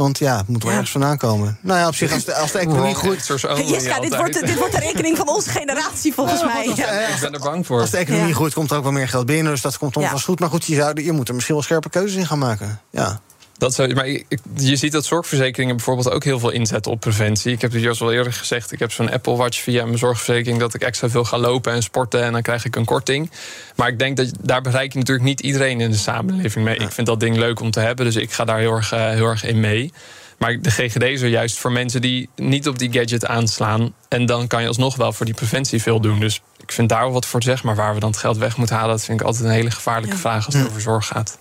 Want 0.00 0.18
ja, 0.18 0.36
het 0.36 0.48
moet 0.48 0.62
wel 0.62 0.72
ergens 0.72 0.90
vandaan 0.90 1.16
komen. 1.16 1.58
Nou 1.62 1.78
ja, 1.78 1.86
op 1.86 1.94
zich, 1.94 2.12
als 2.12 2.24
de, 2.24 2.34
als 2.34 2.52
de 2.52 2.58
economie 2.58 2.94
groeit... 2.94 3.26
Jeska, 3.66 4.00
dit 4.00 4.16
wordt, 4.16 4.46
dit 4.46 4.58
wordt 4.58 4.72
de 4.74 4.80
rekening 4.80 5.16
van 5.16 5.28
onze 5.28 5.50
generatie 5.50 6.14
volgens 6.14 6.44
mij. 6.44 6.72
Ja. 6.76 7.06
Ik 7.06 7.20
ben 7.20 7.32
er 7.32 7.40
bang 7.40 7.66
voor. 7.66 7.80
Als 7.80 7.90
de 7.90 7.96
economie 7.96 8.28
Ja. 8.28 8.34
groeit, 8.34 8.54
komt 8.54 8.70
er 8.70 8.76
ook 8.76 8.82
wel 8.82 8.92
meer 8.92 9.08
geld 9.08 9.26
binnen. 9.26 9.52
Dus 9.52 9.60
dat 9.60 9.78
komt 9.78 9.92
vast 9.92 10.24
goed. 10.24 10.40
Maar 10.40 10.48
goed, 10.48 10.64
je, 10.64 10.74
zou, 10.74 11.02
je 11.02 11.12
moet 11.12 11.28
er 11.28 11.34
misschien 11.34 11.54
wel 11.54 11.64
scherpe 11.64 11.90
keuzes 11.90 12.18
in 12.18 12.26
gaan 12.26 12.38
maken. 12.38 12.80
Ja. 12.90 13.20
Dat 13.60 13.74
zou, 13.74 13.94
maar 13.94 14.08
je 14.54 14.76
ziet 14.76 14.92
dat 14.92 15.04
zorgverzekeringen 15.04 15.76
bijvoorbeeld 15.76 16.10
ook 16.10 16.24
heel 16.24 16.38
veel 16.38 16.50
inzetten 16.50 16.92
op 16.92 17.00
preventie. 17.00 17.52
Ik 17.52 17.60
heb 17.60 17.72
het 17.72 17.82
juist 17.82 18.00
al 18.00 18.12
eerder 18.12 18.32
gezegd. 18.32 18.72
Ik 18.72 18.78
heb 18.78 18.92
zo'n 18.92 19.10
Apple 19.10 19.36
Watch 19.36 19.60
via 19.60 19.84
mijn 19.84 19.98
zorgverzekering 19.98 20.60
dat 20.60 20.74
ik 20.74 20.82
extra 20.82 21.08
veel 21.08 21.24
ga 21.24 21.38
lopen 21.38 21.72
en 21.72 21.82
sporten 21.82 22.22
en 22.22 22.32
dan 22.32 22.42
krijg 22.42 22.64
ik 22.64 22.76
een 22.76 22.84
korting. 22.84 23.30
Maar 23.76 23.88
ik 23.88 23.98
denk 23.98 24.16
dat 24.16 24.30
daar 24.40 24.62
bereik 24.62 24.92
je 24.92 24.98
natuurlijk 24.98 25.26
niet 25.26 25.40
iedereen 25.40 25.80
in 25.80 25.90
de 25.90 25.96
samenleving 25.96 26.64
mee. 26.64 26.76
Ik 26.76 26.92
vind 26.92 27.06
dat 27.06 27.20
ding 27.20 27.36
leuk 27.36 27.60
om 27.60 27.70
te 27.70 27.80
hebben, 27.80 28.04
dus 28.04 28.16
ik 28.16 28.32
ga 28.32 28.44
daar 28.44 28.58
heel 28.58 28.72
erg, 28.72 28.92
eh, 28.92 29.08
heel 29.08 29.26
erg 29.26 29.44
in 29.44 29.60
mee. 29.60 29.92
Maar 30.38 30.60
de 30.60 30.70
GGD 30.70 31.02
is 31.02 31.20
er 31.20 31.28
juist 31.28 31.58
voor 31.58 31.72
mensen 31.72 32.00
die 32.00 32.28
niet 32.36 32.68
op 32.68 32.78
die 32.78 32.92
gadget 32.92 33.26
aanslaan. 33.26 33.94
En 34.08 34.26
dan 34.26 34.46
kan 34.46 34.62
je 34.62 34.68
alsnog 34.68 34.96
wel 34.96 35.12
voor 35.12 35.26
die 35.26 35.34
preventie 35.34 35.82
veel 35.82 36.00
doen. 36.00 36.20
Dus 36.20 36.40
ik 36.62 36.72
vind 36.72 36.88
daar 36.88 37.02
wel 37.02 37.12
wat 37.12 37.26
voor 37.26 37.40
te 37.40 37.46
zeggen. 37.46 37.66
Maar 37.66 37.76
waar 37.76 37.94
we 37.94 38.00
dan 38.00 38.10
het 38.10 38.18
geld 38.18 38.36
weg 38.36 38.56
moeten 38.56 38.76
halen, 38.76 38.90
dat 38.90 39.04
vind 39.04 39.20
ik 39.20 39.26
altijd 39.26 39.44
een 39.44 39.50
hele 39.50 39.70
gevaarlijke 39.70 40.16
vraag 40.16 40.46
als 40.46 40.54
het 40.54 40.66
over 40.66 40.80
zorg 40.80 41.06
gaat. 41.06 41.38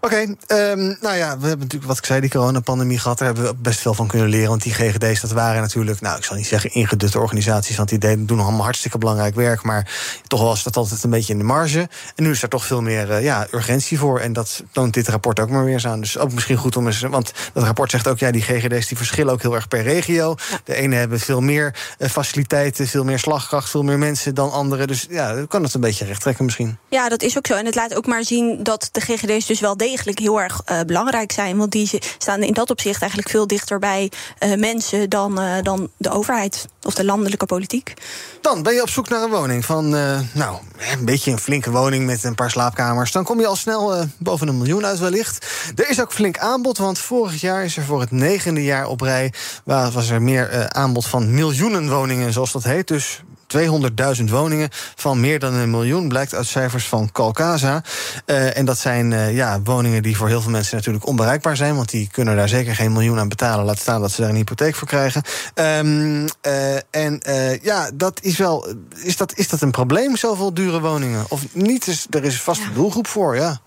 Oké, 0.00 0.34
ehm, 0.46 0.94
nou 1.00 1.16
ja, 1.16 1.38
we 1.38 1.46
hebben 1.46 1.58
natuurlijk, 1.58 1.84
wat 1.84 1.98
ik 1.98 2.04
zei, 2.04 2.20
die 2.20 2.30
coronapandemie 2.30 2.98
gehad. 2.98 3.18
Daar 3.18 3.26
hebben 3.26 3.46
we 3.46 3.54
best 3.54 3.80
veel 3.80 3.94
van 3.94 4.06
kunnen 4.06 4.28
leren. 4.28 4.48
Want 4.48 4.62
die 4.62 4.72
GGD's, 4.72 5.20
dat 5.20 5.30
waren 5.30 5.60
natuurlijk, 5.60 6.00
nou, 6.00 6.18
ik 6.18 6.24
zal 6.24 6.36
niet 6.36 6.46
zeggen 6.46 6.72
ingedutte 6.72 7.18
organisaties. 7.18 7.76
Want 7.76 7.88
die 7.88 7.98
deden, 7.98 8.26
doen 8.26 8.40
allemaal 8.40 8.62
hartstikke 8.62 8.98
belangrijk 8.98 9.34
werk. 9.34 9.62
Maar 9.62 9.92
toch 10.26 10.40
was 10.40 10.62
dat 10.62 10.76
altijd 10.76 11.02
een 11.04 11.10
beetje 11.10 11.32
in 11.32 11.38
de 11.38 11.44
marge. 11.44 11.88
En 12.14 12.24
nu 12.24 12.30
is 12.30 12.42
er 12.42 12.48
toch 12.48 12.64
veel 12.64 12.82
meer 12.82 13.10
uh, 13.10 13.22
ja, 13.22 13.46
urgentie 13.50 13.98
voor. 13.98 14.20
En 14.20 14.32
dat 14.32 14.62
toont 14.72 14.94
dit 14.94 15.08
rapport 15.08 15.40
ook 15.40 15.50
maar 15.50 15.64
weer 15.64 15.72
eens 15.72 15.86
aan. 15.86 16.00
Dus 16.00 16.18
ook 16.18 16.32
misschien 16.32 16.56
goed 16.56 16.76
om 16.76 16.86
eens. 16.86 17.00
Want 17.00 17.32
dat 17.52 17.64
rapport 17.64 17.90
zegt 17.90 18.08
ook, 18.08 18.18
ja, 18.18 18.30
die 18.30 18.42
GGD's 18.42 18.88
die 18.88 18.96
verschillen 18.96 19.32
ook 19.32 19.42
heel 19.42 19.54
erg 19.54 19.68
per 19.68 19.82
regio. 19.82 20.34
De 20.64 20.74
ene 20.74 20.94
hebben 20.94 21.20
veel 21.20 21.40
meer 21.40 21.74
uh, 21.98 22.08
faciliteiten, 22.08 22.86
veel 22.86 23.04
meer 23.04 23.18
slagkracht, 23.18 23.70
veel 23.70 23.82
meer 23.82 23.98
mensen 23.98 24.34
dan 24.34 24.52
andere. 24.52 24.86
Dus 24.86 25.06
ja, 25.10 25.34
dan 25.34 25.48
kan 25.48 25.62
het 25.62 25.74
een 25.74 25.80
beetje 25.80 26.04
recht 26.04 26.20
trekken 26.20 26.44
misschien. 26.44 26.78
Ja, 26.88 27.08
dat 27.08 27.22
is 27.22 27.36
ook 27.36 27.46
zo. 27.46 27.54
En 27.54 27.66
het 27.66 27.74
laat 27.74 27.94
ook 27.94 28.06
maar 28.06 28.24
zien 28.24 28.62
dat 28.62 28.88
de 28.92 29.00
GGD's 29.00 29.46
dus 29.46 29.60
wel 29.60 29.76
degelijk 29.76 29.86
heel 29.96 30.40
erg 30.40 30.62
uh, 30.70 30.80
belangrijk 30.80 31.32
zijn. 31.32 31.56
Want 31.56 31.72
die 31.72 31.90
staan 32.18 32.42
in 32.42 32.52
dat 32.52 32.70
opzicht 32.70 33.00
eigenlijk 33.00 33.30
veel 33.30 33.46
dichter 33.46 33.78
bij 33.78 34.10
uh, 34.44 34.56
mensen 34.56 35.10
dan, 35.10 35.40
uh, 35.40 35.62
dan 35.62 35.90
de 35.96 36.10
overheid 36.10 36.66
of 36.82 36.94
de 36.94 37.04
landelijke 37.04 37.46
politiek. 37.46 37.94
Dan 38.40 38.62
ben 38.62 38.74
je 38.74 38.82
op 38.82 38.90
zoek 38.90 39.08
naar 39.08 39.22
een 39.22 39.30
woning 39.30 39.64
van, 39.64 39.88
nou, 40.32 40.58
een 40.92 41.04
beetje 41.04 41.30
een 41.30 41.38
flinke 41.38 41.70
woning 41.70 42.06
met 42.06 42.24
een 42.24 42.34
paar 42.34 42.50
slaapkamers. 42.50 43.12
Dan 43.12 43.24
kom 43.24 43.40
je 43.40 43.46
al 43.46 43.56
snel 43.56 44.04
boven 44.18 44.48
een 44.48 44.56
miljoen 44.58 44.86
uit 44.86 44.98
wellicht. 44.98 45.46
Er 45.76 45.90
is 45.90 46.00
ook 46.00 46.12
flink 46.12 46.38
aanbod, 46.38 46.78
want 46.78 46.98
vorig 46.98 47.40
jaar 47.40 47.64
is 47.64 47.76
er 47.76 47.84
voor 47.84 48.00
het 48.00 48.10
negende 48.10 48.64
jaar 48.64 48.86
op 48.86 49.00
rij... 49.00 49.32
was 49.64 50.08
er 50.08 50.22
meer 50.22 50.70
aanbod 50.72 51.06
van 51.06 51.34
miljoenen 51.34 51.88
woningen, 51.88 52.32
zoals 52.32 52.52
dat 52.52 52.64
heet. 52.64 52.88
Dus 52.88 53.22
200.000 53.56 54.24
woningen 54.24 54.68
van 54.94 55.20
meer 55.20 55.38
dan 55.38 55.54
een 55.54 55.70
miljoen, 55.70 56.08
blijkt 56.08 56.34
uit 56.34 56.46
cijfers 56.46 56.86
van 56.86 57.12
Calcasa. 57.12 57.82
Uh, 58.26 58.56
en 58.56 58.64
dat 58.64 58.78
zijn 58.78 59.10
uh, 59.10 59.36
ja, 59.36 59.60
woningen 59.62 60.02
die 60.02 60.16
voor 60.16 60.28
heel 60.28 60.40
veel 60.40 60.50
mensen 60.50 60.76
natuurlijk 60.76 61.06
onbereikbaar 61.06 61.56
zijn, 61.56 61.76
want 61.76 61.90
die 61.90 62.08
kunnen 62.12 62.36
daar 62.36 62.48
zeker 62.48 62.74
geen 62.74 62.92
miljoen 62.92 63.18
aan 63.18 63.28
betalen. 63.28 63.64
Laat 63.64 63.78
staan 63.78 64.00
dat 64.00 64.12
ze 64.12 64.20
daar 64.20 64.30
een 64.30 64.36
hypotheek 64.36 64.74
voor 64.74 64.88
krijgen. 64.88 65.22
Um, 65.54 66.24
uh, 66.46 66.74
en 66.90 67.20
ja, 67.62 67.90
dat 67.94 68.22
is 68.22 68.38
wel. 68.38 68.74
Is 68.96 69.16
dat, 69.16 69.36
is 69.36 69.48
dat 69.48 69.60
een 69.60 69.70
probleem, 69.70 70.16
zoveel 70.16 70.54
dure 70.54 70.80
woningen? 70.80 71.24
Of 71.28 71.42
niet? 71.52 71.84
Dus 71.84 72.06
er 72.10 72.24
is 72.24 72.42
vast 72.42 72.60
een 72.60 72.74
doelgroep 72.74 73.06
voor, 73.06 73.36
ja. 73.36 73.60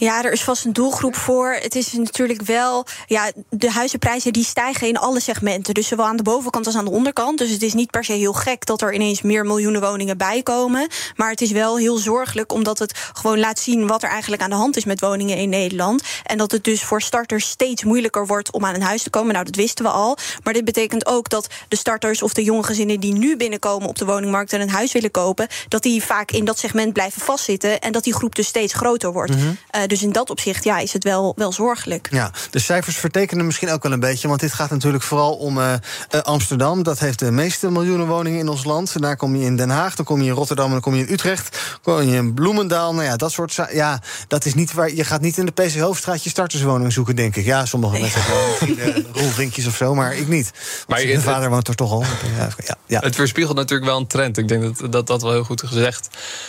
Ja, 0.00 0.24
er 0.24 0.32
is 0.32 0.44
vast 0.44 0.64
een 0.64 0.72
doelgroep 0.72 1.16
voor. 1.16 1.52
Het 1.52 1.74
is 1.74 1.92
natuurlijk 1.92 2.42
wel. 2.42 2.86
Ja, 3.06 3.30
de 3.50 3.70
huizenprijzen 3.70 4.32
die 4.32 4.44
stijgen 4.44 4.88
in 4.88 4.98
alle 4.98 5.20
segmenten. 5.20 5.74
Dus 5.74 5.88
zowel 5.88 6.06
aan 6.06 6.16
de 6.16 6.22
bovenkant 6.22 6.66
als 6.66 6.76
aan 6.76 6.84
de 6.84 6.90
onderkant. 6.90 7.38
Dus 7.38 7.50
het 7.50 7.62
is 7.62 7.74
niet 7.74 7.90
per 7.90 8.04
se 8.04 8.12
heel 8.12 8.32
gek 8.32 8.66
dat 8.66 8.82
er 8.82 8.94
ineens 8.94 9.22
meer 9.22 9.44
miljoenen 9.44 9.80
woningen 9.80 10.18
bijkomen. 10.18 10.88
Maar 11.16 11.30
het 11.30 11.40
is 11.40 11.50
wel 11.50 11.78
heel 11.78 11.96
zorgelijk, 11.96 12.52
omdat 12.52 12.78
het 12.78 12.98
gewoon 13.12 13.38
laat 13.38 13.58
zien 13.58 13.86
wat 13.86 14.02
er 14.02 14.08
eigenlijk 14.08 14.42
aan 14.42 14.50
de 14.50 14.56
hand 14.56 14.76
is 14.76 14.84
met 14.84 15.00
woningen 15.00 15.36
in 15.36 15.48
Nederland. 15.48 16.02
En 16.24 16.38
dat 16.38 16.50
het 16.50 16.64
dus 16.64 16.82
voor 16.82 17.02
starters 17.02 17.48
steeds 17.48 17.84
moeilijker 17.84 18.26
wordt 18.26 18.52
om 18.52 18.64
aan 18.64 18.74
een 18.74 18.82
huis 18.82 19.02
te 19.02 19.10
komen. 19.10 19.32
Nou, 19.32 19.44
dat 19.44 19.56
wisten 19.56 19.84
we 19.84 19.90
al. 19.90 20.16
Maar 20.42 20.52
dit 20.52 20.64
betekent 20.64 21.06
ook 21.06 21.28
dat 21.28 21.46
de 21.68 21.76
starters 21.76 22.22
of 22.22 22.32
de 22.32 22.44
jonge 22.44 22.62
gezinnen 22.62 23.00
die 23.00 23.12
nu 23.12 23.36
binnenkomen 23.36 23.88
op 23.88 23.98
de 23.98 24.04
woningmarkt 24.04 24.52
en 24.52 24.60
een 24.60 24.70
huis 24.70 24.92
willen 24.92 25.10
kopen, 25.10 25.48
dat 25.68 25.82
die 25.82 26.02
vaak 26.02 26.30
in 26.30 26.44
dat 26.44 26.58
segment 26.58 26.92
blijven 26.92 27.22
vastzitten. 27.22 27.80
En 27.80 27.92
dat 27.92 28.04
die 28.04 28.14
groep 28.14 28.34
dus 28.34 28.46
steeds 28.46 28.74
groter 28.74 29.12
wordt. 29.12 29.34
Mm 29.34 29.40
-hmm. 29.40 29.56
uh, 29.76 29.88
dus 29.90 30.02
in 30.02 30.12
dat 30.12 30.30
opzicht 30.30 30.64
ja, 30.64 30.78
is 30.78 30.92
het 30.92 31.04
wel, 31.04 31.32
wel 31.36 31.52
zorgelijk. 31.52 32.08
Ja, 32.10 32.30
de 32.50 32.58
cijfers 32.58 32.96
vertekenen 32.96 33.46
misschien 33.46 33.70
ook 33.70 33.82
wel 33.82 33.92
een 33.92 34.00
beetje. 34.00 34.28
Want 34.28 34.40
dit 34.40 34.52
gaat 34.52 34.70
natuurlijk 34.70 35.02
vooral 35.02 35.34
om 35.34 35.58
uh, 35.58 35.72
uh, 36.14 36.20
Amsterdam. 36.20 36.82
Dat 36.82 36.98
heeft 36.98 37.18
de 37.18 37.30
meeste 37.30 37.70
miljoenen 37.70 38.06
woningen 38.06 38.38
in 38.38 38.48
ons 38.48 38.64
land. 38.64 39.02
Daar 39.02 39.16
kom 39.16 39.36
je 39.36 39.44
in 39.44 39.56
Den 39.56 39.70
Haag, 39.70 39.94
dan 39.94 40.04
kom 40.04 40.22
je 40.22 40.28
in 40.28 40.34
Rotterdam 40.34 40.66
en 40.66 40.72
dan 40.72 40.80
kom 40.80 40.94
je 40.94 41.06
in 41.06 41.12
Utrecht. 41.12 41.58
Dan 41.82 41.94
kom 41.94 42.08
je 42.08 42.16
in 42.16 42.34
Bloemendaal. 42.34 42.94
Nou 42.94 43.04
ja, 43.04 43.16
dat 43.16 43.32
soort 43.32 43.54
Ja, 43.72 44.02
dat 44.28 44.44
is 44.44 44.54
niet 44.54 44.72
waar. 44.72 44.94
Je 44.94 45.04
gaat 45.04 45.20
niet 45.20 45.38
in 45.38 45.46
de 45.46 45.52
PC 45.52 45.74
Hoofdstraat 45.74 46.24
je 46.24 46.30
starterswoning 46.30 46.92
zoeken, 46.92 47.16
denk 47.16 47.36
ik. 47.36 47.44
Ja, 47.44 47.66
sommige 47.66 47.92
nee. 47.92 48.02
mensen 48.02 48.22
wel. 48.28 48.46
Misschien 48.48 49.06
rolvinkjes 49.22 49.66
of 49.66 49.76
zo, 49.76 49.94
maar 49.94 50.16
ik 50.16 50.28
niet. 50.28 50.50
Maar 50.88 51.04
mijn 51.04 51.20
vader 51.20 51.50
woont 51.50 51.68
er 51.68 51.74
toch 51.74 51.90
al. 51.90 52.04
Ja, 52.36 52.76
ja. 52.86 53.00
Het 53.00 53.14
verspiegelt 53.14 53.56
natuurlijk 53.56 53.90
wel 53.90 53.98
een 53.98 54.06
trend. 54.06 54.38
Ik 54.38 54.48
denk 54.48 54.62
dat 54.62 54.92
dat, 54.92 55.06
dat 55.06 55.22
wel 55.22 55.32
heel 55.32 55.44
goed 55.44 55.62
gezegd. 55.66 56.08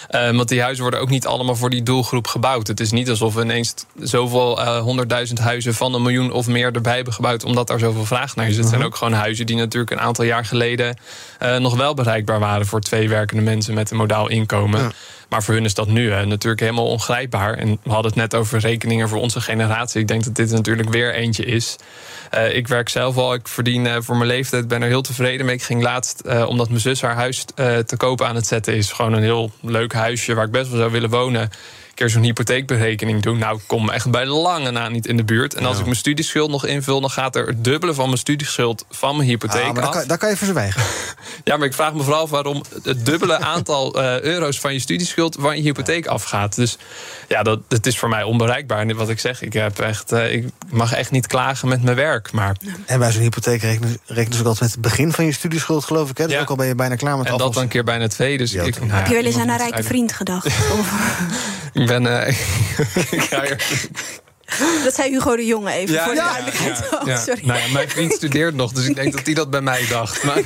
Uh, 0.10 0.36
want 0.36 0.50
die 0.50 0.62
huizen 0.62 0.82
worden 0.82 1.00
ook 1.00 1.10
niet 1.10 1.26
allemaal 1.26 1.56
voor 1.56 1.70
die 1.70 1.84
doelgroep 1.84 2.28
gebouwd. 2.28 2.68
Het 2.68 2.80
is 2.80 2.92
niet 2.92 3.10
alsof 3.10 3.31
we 3.36 3.42
ineens 3.42 3.74
zoveel 4.00 4.80
honderdduizend 4.80 5.40
uh, 5.40 5.46
huizen 5.46 5.74
van 5.74 5.94
een 5.94 6.02
miljoen 6.02 6.32
of 6.32 6.48
meer 6.48 6.72
erbij 6.72 6.96
hebben 6.96 7.14
gebouwd, 7.14 7.44
omdat 7.44 7.68
daar 7.68 7.80
zoveel 7.80 8.06
vraag 8.06 8.36
naar 8.36 8.48
is. 8.48 8.58
Het 8.58 8.68
zijn 8.68 8.84
ook 8.84 8.96
gewoon 8.96 9.14
huizen 9.14 9.46
die 9.46 9.56
natuurlijk 9.56 9.92
een 9.92 10.00
aantal 10.00 10.26
jaar 10.26 10.46
geleden 10.46 10.98
uh, 11.44 11.58
nog 11.58 11.76
wel 11.76 11.94
bereikbaar 11.94 12.40
waren 12.40 12.66
voor 12.66 12.82
twee 12.82 13.10
werkende 13.10 13.44
mensen 13.44 13.74
met 13.74 13.92
een 13.92 13.98
modaal 13.98 14.30
inkomen. 14.30 14.80
Ja. 14.80 14.92
Maar 15.30 15.44
voor 15.44 15.54
hun 15.54 15.66
is 15.66 15.74
dat 15.74 15.88
nu 15.88 16.12
hè, 16.12 16.26
natuurlijk 16.26 16.62
helemaal 16.62 16.88
ongrijpbaar. 16.88 17.54
En 17.54 17.80
we 17.84 17.90
hadden 17.90 18.12
het 18.12 18.20
net 18.20 18.36
over 18.36 18.60
rekeningen 18.60 19.10
voor 19.10 19.20
onze 19.20 19.42
generatie. 19.42 20.02
Ik 20.02 20.08
denk 20.08 20.24
dat 20.24 20.36
dit 20.36 20.52
natuurlijk 20.52 20.90
weer 20.90 21.14
eentje 21.14 21.46
is. 21.46 21.76
Uh, 22.34 22.56
ik 22.56 22.68
werk 22.68 22.90
zelf 22.90 23.18
al, 23.18 23.34
ik 23.34 23.48
verdien 23.48 23.86
uh, 23.86 23.96
voor 24.00 24.16
mijn 24.16 24.30
leeftijd, 24.30 24.68
ben 24.68 24.82
er 24.82 24.88
heel 24.88 25.02
tevreden 25.02 25.46
mee. 25.46 25.56
Ik 25.56 25.64
ging 25.64 25.84
laatst, 25.84 26.22
uh, 26.26 26.48
omdat 26.48 26.70
mijn 26.70 26.82
zus 26.82 27.02
haar 27.02 27.16
huis 27.16 27.46
te 27.86 27.96
koop 27.98 28.22
aan 28.22 28.36
het 28.36 28.48
zetten 28.48 28.76
is. 28.76 28.92
Gewoon 28.92 29.14
een 29.14 29.24
heel 29.24 29.52
leuk 29.62 29.94
huisje 29.94 30.34
waar 30.34 30.46
ik 30.46 30.52
best 30.52 30.70
wel 30.70 30.80
zou 30.80 30.92
willen 30.92 31.10
wonen 31.10 31.50
keer 31.94 32.10
zo'n 32.10 32.24
hypotheekberekening 32.24 33.22
doen. 33.22 33.38
Nou, 33.38 33.58
ik 33.58 33.64
kom 33.68 33.90
echt 33.90 34.12
bij 34.12 34.26
lange 34.26 34.72
na 34.72 34.90
niet 34.90 35.08
in 35.08 35.18
de 35.18 35.24
buurt. 35.24 35.54
En 35.54 35.66
als 35.66 35.78
ik 35.78 35.84
mijn 35.84 35.96
studieschuld 35.96 36.50
nog 36.50 36.66
invul, 36.66 37.02
dan 37.02 37.10
gaat 37.10 37.36
er 37.36 37.48
het 37.48 37.64
dubbele 37.64 37.94
van 37.94 38.06
mijn 38.06 38.18
studieschuld 38.18 38.86
van 38.90 39.16
mijn 39.16 39.28
hypotheek 39.28 39.64
ah, 39.64 39.74
maar 39.74 39.84
af. 39.84 39.94
Daar 39.94 40.06
kan, 40.06 40.18
kan 40.18 40.30
je 40.30 40.38
voor 40.38 40.48
zwijgen. 40.48 40.84
ja, 41.44 41.58
maar 41.58 41.68
ik 41.68 41.74
vraag 41.74 41.94
me 41.94 42.04
vooral 42.04 42.28
waarom 42.28 42.64
het 42.84 43.06
dubbele 43.06 43.40
aantal 43.54 44.02
uh, 44.02 44.22
euro's 44.22 44.60
van 44.60 44.74
je 44.74 44.80
studieschuld 44.80 45.38
van 45.40 45.56
je 45.56 45.62
hypotheek 45.62 46.06
afgaat. 46.06 46.56
Dus 46.56 46.78
ja, 47.28 47.44
dat, 47.44 47.60
dat 47.68 47.86
is 47.86 47.98
voor 47.98 48.10
mij 48.10 48.24
onbereikbaar. 48.24 48.80
En 48.80 48.96
wat 48.96 49.10
ik 49.10 49.20
zeg, 49.20 49.42
ik, 49.42 49.54
heb 49.54 49.80
echt, 49.80 50.14
uh, 50.14 50.34
ik 50.34 50.46
mag 50.70 50.94
echt 50.94 51.12
niet 51.12 51.28
klagen 51.28 51.68
met 51.68 51.84
mijn 51.84 51.96
werk. 51.96 52.32
Maar... 52.32 52.56
En 52.86 53.00
bij 53.00 53.12
zo'n 53.12 53.22
hypotheek 53.22 53.62
rekenen, 53.62 53.98
rekenen 54.06 54.34
ze 54.34 54.40
ook 54.40 54.48
altijd 54.48 54.60
met 54.60 54.72
het 54.72 54.82
begin 54.82 55.12
van 55.12 55.26
je 55.26 55.32
studieschuld, 55.32 55.86
geloof 55.86 56.10
ik. 56.10 56.18
Hè? 56.18 56.26
Dus 56.26 56.34
ja. 56.34 56.42
ook 56.42 56.50
al 56.50 56.56
ben 56.56 56.68
je 56.68 56.76
bijna 56.76 56.96
klaar 56.96 57.18
met 57.18 57.28
En 57.28 57.38
dat 57.38 57.54
dan 57.54 57.64
een 57.64 57.70
keer 57.70 57.84
bijna 57.84 58.08
twee. 58.08 58.38
Dus 58.38 58.52
ja, 58.52 58.64
ik, 58.64 58.80
nou, 58.80 58.92
heb 58.92 59.08
je 59.08 59.14
wel 59.14 59.24
eens 59.24 59.38
aan 59.38 59.50
een 59.50 59.58
rijke 59.58 59.84
vriend 59.84 60.14
gedacht? 60.14 60.48
ik 61.74 61.88
ben. 61.88 62.06
Ga 63.12 63.44
Dat 64.84 64.96
zei 64.96 65.10
Hugo 65.10 65.36
de 65.36 65.46
Jonge 65.46 65.72
even, 65.72 65.94
ja, 65.94 66.04
voor 66.04 66.14
de 66.14 66.20
ja, 66.20 66.32
duidelijkheid. 66.32 66.80
Ja, 66.92 67.02
ja. 67.06 67.20
Sorry. 67.20 67.46
Nou 67.46 67.60
ja, 67.60 67.68
mijn 67.74 67.90
vriend 67.90 68.14
studeert 68.14 68.56
nog, 68.56 68.72
dus 68.72 68.88
ik 68.88 68.96
denk 68.96 69.14
dat 69.14 69.26
hij 69.26 69.34
dat 69.34 69.50
bij 69.50 69.62
mij 69.62 69.86
dacht. 69.90 70.24
Maar... 70.24 70.42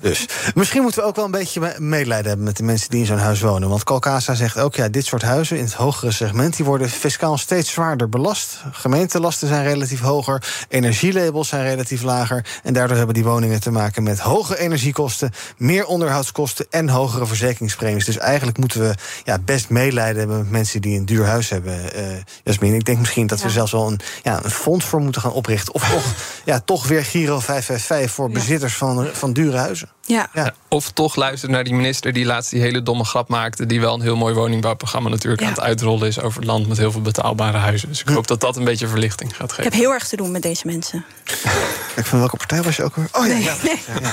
Dus 0.00 0.26
misschien 0.54 0.82
moeten 0.82 1.00
we 1.00 1.06
ook 1.06 1.16
wel 1.16 1.24
een 1.24 1.30
beetje 1.30 1.74
medelijden 1.78 2.26
hebben 2.26 2.46
met 2.46 2.56
de 2.56 2.62
mensen 2.62 2.90
die 2.90 3.00
in 3.00 3.06
zo'n 3.06 3.18
huis 3.18 3.40
wonen. 3.40 3.68
Want 3.68 3.84
Calcasa 3.84 4.34
zegt 4.34 4.58
ook, 4.58 4.74
ja, 4.74 4.88
dit 4.88 5.06
soort 5.06 5.22
huizen 5.22 5.56
in 5.56 5.64
het 5.64 5.72
hogere 5.72 6.12
segment, 6.12 6.56
die 6.56 6.64
worden 6.64 6.90
fiscaal 6.90 7.38
steeds 7.38 7.70
zwaarder 7.70 8.08
belast. 8.08 8.62
Gemeentelasten 8.72 9.48
zijn 9.48 9.64
relatief 9.64 10.00
hoger, 10.00 10.66
energielabels 10.68 11.48
zijn 11.48 11.62
relatief 11.62 12.02
lager. 12.02 12.46
En 12.62 12.72
daardoor 12.72 12.96
hebben 12.96 13.14
die 13.14 13.24
woningen 13.24 13.60
te 13.60 13.70
maken 13.70 14.02
met 14.02 14.18
hoge 14.18 14.58
energiekosten, 14.58 15.30
meer 15.56 15.86
onderhoudskosten 15.86 16.66
en 16.70 16.88
hogere 16.88 17.26
verzekeringspremies. 17.26 18.04
Dus 18.04 18.18
eigenlijk 18.18 18.58
moeten 18.58 18.80
we 18.80 18.94
ja, 19.24 19.38
best 19.38 19.68
medelijden 19.68 20.18
hebben 20.18 20.38
met 20.38 20.50
mensen 20.50 20.80
die 20.80 20.98
een 20.98 21.06
duur 21.06 21.24
huis 21.24 21.48
hebben. 21.48 21.96
Uh, 21.96 22.02
Jasmin, 22.42 22.74
ik 22.74 22.84
denk 22.84 22.98
misschien 22.98 23.26
dat 23.26 23.42
we 23.42 23.50
zelfs 23.50 23.72
wel 23.72 23.86
een, 23.86 24.00
ja, 24.22 24.44
een 24.44 24.50
fonds 24.50 24.84
voor 24.84 25.00
moeten 25.00 25.20
gaan 25.20 25.32
oprichten. 25.32 25.74
Of 25.74 25.90
toch, 25.90 26.14
ja, 26.44 26.60
toch 26.60 26.86
weer 26.86 27.04
Giro 27.04 27.40
555 27.40 28.10
voor 28.10 28.30
bezitters 28.30 28.76
van, 28.76 29.08
van 29.12 29.32
dure 29.32 29.56
huizen. 29.56 29.73
Ja. 30.00 30.28
ja. 30.32 30.54
Of 30.68 30.90
toch 30.90 31.16
luisteren 31.16 31.54
naar 31.54 31.64
die 31.64 31.74
minister 31.74 32.12
die 32.12 32.24
laatst 32.24 32.50
die 32.50 32.60
hele 32.60 32.82
domme 32.82 33.04
grap 33.04 33.28
maakte. 33.28 33.66
Die 33.66 33.80
wel 33.80 33.94
een 33.94 34.00
heel 34.00 34.16
mooi 34.16 34.34
woningbouwprogramma 34.34 35.08
natuurlijk 35.08 35.42
ja. 35.42 35.46
aan 35.46 35.52
het 35.52 35.62
uitrollen 35.62 36.08
is 36.08 36.20
over 36.20 36.38
het 36.38 36.48
land 36.48 36.68
met 36.68 36.78
heel 36.78 36.92
veel 36.92 37.00
betaalbare 37.00 37.58
huizen. 37.58 37.88
Dus 37.88 38.00
ik 38.00 38.08
hoop 38.08 38.26
dat 38.26 38.40
dat 38.40 38.56
een 38.56 38.64
beetje 38.64 38.86
verlichting 38.86 39.36
gaat 39.36 39.50
geven. 39.50 39.64
Ik 39.64 39.72
heb 39.72 39.80
heel 39.80 39.92
erg 39.92 40.08
te 40.08 40.16
doen 40.16 40.30
met 40.30 40.42
deze 40.42 40.66
mensen. 40.66 41.04
Ik 41.96 42.04
van 42.04 42.18
welke 42.18 42.36
partij 42.36 42.62
was 42.62 42.76
je 42.76 42.82
ook 42.82 42.96
weer? 42.96 43.08
Oh 43.12 43.26
ja, 43.26 43.32
nee, 43.32 43.42
ja. 43.42 43.54
Nee. 43.62 43.78
ja, 44.00 44.12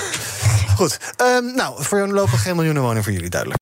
Goed. 0.76 0.98
Um, 1.36 1.54
nou, 1.54 1.84
voor 1.84 2.08
lopen 2.08 2.38
geen 2.38 2.56
miljoenen 2.56 2.82
woningen 2.82 3.04
voor 3.04 3.12
jullie 3.12 3.30
duidelijk. 3.30 3.61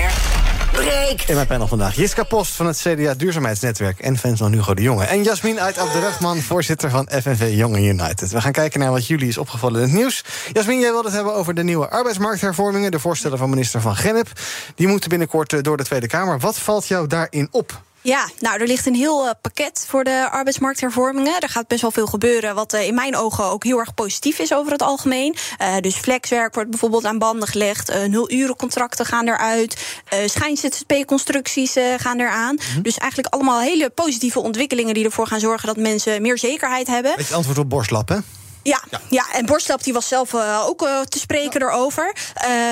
In 1.27 1.35
mijn 1.35 1.47
panel 1.47 1.67
vandaag 1.67 1.95
Jiska 1.95 2.23
Post 2.23 2.55
van 2.55 2.65
het 2.65 2.77
CDA 2.77 3.13
Duurzaamheidsnetwerk... 3.13 3.99
en 3.99 4.17
fans 4.17 4.39
van 4.39 4.51
Hugo 4.51 4.73
de 4.73 4.81
Jonge. 4.81 5.05
En 5.05 5.23
Jasmin 5.23 5.59
uit 5.59 5.77
Abderrahman, 5.77 6.37
voorzitter 6.37 6.89
van 6.89 7.07
FNV 7.21 7.51
Jonge 7.55 7.81
United. 7.81 8.31
We 8.31 8.41
gaan 8.41 8.51
kijken 8.51 8.79
naar 8.79 8.91
wat 8.91 9.07
jullie 9.07 9.27
is 9.27 9.37
opgevallen 9.37 9.81
in 9.81 9.87
het 9.87 9.97
nieuws. 9.97 10.23
Jasmin, 10.51 10.79
jij 10.79 10.91
wilde 10.91 11.07
het 11.07 11.15
hebben 11.15 11.35
over 11.35 11.53
de 11.53 11.63
nieuwe 11.63 11.89
arbeidsmarkthervormingen... 11.89 12.91
de 12.91 12.99
voorstellen 12.99 13.37
van 13.37 13.49
minister 13.49 13.81
Van 13.81 13.95
Gennep. 13.95 14.27
Die 14.75 14.87
moeten 14.87 15.09
binnenkort 15.09 15.63
door 15.63 15.77
de 15.77 15.83
Tweede 15.83 16.07
Kamer. 16.07 16.39
Wat 16.39 16.57
valt 16.57 16.87
jou 16.87 17.07
daarin 17.07 17.47
op? 17.51 17.81
Ja, 18.03 18.29
nou, 18.39 18.61
er 18.61 18.67
ligt 18.67 18.85
een 18.85 18.95
heel 18.95 19.25
uh, 19.25 19.31
pakket 19.41 19.85
voor 19.87 20.03
de 20.03 20.29
arbeidsmarkthervormingen. 20.31 21.39
Er 21.39 21.49
gaat 21.49 21.67
best 21.67 21.81
wel 21.81 21.91
veel 21.91 22.07
gebeuren, 22.07 22.55
wat 22.55 22.73
uh, 22.73 22.87
in 22.87 22.93
mijn 22.93 23.15
ogen 23.15 23.43
ook 23.43 23.63
heel 23.63 23.79
erg 23.79 23.93
positief 23.93 24.39
is 24.39 24.53
over 24.53 24.71
het 24.71 24.81
algemeen. 24.81 25.35
Uh, 25.61 25.77
dus 25.81 25.95
flexwerk 25.95 26.53
wordt 26.53 26.69
bijvoorbeeld 26.69 27.05
aan 27.05 27.17
banden 27.17 27.47
gelegd, 27.47 28.07
nul-urencontracten 28.07 29.05
gaan 29.05 29.27
eruit, 29.27 29.99
schijn-ZZP-constructies 30.25 31.75
gaan 31.97 32.19
eraan. 32.19 32.55
Mm 32.55 32.73
-hmm. 32.73 32.81
Dus 32.81 32.97
eigenlijk 32.97 33.33
allemaal 33.33 33.59
hele 33.59 33.89
positieve 33.89 34.39
ontwikkelingen 34.39 34.93
die 34.93 35.05
ervoor 35.05 35.27
gaan 35.27 35.39
zorgen 35.39 35.67
dat 35.67 35.77
mensen 35.77 36.21
meer 36.21 36.37
zekerheid 36.37 36.87
hebben. 36.87 37.13
Beetje 37.15 37.35
antwoord 37.35 37.57
op 37.57 37.69
borstlap, 37.69 38.09
hè? 38.09 38.17
Ja, 38.63 38.81
ja. 38.89 39.01
ja, 39.09 39.25
en 39.33 39.45
Borstlap 39.45 39.83
die 39.83 39.93
was 39.93 40.07
zelf 40.07 40.33
uh, 40.33 40.63
ook 40.67 40.81
uh, 40.81 41.01
te 41.01 41.19
spreken 41.19 41.61
erover. 41.61 42.15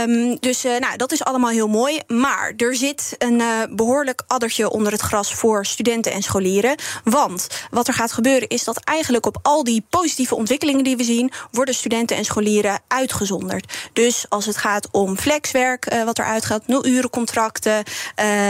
Um, 0.08 0.38
dus 0.40 0.66
uh, 0.66 0.78
nou, 0.78 0.98
dat 0.98 1.12
is 1.12 1.24
allemaal 1.24 1.50
heel 1.50 1.68
mooi. 1.68 2.00
Maar 2.08 2.54
er 2.58 2.76
zit 2.76 3.16
een 3.18 3.42
behoorlijk 3.70 4.24
addertje 4.28 4.70
onder 4.70 4.92
het 4.92 5.02
gras 5.02 5.34
voor 5.34 5.66
studenten 5.66 6.12
en 6.12 6.22
scholieren. 6.22 6.76
Want 7.04 7.48
wat 7.72 7.88
er 7.88 7.94
gaat 7.94 8.12
gebeuren 8.12 8.48
is 8.48 8.64
dat 8.64 8.80
eigenlijk 8.84 9.26
op 9.26 9.38
al 9.42 9.64
die 9.64 9.86
positieve 9.90 10.36
ontwikkelingen 10.36 10.84
die 10.84 10.98
we 10.98 11.04
zien, 11.04 11.32
worden 11.52 11.76
studenten 11.76 12.18
en 12.18 12.26
scholieren 12.26 12.80
uitgezonderd. 12.88 13.74
Dus 13.94 14.26
als 14.30 14.46
het 14.46 14.58
gaat 14.58 14.88
om 14.92 15.18
flexwerk, 15.18 15.94
wat 16.06 16.18
er 16.18 16.26
uitgaat, 16.26 16.68
nul-urencontracten, 16.68 17.84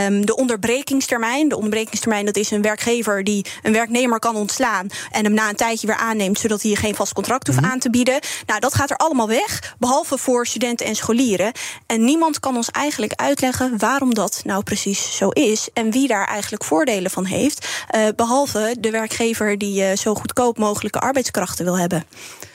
um, 0.06 0.26
de 0.26 0.36
onderbrekingstermijn. 0.36 1.50
De 1.50 1.56
onderbrekingstermijn 1.56 2.26
dat 2.26 2.36
is 2.36 2.52
een 2.52 2.62
werkgever 2.62 3.24
die 3.24 3.46
een 3.64 3.74
werknemer 3.74 4.20
kan 4.20 4.36
ontslaan 4.36 4.88
en 5.12 5.24
hem 5.24 5.34
na 5.34 5.50
een 5.50 5.56
tijdje 5.56 5.88
weer 5.88 5.96
aanneemt, 5.96 6.40
zodat 6.40 6.62
hij 6.62 6.76
geen 6.76 6.96
vast 6.96 7.14
contract 7.14 7.28
contract 7.30 7.48
hoeft 7.48 7.74
aan 7.74 7.80
te 7.80 7.90
bieden. 7.90 8.20
Nou, 8.46 8.60
dat 8.60 8.74
gaat 8.74 8.90
er 8.90 8.98
allemaal 8.98 9.28
weg, 9.28 9.76
behalve 9.80 10.18
voor 10.18 10.48
studenten 10.48 10.86
en 10.86 10.96
scholieren. 10.96 11.52
En 11.86 12.04
niemand 12.04 12.40
kan 12.40 12.56
ons 12.56 12.70
eigenlijk 12.72 13.14
uitleggen 13.14 13.78
waarom 13.78 14.14
dat 14.14 14.42
nou 14.46 14.64
precies 14.64 15.18
zo 15.18 15.30
is 15.30 15.70
en 15.74 15.92
wie 15.92 16.08
daar 16.08 16.28
eigenlijk 16.28 16.64
voordelen 16.64 17.12
van 17.12 17.26
heeft, 17.26 17.68
uh, 17.96 18.08
behalve 18.16 18.76
de 18.80 18.92
werkgever 18.92 19.58
die 19.58 19.82
uh, 19.82 19.96
zo 19.96 20.16
goedkoop 20.16 20.58
mogelijke 20.58 21.00
arbeidskrachten 21.00 21.66
wil 21.66 21.78
hebben. 21.78 22.04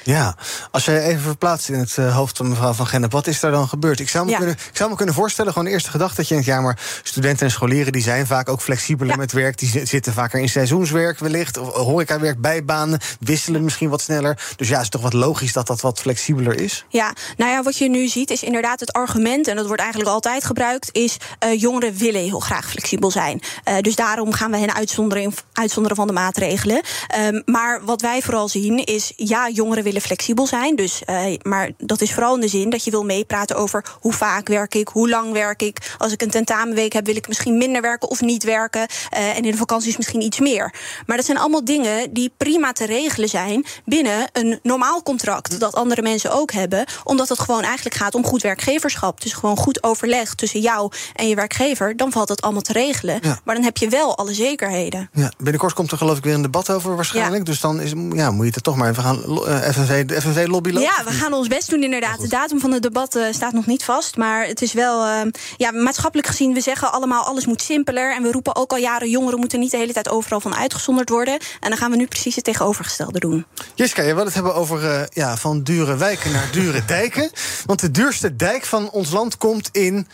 Ja, 0.04 0.36
als 0.70 0.84
je 0.84 1.00
even 1.00 1.22
verplaatst 1.22 1.68
in 1.68 1.78
het 1.78 1.96
uh, 1.96 2.16
hoofd 2.16 2.36
van 2.36 2.48
mevrouw 2.48 2.72
Van 2.72 2.86
Gennep, 2.86 3.12
wat 3.12 3.26
is 3.26 3.40
daar 3.40 3.50
dan 3.50 3.68
gebeurd? 3.68 4.00
Ik 4.00 4.08
zou 4.08 4.24
me, 4.24 4.30
ja. 4.30 4.36
kunnen, 4.36 4.54
ik 4.54 4.76
zou 4.76 4.90
me 4.90 4.96
kunnen 4.96 5.14
voorstellen, 5.14 5.52
gewoon 5.52 5.68
de 5.68 5.74
eerste 5.74 5.90
gedachte 5.90 6.16
dat 6.16 6.28
je 6.28 6.34
in 6.34 6.40
het 6.40 6.48
jaar, 6.48 6.62
maar 6.62 6.78
studenten 7.02 7.46
en 7.46 7.52
scholieren 7.52 7.92
die 7.92 8.02
zijn 8.02 8.26
vaak 8.26 8.48
ook 8.48 8.60
flexibeler 8.60 9.12
ja. 9.12 9.18
met 9.18 9.32
werk, 9.32 9.58
die 9.58 9.86
zitten 9.86 10.12
vaker 10.12 10.40
in 10.40 10.48
seizoenswerk 10.48 11.18
wellicht, 11.18 11.58
of 11.58 11.74
horecawerk, 11.74 12.40
bijbanen, 12.40 13.00
wisselen 13.20 13.64
misschien 13.64 13.88
wat 13.88 14.00
sneller. 14.00 14.38
Dus 14.56 14.68
ja, 14.68 14.74
het 14.74 14.82
is 14.82 14.88
toch 14.88 15.02
wat 15.02 15.12
logisch 15.12 15.52
dat 15.52 15.66
dat 15.66 15.80
wat 15.80 16.00
flexibeler 16.00 16.60
is? 16.60 16.84
Ja, 16.88 17.12
nou 17.36 17.50
ja, 17.50 17.62
wat 17.62 17.78
je 17.78 17.88
nu 17.88 18.08
ziet 18.08 18.30
is 18.30 18.42
inderdaad 18.42 18.80
het 18.80 18.92
argument, 18.92 19.48
en 19.48 19.56
dat 19.56 19.66
wordt 19.66 19.80
eigenlijk 19.80 20.10
altijd 20.10 20.44
gebruikt, 20.44 20.88
is 20.92 21.16
uh, 21.44 21.60
jongeren 21.60 21.96
willen 21.96 22.22
heel 22.22 22.40
graag 22.40 22.70
flexibel 22.70 23.10
zijn. 23.10 23.40
Uh, 23.68 23.78
dus 23.78 23.94
daarom 23.94 24.32
gaan 24.32 24.50
we 24.50 24.56
hen 24.56 24.74
uitzonderen, 24.74 25.34
uitzonderen 25.52 25.96
van 25.96 26.06
de 26.06 26.12
maatregelen. 26.12 26.82
Um, 27.20 27.42
maar 27.44 27.84
wat 27.84 28.00
wij 28.00 28.22
vooral 28.22 28.48
zien 28.48 28.84
is, 28.84 29.12
ja, 29.16 29.48
jongeren 29.48 29.84
willen 29.84 29.93
flexibel 30.00 30.46
zijn. 30.46 30.76
Dus, 30.76 31.02
uh, 31.06 31.36
maar 31.42 31.70
dat 31.78 32.00
is 32.00 32.12
vooral 32.12 32.34
in 32.34 32.40
de 32.40 32.48
zin 32.48 32.70
dat 32.70 32.84
je 32.84 32.90
wil 32.90 33.04
meepraten 33.04 33.56
over 33.56 33.84
hoe 34.00 34.12
vaak 34.12 34.48
werk 34.48 34.74
ik, 34.74 34.88
hoe 34.88 35.08
lang 35.08 35.32
werk 35.32 35.62
ik. 35.62 35.94
Als 35.98 36.12
ik 36.12 36.22
een 36.22 36.30
tentamenweek 36.30 36.92
heb, 36.92 37.06
wil 37.06 37.16
ik 37.16 37.28
misschien 37.28 37.58
minder 37.58 37.82
werken 37.82 38.08
of 38.08 38.20
niet 38.20 38.44
werken. 38.44 38.80
Uh, 38.80 39.36
en 39.36 39.44
in 39.44 39.50
de 39.50 39.56
vakanties 39.56 39.96
misschien 39.96 40.22
iets 40.22 40.38
meer. 40.40 40.74
Maar 41.06 41.16
dat 41.16 41.26
zijn 41.26 41.38
allemaal 41.38 41.64
dingen 41.64 42.12
die 42.12 42.32
prima 42.36 42.72
te 42.72 42.86
regelen 42.86 43.28
zijn 43.28 43.64
binnen 43.84 44.28
een 44.32 44.58
normaal 44.62 45.02
contract. 45.02 45.60
Dat 45.60 45.74
andere 45.74 46.02
mensen 46.02 46.32
ook 46.32 46.52
hebben. 46.52 46.84
Omdat 47.04 47.28
het 47.28 47.40
gewoon 47.40 47.62
eigenlijk 47.62 47.96
gaat 47.96 48.14
om 48.14 48.24
goed 48.24 48.42
werkgeverschap. 48.42 49.20
Dus 49.20 49.32
gewoon 49.32 49.56
goed 49.56 49.82
overleg 49.82 50.34
tussen 50.34 50.60
jou 50.60 50.92
en 51.14 51.28
je 51.28 51.34
werkgever. 51.34 51.96
Dan 51.96 52.12
valt 52.12 52.28
het 52.28 52.42
allemaal 52.42 52.62
te 52.62 52.72
regelen. 52.72 53.18
Ja. 53.22 53.38
Maar 53.44 53.54
dan 53.54 53.64
heb 53.64 53.76
je 53.76 53.88
wel 53.88 54.16
alle 54.16 54.34
zekerheden. 54.34 55.10
Ja, 55.12 55.32
binnenkort 55.36 55.72
komt 55.72 55.90
er 55.90 55.98
geloof 55.98 56.18
ik 56.18 56.24
weer 56.24 56.34
een 56.34 56.42
debat 56.42 56.70
over 56.70 56.94
waarschijnlijk. 56.96 57.46
Ja. 57.46 57.52
Dus 57.52 57.60
dan 57.60 57.80
is, 57.80 57.92
ja, 58.12 58.30
moet 58.30 58.46
je 58.46 58.52
het 58.54 58.62
toch 58.62 58.76
maar 58.76 58.90
even 58.90 59.02
gaan. 59.02 59.22
Uh, 59.28 59.68
FNV, 59.86 60.46
de? 60.46 60.80
Ja, 60.80 61.04
we 61.04 61.10
gaan 61.10 61.32
ons 61.32 61.48
best 61.48 61.70
doen 61.70 61.82
inderdaad. 61.82 62.20
De 62.20 62.28
datum 62.28 62.60
van 62.60 62.72
het 62.72 62.82
debat 62.82 63.16
uh, 63.16 63.24
staat 63.30 63.52
nog 63.52 63.66
niet 63.66 63.84
vast. 63.84 64.16
Maar 64.16 64.46
het 64.46 64.62
is 64.62 64.72
wel, 64.72 65.06
uh, 65.06 65.20
ja, 65.56 65.70
maatschappelijk 65.70 66.28
gezien, 66.28 66.54
we 66.54 66.60
zeggen 66.60 66.92
allemaal 66.92 67.24
alles 67.24 67.46
moet 67.46 67.62
simpeler. 67.62 68.14
En 68.14 68.22
we 68.22 68.32
roepen 68.32 68.56
ook 68.56 68.70
al 68.70 68.78
jaren, 68.78 69.10
jongeren 69.10 69.38
moeten 69.38 69.60
niet 69.60 69.70
de 69.70 69.76
hele 69.76 69.92
tijd 69.92 70.08
overal 70.08 70.40
van 70.40 70.54
uitgezonderd 70.54 71.08
worden. 71.08 71.38
En 71.60 71.68
dan 71.68 71.78
gaan 71.78 71.90
we 71.90 71.96
nu 71.96 72.06
precies 72.06 72.34
het 72.34 72.44
tegenovergestelde 72.44 73.18
doen. 73.18 73.46
Jiska, 73.74 74.02
je 74.02 74.14
wil 74.14 74.24
het 74.24 74.34
hebben 74.34 74.54
over 74.54 74.82
uh, 74.82 75.02
ja, 75.12 75.36
van 75.36 75.62
dure 75.62 75.96
wijken 75.96 76.32
naar 76.32 76.48
dure 76.52 76.84
dijken. 76.96 77.30
Want 77.66 77.80
de 77.80 77.90
duurste 77.90 78.36
dijk 78.36 78.64
van 78.64 78.90
ons 78.90 79.10
land 79.10 79.36
komt 79.36 79.68
in 79.72 80.08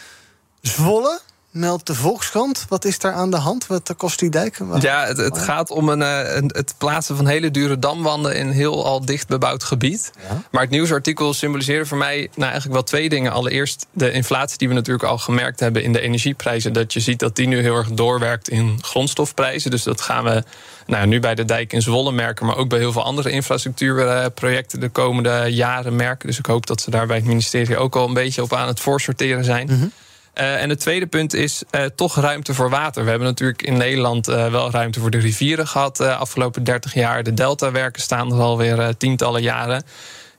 Zwolle 0.60 1.20
meldt 1.50 1.86
de 1.86 1.94
Volkskrant. 1.94 2.66
Wat 2.68 2.84
is 2.84 2.98
daar 2.98 3.12
aan 3.12 3.30
de 3.30 3.36
hand? 3.36 3.66
Wat 3.66 3.94
kost 3.96 4.18
die 4.18 4.30
dijk? 4.30 4.56
Waar? 4.58 4.82
Ja, 4.82 5.06
het, 5.06 5.16
het, 5.16 5.38
gaat 5.38 5.70
om 5.70 5.88
een, 5.88 6.00
een, 6.36 6.50
het 6.54 6.74
plaatsen 6.78 7.16
van 7.16 7.26
hele 7.26 7.50
dure 7.50 7.78
damwanden 7.78 8.36
in 8.36 8.48
heel 8.48 8.84
al 8.84 9.04
dicht 9.04 9.28
bebouwd 9.28 9.64
gebied. 9.64 10.10
Ja. 10.28 10.42
Maar 10.50 10.62
het 10.62 10.70
nieuwsartikel 10.70 11.34
symboliseerde 11.34 11.86
voor 11.86 11.98
mij 11.98 12.16
nou 12.34 12.50
eigenlijk 12.50 12.72
wel 12.72 12.82
twee 12.82 13.08
dingen. 13.08 13.32
Allereerst 13.32 13.86
de 13.92 14.12
inflatie 14.12 14.58
die 14.58 14.68
we 14.68 14.74
natuurlijk 14.74 15.04
al 15.04 15.18
gemerkt 15.18 15.60
hebben 15.60 15.82
in 15.82 15.92
de 15.92 16.00
energieprijzen. 16.00 16.72
Dat 16.72 16.92
je 16.92 17.00
ziet 17.00 17.18
dat 17.18 17.36
die 17.36 17.46
nu 17.46 17.60
heel 17.60 17.76
erg 17.76 17.90
doorwerkt 17.90 18.48
in 18.48 18.78
grondstofprijzen. 18.80 19.70
Dus 19.70 19.82
dat 19.82 20.00
gaan 20.00 20.24
we 20.24 20.42
nou, 20.86 21.06
nu 21.06 21.20
bij 21.20 21.34
de 21.34 21.44
dijk 21.44 21.72
in 21.72 21.82
Zwolle 21.82 22.12
merken, 22.12 22.46
maar 22.46 22.56
ook 22.56 22.68
bij 22.68 22.78
heel 22.78 22.92
veel 22.92 23.04
andere 23.04 23.30
infrastructuurprojecten 23.30 24.80
de 24.80 24.88
komende 24.88 25.46
jaren 25.48 25.96
merken. 25.96 26.26
Dus 26.26 26.38
ik 26.38 26.46
hoop 26.46 26.66
dat 26.66 26.80
ze 26.80 26.90
daar 26.90 27.06
bij 27.06 27.16
het 27.16 27.26
ministerie 27.26 27.76
ook 27.76 27.96
al 27.96 28.08
een 28.08 28.14
beetje 28.14 28.42
op 28.42 28.52
aan 28.52 28.68
het 28.68 28.80
voorsorteren 28.80 29.44
zijn. 29.44 29.66
Mm 29.70 29.78
-hmm. 29.78 29.92
Uh, 30.34 30.62
en 30.62 30.68
het 30.68 30.80
tweede 30.80 31.06
punt 31.06 31.34
is 31.34 31.62
uh, 31.70 31.84
toch 31.84 32.16
ruimte 32.16 32.54
voor 32.54 32.70
water. 32.70 33.04
We 33.04 33.10
hebben 33.10 33.28
natuurlijk 33.28 33.62
in 33.62 33.76
Nederland 33.76 34.28
uh, 34.28 34.50
wel 34.50 34.70
ruimte 34.70 35.00
voor 35.00 35.10
de 35.10 35.18
rivieren 35.18 35.66
gehad 35.66 35.96
de 35.96 36.14
afgelopen 36.14 36.64
30 36.64 36.94
jaar. 36.94 37.22
De 37.22 37.34
deltawerken 37.34 38.02
staan 38.02 38.32
er 38.32 38.40
alweer 38.40 38.96
tientallen 38.96 39.42
jaren. 39.42 39.82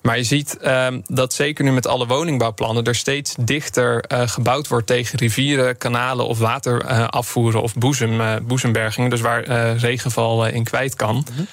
Maar 0.02 0.18
je 0.18 0.24
ziet 0.24 0.58
ehm, 0.58 1.02
dat 1.08 1.34
zeker 1.34 1.64
nu 1.64 1.72
met 1.72 1.88
alle 1.88 2.08
woningbouwplannen 2.08 2.84
er 2.84 2.96
steeds 2.96 3.36
dichter 3.40 4.04
gebouwd 4.08 4.68
wordt 4.68 4.88
tegen 4.88 5.20
rivieren, 5.20 5.78
kanalen 5.78 6.28
of 6.28 6.40
waterafvoeren 6.40 7.62
of 7.62 7.76
boezem, 7.76 8.46
boezembergingen. 8.48 9.10
Dus 9.10 9.22
waar 9.22 9.44
regenval 9.78 10.46
in 10.46 10.64
kwijt 10.64 10.96
kan. 10.96 11.26
-hmm. 11.36 11.48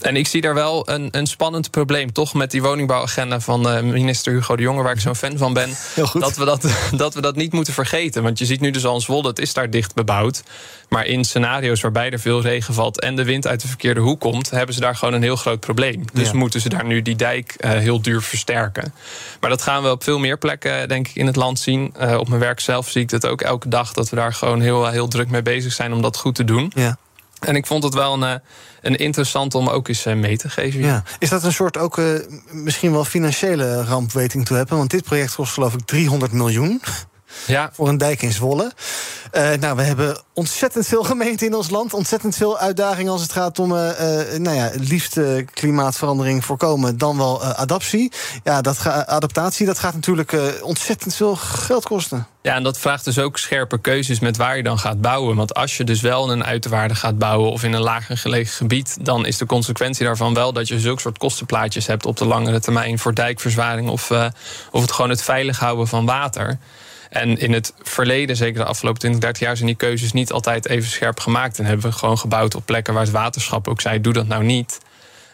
En 0.00 0.16
ik 0.16 0.26
zie 0.26 0.40
daar 0.40 0.54
wel 0.54 0.88
een, 0.88 1.08
een 1.10 1.26
spannend 1.26 1.70
probleem, 1.70 2.12
toch 2.12 2.34
met 2.34 2.50
die 2.50 2.62
woningbouwagenda 2.62 3.40
van 3.40 3.76
uh, 3.76 3.80
minister 3.80 4.32
Hugo 4.32 4.56
de 4.56 4.62
Jonge, 4.62 4.82
waar 4.82 4.94
ik 4.94 5.00
zo'n 5.00 5.14
fan 5.14 5.36
van 5.36 5.52
ben. 5.52 5.70
Dat 6.12 6.36
we 6.36 6.44
dat, 6.44 6.68
dat 6.96 7.14
we 7.14 7.20
dat 7.20 7.36
niet 7.36 7.52
moeten 7.52 7.72
vergeten. 7.72 8.22
Want 8.22 8.38
je 8.38 8.44
ziet 8.44 8.60
nu 8.60 8.70
dus 8.70 8.84
al 8.84 8.94
in 8.94 9.00
Zwolle, 9.00 9.28
het 9.28 9.38
is 9.38 9.54
daar 9.54 9.70
dicht 9.70 9.94
bebouwd. 9.94 10.42
Maar 10.88 11.06
in 11.06 11.24
scenario's 11.24 11.80
waarbij 11.80 12.10
er 12.10 12.20
veel 12.20 12.40
regen 12.40 12.74
valt 12.74 13.00
en 13.00 13.16
de 13.16 13.24
wind 13.24 13.46
uit 13.46 13.60
de 13.60 13.68
verkeerde 13.68 14.00
hoek 14.00 14.20
komt, 14.20 14.50
hebben 14.50 14.74
ze 14.74 14.80
daar 14.80 14.96
gewoon 14.96 15.14
een 15.14 15.22
heel 15.22 15.36
groot 15.36 15.60
probleem. 15.60 16.04
Dus 16.12 16.30
ja. 16.30 16.36
moeten 16.36 16.60
ze 16.60 16.68
daar 16.68 16.84
nu 16.84 17.02
die 17.02 17.16
dijk 17.16 17.54
uh, 17.58 17.70
heel 17.70 18.02
duur 18.02 18.22
versterken. 18.22 18.94
Maar 19.40 19.50
dat 19.50 19.62
gaan 19.62 19.82
we 19.82 19.90
op 19.90 20.04
veel 20.04 20.18
meer 20.18 20.38
plekken, 20.38 20.88
denk 20.88 21.08
ik, 21.08 21.14
in 21.14 21.26
het 21.26 21.36
land 21.36 21.58
zien. 21.58 21.94
Uh, 22.00 22.16
op 22.18 22.28
mijn 22.28 22.40
werk 22.40 22.60
zelf 22.60 22.88
zie 22.88 23.02
ik 23.02 23.08
dat 23.08 23.26
ook 23.26 23.40
elke 23.40 23.68
dag, 23.68 23.92
dat 23.92 24.08
we 24.08 24.16
daar 24.16 24.32
gewoon 24.32 24.60
heel, 24.60 24.86
heel 24.86 25.08
druk 25.08 25.28
mee 25.28 25.42
bezig 25.42 25.72
zijn 25.72 25.92
om 25.92 26.02
dat 26.02 26.16
goed 26.16 26.34
te 26.34 26.44
doen. 26.44 26.72
Ja. 26.74 26.98
En 27.40 27.56
ik 27.56 27.66
vond 27.66 27.84
het 27.84 27.94
wel 27.94 28.22
een, 28.22 28.40
een 28.80 28.96
interessant 28.96 29.54
om 29.54 29.68
ook 29.68 29.88
eens 29.88 30.04
mee 30.04 30.36
te 30.36 30.48
geven. 30.48 30.80
Ja. 30.80 31.02
Is 31.18 31.28
dat 31.28 31.44
een 31.44 31.52
soort 31.52 31.78
ook 31.78 31.96
uh, 31.96 32.20
misschien 32.50 32.92
wel 32.92 33.04
financiële 33.04 33.84
ramp 33.84 34.10
te 34.44 34.54
hebben? 34.54 34.76
Want 34.76 34.90
dit 34.90 35.04
project 35.04 35.34
kost 35.34 35.52
geloof 35.52 35.74
ik 35.74 35.80
300 35.84 36.32
miljoen. 36.32 36.82
Ja. 37.46 37.70
Voor 37.72 37.88
een 37.88 37.98
dijk 37.98 38.22
in 38.22 38.32
Zwolle. 38.32 38.72
Uh, 39.32 39.52
nou, 39.52 39.76
we 39.76 39.82
hebben 39.82 40.18
ontzettend 40.32 40.86
veel 40.86 41.02
gemeenten 41.02 41.46
in 41.46 41.54
ons 41.54 41.70
land. 41.70 41.94
Ontzettend 41.94 42.36
veel 42.36 42.58
uitdagingen 42.58 43.12
als 43.12 43.22
het 43.22 43.32
gaat 43.32 43.58
om 43.58 43.72
uh, 43.72 43.78
uh, 43.78 44.38
nou 44.38 44.56
ja, 44.56 44.70
liefst 44.74 45.20
klimaatverandering 45.52 46.44
voorkomen. 46.44 46.98
Dan 46.98 47.16
wel 47.16 47.44
adaptie. 47.44 48.12
Ja, 48.44 48.60
dat 48.60 48.86
adaptatie, 49.06 49.66
dat 49.66 49.78
gaat 49.78 49.94
natuurlijk 49.94 50.36
ontzettend 50.62 51.14
veel 51.14 51.36
geld 51.36 51.84
kosten. 51.84 52.26
Ja, 52.42 52.54
en 52.54 52.62
dat 52.62 52.78
vraagt 52.78 53.04
dus 53.04 53.18
ook 53.18 53.38
scherpe 53.38 53.80
keuzes 53.80 54.18
met 54.20 54.36
waar 54.36 54.56
je 54.56 54.62
dan 54.62 54.78
gaat 54.78 55.00
bouwen. 55.00 55.36
Want 55.36 55.54
als 55.54 55.76
je 55.76 55.84
dus 55.84 56.00
wel 56.00 56.24
in 56.24 56.30
een 56.30 56.44
uiterwaarde 56.44 56.94
gaat 56.94 57.18
bouwen 57.18 57.50
of 57.50 57.62
in 57.62 57.72
een 57.72 57.80
lager 57.80 58.18
gelegen 58.18 58.52
gebied, 58.52 58.96
dan 59.00 59.26
is 59.26 59.38
de 59.38 59.46
consequentie 59.46 60.04
daarvan 60.04 60.34
wel 60.34 60.52
dat 60.52 60.68
je 60.68 60.80
zulke 60.80 61.00
soort 61.00 61.18
kostenplaatjes 61.18 61.86
hebt 61.86 62.06
op 62.06 62.16
de 62.16 62.26
langere 62.26 62.60
termijn 62.60 62.98
voor 62.98 63.14
dijkverzwaring 63.14 63.88
of, 63.88 64.10
of 64.70 64.80
het 64.80 64.92
gewoon 64.92 65.10
het 65.10 65.22
veilig 65.22 65.58
houden 65.58 65.88
van 65.88 66.06
water. 66.06 66.58
En 67.10 67.38
in 67.38 67.52
het 67.52 67.72
verleden, 67.82 68.36
zeker 68.36 68.60
de 68.60 68.64
afgelopen 68.64 69.00
20, 69.00 69.20
30 69.20 69.42
jaar, 69.42 69.56
zijn 69.56 69.68
die 69.68 69.76
keuzes 69.76 70.12
niet 70.12 70.32
altijd 70.32 70.68
even 70.68 70.90
scherp 70.90 71.20
gemaakt. 71.20 71.58
En 71.58 71.64
hebben 71.64 71.90
we 71.90 71.96
gewoon 71.96 72.18
gebouwd 72.18 72.54
op 72.54 72.66
plekken 72.66 72.94
waar 72.94 73.02
het 73.02 73.12
waterschap 73.12 73.68
ook 73.68 73.80
zei: 73.80 74.00
doe 74.00 74.12
dat 74.12 74.26
nou 74.26 74.44
niet. 74.44 74.78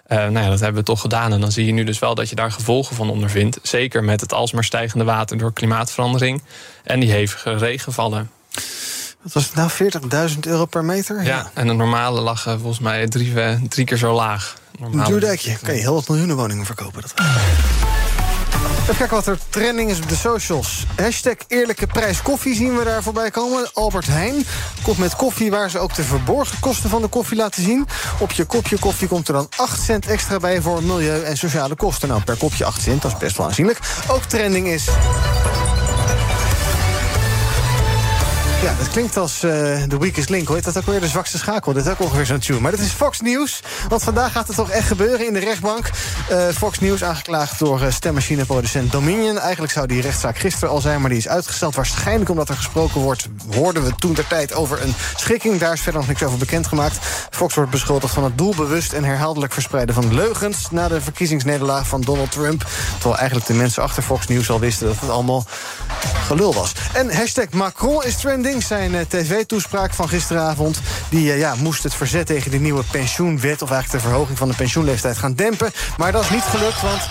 Uh, 0.09 0.19
nou 0.19 0.39
ja, 0.39 0.49
dat 0.49 0.61
hebben 0.61 0.81
we 0.81 0.87
toch 0.87 1.01
gedaan. 1.01 1.33
En 1.33 1.41
dan 1.41 1.53
zie 1.53 1.67
je 1.67 1.73
nu 1.73 1.85
dus 1.85 1.99
wel 1.99 2.15
dat 2.15 2.29
je 2.29 2.35
daar 2.35 2.53
gevolgen 2.53 2.97
van 2.97 3.11
ondervindt. 3.11 3.59
Zeker 3.63 4.05
met 4.05 4.21
het 4.21 4.33
alsmaar 4.33 4.65
stijgende 4.65 5.05
water 5.05 5.39
door 5.39 5.53
klimaatverandering 5.53 6.43
en 6.85 7.01
die 7.01 7.11
hevige 7.11 7.57
regenvallen. 7.57 8.31
Wat 9.23 9.33
was 9.33 9.53
het 9.53 9.55
nou? 9.55 10.31
40.000 10.31 10.39
euro 10.41 10.65
per 10.65 10.85
meter? 10.85 11.17
Ja, 11.17 11.23
ja, 11.23 11.51
en 11.55 11.69
een 11.69 11.77
normale 11.77 12.21
lag 12.21 12.43
volgens 12.43 12.79
mij 12.79 13.09
drie, 13.09 13.35
drie 13.69 13.87
keer 13.87 13.97
zo 13.97 14.15
laag. 14.15 14.57
Een 14.81 15.05
duurdijkje. 15.05 15.57
Kan 15.63 15.75
je 15.75 15.81
heel 15.81 15.95
wat 15.95 16.09
miljoenen 16.09 16.37
woningen 16.37 16.65
verkopen. 16.65 17.03
Dat 17.03 17.15
Even 18.87 18.99
kijken 18.99 19.17
wat 19.17 19.27
er 19.27 19.39
trending 19.49 19.91
is 19.91 20.01
op 20.01 20.09
de 20.09 20.15
socials. 20.15 20.87
Hashtag 20.97 21.35
eerlijke 21.49 21.87
prijs 21.87 22.23
koffie 22.23 22.55
zien 22.55 22.79
we 22.79 22.85
daar 22.85 23.03
voorbij 23.03 23.31
komen. 23.31 23.71
Albert 23.73 24.07
Heijn 24.07 24.47
komt 24.83 24.99
met 24.99 25.17
koffie 25.17 25.51
waar 25.51 25.71
ze 25.71 25.79
ook 25.79 25.95
de 25.95 26.03
verborgen 26.03 26.61
kosten 26.61 26.91
van 26.91 27.03
de 27.03 27.09
koffie 27.09 27.37
laten 27.37 27.63
zien. 27.63 27.87
Op 28.19 28.33
je 28.33 28.45
kopje 28.45 28.79
koffie 28.79 29.09
komt 29.09 29.29
er 29.29 29.35
dan 29.35 29.49
8 29.57 29.83
cent 29.83 30.07
extra 30.07 30.39
bij 30.39 30.61
voor 30.61 30.83
milieu- 30.83 31.23
en 31.23 31.37
sociale 31.37 31.75
kosten. 31.75 32.09
Nou, 32.09 32.23
per 32.23 32.37
kopje 32.37 32.65
8 32.65 32.83
cent, 32.83 33.03
dat 33.03 33.13
is 33.13 33.19
best 33.19 33.37
wel 33.37 33.47
aanzienlijk. 33.47 33.79
Ook 34.09 34.23
trending 34.23 34.67
is... 34.67 34.89
Ja, 38.63 38.75
dat 38.79 38.89
klinkt 38.89 39.17
als 39.17 39.41
de 39.41 39.97
weakest 39.99 40.29
link. 40.29 40.49
Heet 40.49 40.65
dat 40.65 40.77
ook 40.77 40.87
weer? 40.87 41.01
De 41.01 41.09
zwakste 41.09 41.39
schakel. 41.39 41.73
Dat 41.73 41.87
is 41.87 41.93
ook 41.93 42.01
ongeveer 42.01 42.27
zo'n 42.27 42.39
tune. 42.39 42.61
Maar 42.61 42.71
dat 42.71 42.81
is 42.81 42.91
Fox 42.91 43.21
News. 43.21 43.63
Want 43.89 44.03
vandaag 44.03 44.33
gaat 44.33 44.47
het 44.47 44.57
toch 44.57 44.71
echt 44.71 44.87
gebeuren 44.87 45.27
in 45.27 45.33
de 45.33 45.39
rechtbank. 45.39 45.91
Uh, 46.31 46.49
Fox 46.49 46.79
News 46.79 47.05
aangeklaagd 47.05 47.59
door 47.59 47.81
uh, 47.81 47.91
stemmachineproducent 47.91 48.93
Dominion. 48.93 49.39
Eigenlijk 49.39 49.73
zou 49.73 49.87
die 49.87 50.01
rechtszaak 50.01 50.39
gisteren 50.39 50.69
al 50.69 50.81
zijn, 50.81 51.01
maar 51.01 51.11
die 51.11 51.19
is 51.19 51.29
uitgesteld. 51.29 51.75
Waarschijnlijk 51.75 52.31
omdat 52.31 52.49
er 52.49 52.57
gesproken 52.57 53.01
wordt, 53.01 53.29
hoorden 53.55 53.85
we 53.85 53.95
toen 53.95 54.15
ter 54.15 54.27
tijd 54.27 54.55
over 54.55 54.83
een 54.83 54.95
schikking. 55.17 55.59
Daar 55.59 55.73
is 55.73 55.81
verder 55.81 56.01
nog 56.01 56.09
niks 56.09 56.23
over 56.23 56.39
bekendgemaakt. 56.39 56.99
Fox 57.31 57.55
wordt 57.55 57.71
beschuldigd 57.71 58.15
van 58.15 58.25
het 58.25 58.39
doelbewust 58.39 58.93
en 58.93 59.05
herhaaldelijk 59.05 59.53
verspreiden 59.53 59.95
van 59.95 60.15
leugens... 60.15 60.71
na 60.71 60.89
de 60.89 61.01
verkiezingsnederlaag 61.01 61.87
van 61.87 62.01
Donald 62.01 62.33
Trump. 62.33 62.67
Terwijl 62.93 63.17
eigenlijk 63.17 63.47
de 63.47 63.55
mensen 63.55 63.83
achter 63.83 64.03
Fox 64.03 64.27
News 64.27 64.51
al 64.51 64.61
wisten 64.61 64.87
dat 64.87 65.01
het 65.01 65.11
allemaal 65.11 65.45
gelul 66.27 66.55
was. 66.55 66.73
En 66.93 67.17
hashtag 67.17 67.51
Macron 67.51 68.05
is 68.05 68.17
trending. 68.17 68.46
Zijn 68.47 68.95
uh, 68.95 69.01
tv-toespraak 69.09 69.95
van 69.95 70.09
gisteravond... 70.09 70.81
die 71.09 71.27
uh, 71.27 71.39
ja, 71.39 71.55
moest 71.55 71.83
het 71.83 71.95
verzet 71.95 72.27
tegen 72.27 72.51
de 72.51 72.59
nieuwe 72.59 72.83
pensioenwet... 72.91 73.63
of 73.63 73.71
eigenlijk 73.71 74.03
de 74.03 74.09
verhoging 74.09 74.39
van 74.39 74.49
de 74.49 74.55
pensioenleeftijd 74.55 75.19
gaan 75.19 75.35
dempen. 75.35 75.73
Maar 75.97 76.13
dat 76.13 76.23
is 76.23 76.31
niet 76.31 76.43
gelukt, 76.43 76.83
want 76.83 77.09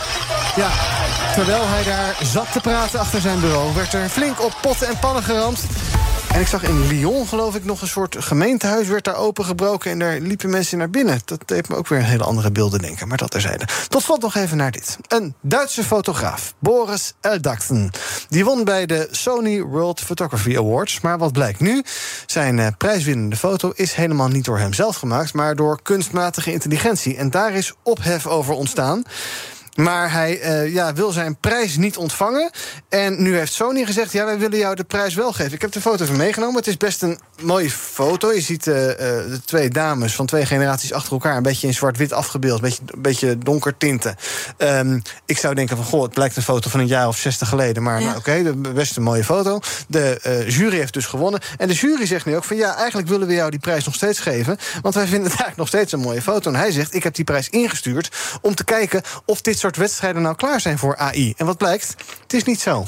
ja, 0.55 0.69
terwijl 1.33 1.67
hij 1.67 1.83
daar 1.83 2.17
zat 2.21 2.51
te 2.51 2.59
praten 2.59 2.99
achter 2.99 3.21
zijn 3.21 3.39
bureau... 3.39 3.73
werd 3.73 3.93
er 3.93 4.09
flink 4.09 4.43
op 4.43 4.57
potten 4.61 4.87
en 4.87 4.99
pannen 4.99 5.23
geramd. 5.23 5.63
En 6.35 6.41
ik 6.41 6.47
zag 6.47 6.63
in 6.63 6.87
Lyon, 6.87 7.27
geloof 7.27 7.55
ik, 7.55 7.65
nog 7.65 7.81
een 7.81 7.87
soort 7.87 8.15
gemeentehuis 8.19 8.87
werd 8.87 9.03
daar 9.03 9.15
opengebroken... 9.15 9.91
en 9.91 9.99
daar 9.99 10.19
liepen 10.19 10.49
mensen 10.49 10.77
naar 10.77 10.89
binnen. 10.89 11.19
Dat 11.25 11.41
deed 11.45 11.69
me 11.69 11.75
ook 11.75 11.87
weer 11.87 11.99
een 11.99 12.05
hele 12.05 12.23
andere 12.23 12.51
beelden 12.51 12.81
denken, 12.81 13.07
maar 13.07 13.17
dat 13.17 13.31
terzijde. 13.31 13.67
Tot 13.87 14.01
slot 14.01 14.21
nog 14.21 14.35
even 14.35 14.57
naar 14.57 14.71
dit. 14.71 14.97
Een 15.07 15.35
Duitse 15.41 15.83
fotograaf, 15.83 16.53
Boris 16.59 17.13
Eldachten. 17.21 17.91
Die 18.29 18.45
won 18.45 18.63
bij 18.63 18.85
de 18.85 19.07
Sony 19.11 19.61
World 19.61 20.01
Photography 20.01 20.57
Awards. 20.57 21.01
Maar 21.01 21.17
wat 21.17 21.31
blijkt 21.31 21.59
nu? 21.59 21.83
Zijn 22.25 22.57
uh, 22.57 22.67
prijswinnende 22.77 23.35
foto 23.35 23.71
is 23.75 23.93
helemaal 23.93 24.27
niet 24.27 24.45
door 24.45 24.59
hemzelf 24.59 24.95
gemaakt... 24.95 25.33
maar 25.33 25.55
door 25.55 25.79
kunstmatige 25.81 26.51
intelligentie. 26.51 27.17
En 27.17 27.29
daar 27.29 27.53
is 27.53 27.73
ophef 27.83 28.27
over 28.27 28.53
ontstaan. 28.53 29.03
Maar 29.75 30.11
hij 30.11 30.63
uh, 30.63 30.73
ja, 30.73 30.93
wil 30.93 31.11
zijn 31.11 31.37
prijs 31.37 31.77
niet 31.77 31.97
ontvangen. 31.97 32.49
En 32.89 33.23
nu 33.23 33.37
heeft 33.37 33.53
Sony 33.53 33.85
gezegd: 33.85 34.11
ja, 34.11 34.25
wij 34.25 34.37
willen 34.37 34.57
jou 34.57 34.75
de 34.75 34.83
prijs 34.83 35.13
wel 35.13 35.33
geven. 35.33 35.53
Ik 35.53 35.61
heb 35.61 35.71
de 35.71 35.81
foto 35.81 36.03
even 36.03 36.17
meegenomen. 36.17 36.55
Het 36.55 36.67
is 36.67 36.77
best 36.77 37.01
een 37.01 37.19
mooie 37.41 37.69
foto. 37.69 38.33
Je 38.33 38.41
ziet 38.41 38.67
uh, 38.67 38.73
de 38.73 39.39
twee 39.45 39.69
dames 39.69 40.15
van 40.15 40.25
twee 40.25 40.45
generaties 40.45 40.93
achter 40.93 41.11
elkaar. 41.11 41.37
Een 41.37 41.43
beetje 41.43 41.67
in 41.67 41.73
zwart-wit 41.73 42.13
afgebeeld. 42.13 42.55
Een 42.55 42.61
beetje, 42.61 42.81
een 42.87 43.01
beetje 43.01 43.37
donker 43.37 43.77
tinten. 43.77 44.15
Um, 44.57 45.01
ik 45.25 45.37
zou 45.37 45.55
denken: 45.55 45.77
van 45.77 45.85
goh, 45.85 46.01
het 46.01 46.13
blijkt 46.13 46.35
een 46.35 46.43
foto 46.43 46.69
van 46.69 46.79
een 46.79 46.87
jaar 46.87 47.07
of 47.07 47.17
zestig 47.17 47.49
geleden. 47.49 47.83
Maar 47.83 47.99
ja. 47.99 48.05
nou, 48.05 48.17
oké, 48.17 48.29
okay, 48.29 48.73
best 48.73 48.97
een 48.97 49.03
mooie 49.03 49.23
foto. 49.23 49.59
De 49.87 50.19
uh, 50.25 50.49
jury 50.49 50.77
heeft 50.77 50.93
dus 50.93 51.05
gewonnen. 51.05 51.41
En 51.57 51.67
de 51.67 51.73
jury 51.73 52.05
zegt 52.05 52.25
nu 52.25 52.35
ook: 52.35 52.43
van 52.43 52.57
ja, 52.57 52.75
eigenlijk 52.75 53.07
willen 53.07 53.27
we 53.27 53.33
jou 53.33 53.49
die 53.49 53.59
prijs 53.59 53.85
nog 53.85 53.95
steeds 53.95 54.19
geven. 54.19 54.57
Want 54.81 54.95
wij 54.95 55.07
vinden 55.07 55.29
het 55.31 55.39
eigenlijk 55.39 55.57
nog 55.57 55.67
steeds 55.67 55.91
een 55.91 55.99
mooie 55.99 56.21
foto. 56.21 56.49
En 56.49 56.55
hij 56.59 56.71
zegt: 56.71 56.93
ik 56.93 57.03
heb 57.03 57.15
die 57.15 57.25
prijs 57.25 57.49
ingestuurd 57.49 58.11
om 58.41 58.55
te 58.55 58.63
kijken 58.63 59.01
of 59.25 59.41
dit 59.41 59.57
soort 59.59 59.64
wedstrijden 59.73 60.21
nou 60.21 60.35
klaar 60.35 60.61
zijn 60.61 60.77
voor 60.77 60.97
AI. 60.97 61.33
En 61.37 61.45
wat 61.45 61.57
blijkt? 61.57 61.95
Het 62.21 62.33
is 62.33 62.43
niet 62.43 62.61
zo. 62.61 62.85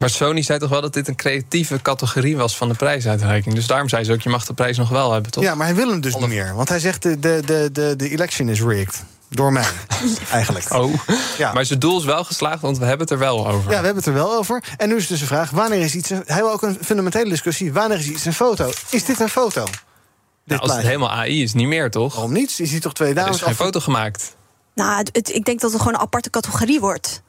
Maar 0.00 0.10
Sony 0.10 0.42
zei 0.42 0.58
toch 0.58 0.68
wel 0.68 0.80
dat 0.80 0.92
dit 0.92 1.08
een 1.08 1.16
creatieve 1.16 1.82
categorie 1.82 2.36
was 2.36 2.56
van 2.56 2.68
de 2.68 2.74
prijsuitreiking. 2.74 3.54
Dus 3.54 3.66
daarom 3.66 3.88
zei 3.88 4.04
ze 4.04 4.12
ook, 4.12 4.20
je 4.20 4.28
mag 4.28 4.46
de 4.46 4.54
prijs 4.54 4.76
nog 4.76 4.88
wel 4.88 5.12
hebben, 5.12 5.30
toch? 5.30 5.44
Ja, 5.44 5.54
maar 5.54 5.66
hij 5.66 5.76
wil 5.76 5.88
hem 5.88 6.00
dus 6.00 6.16
niet 6.16 6.28
meer. 6.28 6.54
Want 6.54 6.68
hij 6.68 6.78
zegt, 6.78 7.02
de, 7.02 7.18
de, 7.18 7.42
de, 7.46 7.68
de, 7.72 7.96
de 7.96 8.08
election 8.08 8.48
is 8.48 8.62
rigged. 8.62 9.04
Door 9.28 9.52
mij, 9.52 9.64
eigenlijk. 10.32 10.72
Oh, 10.74 10.94
ja. 11.38 11.52
maar 11.52 11.64
zijn 11.64 11.78
doel 11.78 11.98
is 11.98 12.04
wel 12.04 12.24
geslaagd, 12.24 12.60
want 12.60 12.78
we 12.78 12.84
hebben 12.84 13.00
het 13.00 13.10
er 13.10 13.18
wel 13.18 13.48
over. 13.48 13.62
Ja, 13.62 13.68
we 13.68 13.74
hebben 13.74 13.96
het 13.96 14.06
er 14.06 14.12
wel 14.12 14.32
over. 14.32 14.64
En 14.76 14.88
nu 14.88 14.96
is 14.96 15.06
dus 15.06 15.20
de 15.20 15.26
vraag, 15.26 15.50
wanneer 15.50 15.80
is 15.80 15.94
iets... 15.94 16.10
Een, 16.10 16.22
hij 16.26 16.42
wil 16.42 16.52
ook 16.52 16.62
een 16.62 16.78
fundamentele 16.82 17.28
discussie. 17.28 17.72
Wanneer 17.72 17.98
is 17.98 18.08
iets 18.08 18.24
een 18.24 18.32
foto? 18.32 18.70
Is 18.90 19.04
dit 19.04 19.20
een 19.20 19.28
foto? 19.28 19.64
Nou, 20.44 20.60
als 20.60 20.72
het 20.72 20.82
helemaal 20.82 21.10
AI 21.10 21.42
is, 21.42 21.54
niet 21.54 21.66
meer, 21.66 21.90
toch? 21.90 22.14
Waarom 22.14 22.32
niet? 22.32 22.56
Je 22.56 22.66
ziet 22.66 22.82
toch 22.82 22.94
twee 22.94 23.14
dames... 23.14 23.30
Er 23.30 23.36
is 23.36 23.42
geen 23.42 23.54
foto 23.54 23.80
gemaakt. 23.80 24.36
Nou, 24.80 25.04
ik 25.12 25.44
denk 25.44 25.60
dat 25.60 25.72
het 25.72 25.80
gewoon 25.80 25.94
een 25.94 26.00
aparte 26.00 26.30
categorie 26.30 26.80
wordt. 26.80 27.22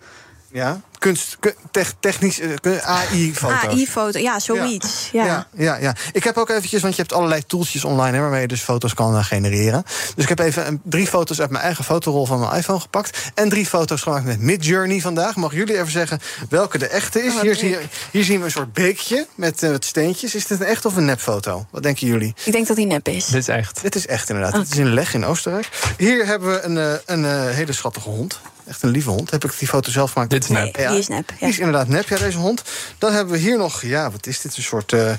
Ja, 0.52 0.82
kunst, 1.02 1.38
te, 1.72 1.86
technisch, 2.00 2.40
uh, 2.40 2.78
AI-foto's. 2.84 3.64
AI-foto, 3.64 4.20
ja, 4.20 4.40
zoiets. 4.40 5.10
Ja. 5.12 5.26
Ja. 5.26 5.48
ja. 5.54 5.64
Ja, 5.64 5.76
ja, 5.76 5.96
Ik 6.12 6.24
heb 6.24 6.38
ook 6.38 6.50
eventjes, 6.50 6.82
want 6.82 6.96
je 6.96 7.02
hebt 7.02 7.14
allerlei 7.14 7.46
tooltjes 7.48 7.84
online... 7.84 8.16
Hè, 8.16 8.22
waarmee 8.22 8.42
je 8.42 8.48
dus 8.48 8.62
foto's 8.62 8.94
kan 8.94 9.16
uh, 9.16 9.26
genereren. 9.26 9.84
Dus 10.16 10.24
ik 10.24 10.30
heb 10.30 10.40
even 10.40 10.68
een, 10.68 10.82
drie 10.84 11.08
foto's 11.08 11.42
uit 11.42 11.50
mijn 11.50 11.64
eigen 11.64 11.84
fotorol 11.84 12.26
van 12.26 12.40
mijn 12.40 12.56
iPhone 12.56 12.80
gepakt... 12.80 13.32
en 13.34 13.50
drie 13.50 13.66
foto's 13.66 14.02
gemaakt 14.02 14.26
met 14.26 14.40
Midjourney 14.40 15.00
vandaag. 15.00 15.36
Mag 15.36 15.54
jullie 15.54 15.78
even 15.78 15.92
zeggen 15.92 16.20
welke 16.50 16.78
de 16.78 16.88
echte 16.88 17.24
is? 17.24 17.42
Hier, 17.42 17.56
zie, 17.56 17.78
hier 18.12 18.24
zien 18.24 18.40
we 18.40 18.46
een 18.46 18.52
soort 18.52 18.74
beekje 18.74 19.28
met 19.36 19.64
uh, 19.64 19.76
steentjes. 19.80 20.36
Is 20.36 20.48
dit 20.48 20.60
een 20.60 20.66
echt 20.66 20.86
of 20.86 20.96
een 20.96 21.06
nepfoto? 21.06 21.66
Wat 21.72 21.84
denken 21.84 22.08
jullie? 22.08 22.34
Ik 22.44 22.52
denk 22.52 22.68
dat 22.68 22.76
die 22.76 22.86
nep 22.86 23.08
is. 23.08 23.26
Dit 23.26 23.42
is 23.42 23.48
echt. 23.48 23.82
Dit 23.82 23.96
is 23.96 24.08
echt, 24.08 24.30
inderdaad. 24.30 24.54
Het 24.54 24.66
okay. 24.66 24.80
is 24.80 24.86
in 24.86 24.94
Leg 24.94 25.14
in 25.14 25.26
Oostenrijk. 25.26 25.70
Hier 25.98 26.26
hebben 26.26 26.52
we 26.52 26.62
een, 26.62 27.00
een 27.06 27.50
hele 27.50 27.74
schattige 27.74 28.10
hond. 28.10 28.40
Echt 28.72 28.84
een 28.84 28.90
lieve 28.90 29.10
hond. 29.10 29.32
Heb 29.32 29.44
ik 29.44 29.60
die 29.60 29.68
foto 29.68 29.92
zelf 29.92 30.12
gemaakt? 30.12 30.30
Dit 30.32 30.44
is 30.44 30.50
nep. 30.50 30.78
Nee, 30.78 30.88
die 30.88 30.98
is 30.98 31.08
nep. 31.08 31.30
Ja. 31.30 31.36
Die 31.40 31.48
is 31.48 31.58
inderdaad 31.58 31.88
nep, 31.88 32.08
ja, 32.08 32.18
deze 32.18 32.38
hond. 32.38 32.64
Dan 32.98 33.14
hebben 33.14 33.34
we 33.34 33.40
hier 33.40 33.58
nog, 33.58 33.82
ja, 33.82 34.12
wat 34.12 34.28
is 34.28 34.42
dit? 34.42 34.58
Een 34.58 34.64
soort 34.64 34.92
uh, 34.92 35.14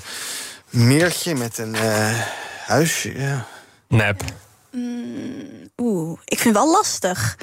meertje 0.69 1.35
met 1.35 1.57
een 1.57 1.75
uh, 1.75 2.19
huisje. 2.65 3.19
Ja. 3.19 3.47
Nep. 3.87 4.21
Mm, 4.71 5.69
Oeh, 5.77 6.19
ik 6.25 6.39
vind 6.39 6.53
wel 6.55 6.71
lastig. 6.71 7.37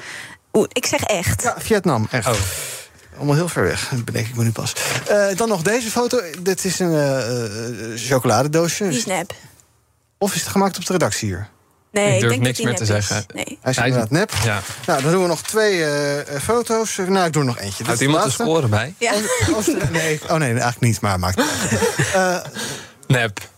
Oeh, 0.53 0.67
ik 0.71 0.85
zeg 0.85 1.03
echt. 1.03 1.43
Ja, 1.43 1.55
Vietnam, 1.57 2.07
echt. 2.11 2.27
Oh. 2.27 2.39
Allemaal 3.15 3.35
heel 3.35 3.49
ver 3.49 3.63
weg, 3.63 3.91
bedenk 4.05 4.27
ik 4.27 4.35
me 4.35 4.43
nu 4.43 4.51
pas. 4.51 4.73
Uh, 5.09 5.35
dan 5.35 5.47
nog 5.47 5.61
deze 5.61 5.89
foto. 5.89 6.21
Dit 6.39 6.65
is 6.65 6.79
een 6.79 6.91
uh, 6.91 7.97
chocoladedoosje. 7.97 8.87
Die 8.87 8.97
is 8.97 9.05
nep. 9.05 9.33
Of 10.17 10.35
is 10.35 10.41
het 10.41 10.49
gemaakt 10.49 10.77
op 10.77 10.85
de 10.85 10.91
redactie 10.91 11.27
hier? 11.27 11.49
Nee, 11.91 12.13
ik 12.13 12.19
durf 12.19 12.31
denk 12.31 12.43
niks 12.43 12.57
dat 12.57 12.65
meer 12.65 12.75
te 12.75 12.85
zeggen. 12.85 13.25
Nee. 13.33 13.57
Hij 13.61 13.71
is 13.71 13.77
inderdaad 13.77 14.09
nep. 14.09 14.31
Ja. 14.43 14.61
Nou, 14.85 15.01
dan 15.01 15.11
doen 15.11 15.21
we 15.21 15.27
nog 15.27 15.41
twee 15.41 15.77
uh, 15.77 16.39
foto's. 16.41 16.97
Nou, 16.97 17.25
ik 17.25 17.33
doe 17.33 17.41
er 17.41 17.47
nog 17.47 17.59
eentje. 17.59 17.83
Houdt 17.83 18.01
iemand 18.01 18.23
de 18.23 18.29
score 18.29 18.67
bij? 18.67 18.93
Ja. 18.97 19.13
Oh, 19.49 19.67
nee, 19.91 20.19
oh 20.29 20.35
nee, 20.35 20.49
eigenlijk 20.49 20.79
niet, 20.79 21.01
maar 21.01 21.19
maakt 21.19 21.39
uh, 22.15 22.37
Nep. 23.07 23.49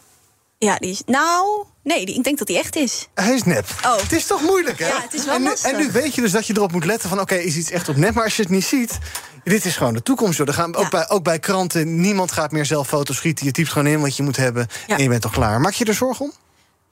Ja, 0.58 0.76
die 0.76 0.92
is... 0.92 1.02
Nou, 1.06 1.66
nee, 1.84 2.06
die, 2.06 2.16
ik 2.16 2.24
denk 2.24 2.38
dat 2.38 2.48
die 2.48 2.58
echt 2.58 2.76
is. 2.76 3.08
Hij 3.14 3.34
is 3.34 3.44
nep. 3.44 3.66
Oh. 3.86 3.96
Het 3.98 4.12
is 4.12 4.26
toch 4.26 4.42
moeilijk, 4.42 4.80
hè? 4.80 4.88
Ja, 4.88 5.02
het 5.02 5.14
is 5.14 5.26
wel 5.26 5.36
en, 5.36 5.42
nu, 5.42 5.54
en 5.64 5.78
nu 5.78 5.92
weet 5.92 6.16
je 6.16 6.22
dus 6.22 6.32
dat 6.32 6.48
je 6.48 6.54
erop 6.56 6.72
moet 6.72 6.86
letten 6.86 7.10
van... 7.10 7.20
oké, 7.20 7.34
okay, 7.34 7.46
is 7.46 7.56
iets 7.56 7.72
echt 7.72 7.90
op 7.90 7.96
nep, 7.96 8.14
maar 8.14 8.24
als 8.24 8.36
je 8.36 8.42
het 8.42 8.52
niet 8.52 8.66
ziet... 8.66 8.98
Dit 9.44 9.66
is 9.66 9.76
gewoon 9.76 9.94
de 9.94 10.04
toekomst. 10.04 10.38
Joh. 10.38 10.48
Er 10.48 10.54
gaan, 10.54 10.72
Ja. 10.72 10.78
ook, 10.78 10.90
bij, 10.90 11.10
ook 11.10 11.24
bij 11.24 11.40
kranten, 11.40 12.02
niemand 12.02 12.32
gaat 12.32 12.52
meer 12.52 12.66
zelf 12.66 12.88
foto's 12.88 13.16
schieten. 13.16 13.46
Je 13.46 13.52
typt 13.52 13.70
gewoon 13.70 13.88
in 13.88 14.02
wat 14.02 14.18
je 14.18 14.24
moet 14.24 14.38
hebben 14.38 14.68
Ja. 14.88 14.96
en 14.98 15.04
je 15.04 15.10
bent 15.10 15.22
toch 15.22 15.32
klaar. 15.32 15.62
Maak 15.62 15.74
je 15.74 15.86
er 15.86 15.94
zorgen 15.94 16.26
om? 16.26 16.32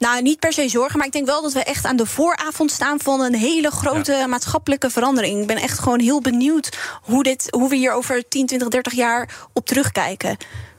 Nou, 0.02 0.22
niet 0.22 0.38
per 0.38 0.52
se 0.52 0.68
zorgen, 0.68 0.98
maar 0.98 1.06
ik 1.06 1.12
denk 1.12 1.26
wel 1.26 1.42
dat 1.42 1.52
we 1.52 1.64
echt 1.64 1.84
aan 1.84 1.96
de 1.96 2.06
vooravond 2.06 2.70
staan 2.70 3.00
van 3.00 3.20
een 3.20 3.34
hele 3.34 3.70
grote 3.70 4.24
maatschappelijke 4.28 4.90
verandering. 4.90 5.40
Ik 5.40 5.46
ben 5.46 5.56
echt 5.56 5.78
gewoon 5.78 6.00
heel 6.00 6.20
benieuwd 6.20 6.78
hoe, 7.02 7.22
dit, 7.22 7.46
hoe 7.50 7.68
we 7.68 7.76
hier 7.76 7.92
over 7.92 8.28
10, 8.28 8.46
20, 8.46 8.68
30 8.68 8.92
jaar 8.92 9.28
op 9.52 9.66
terugkijken. 9.66 10.36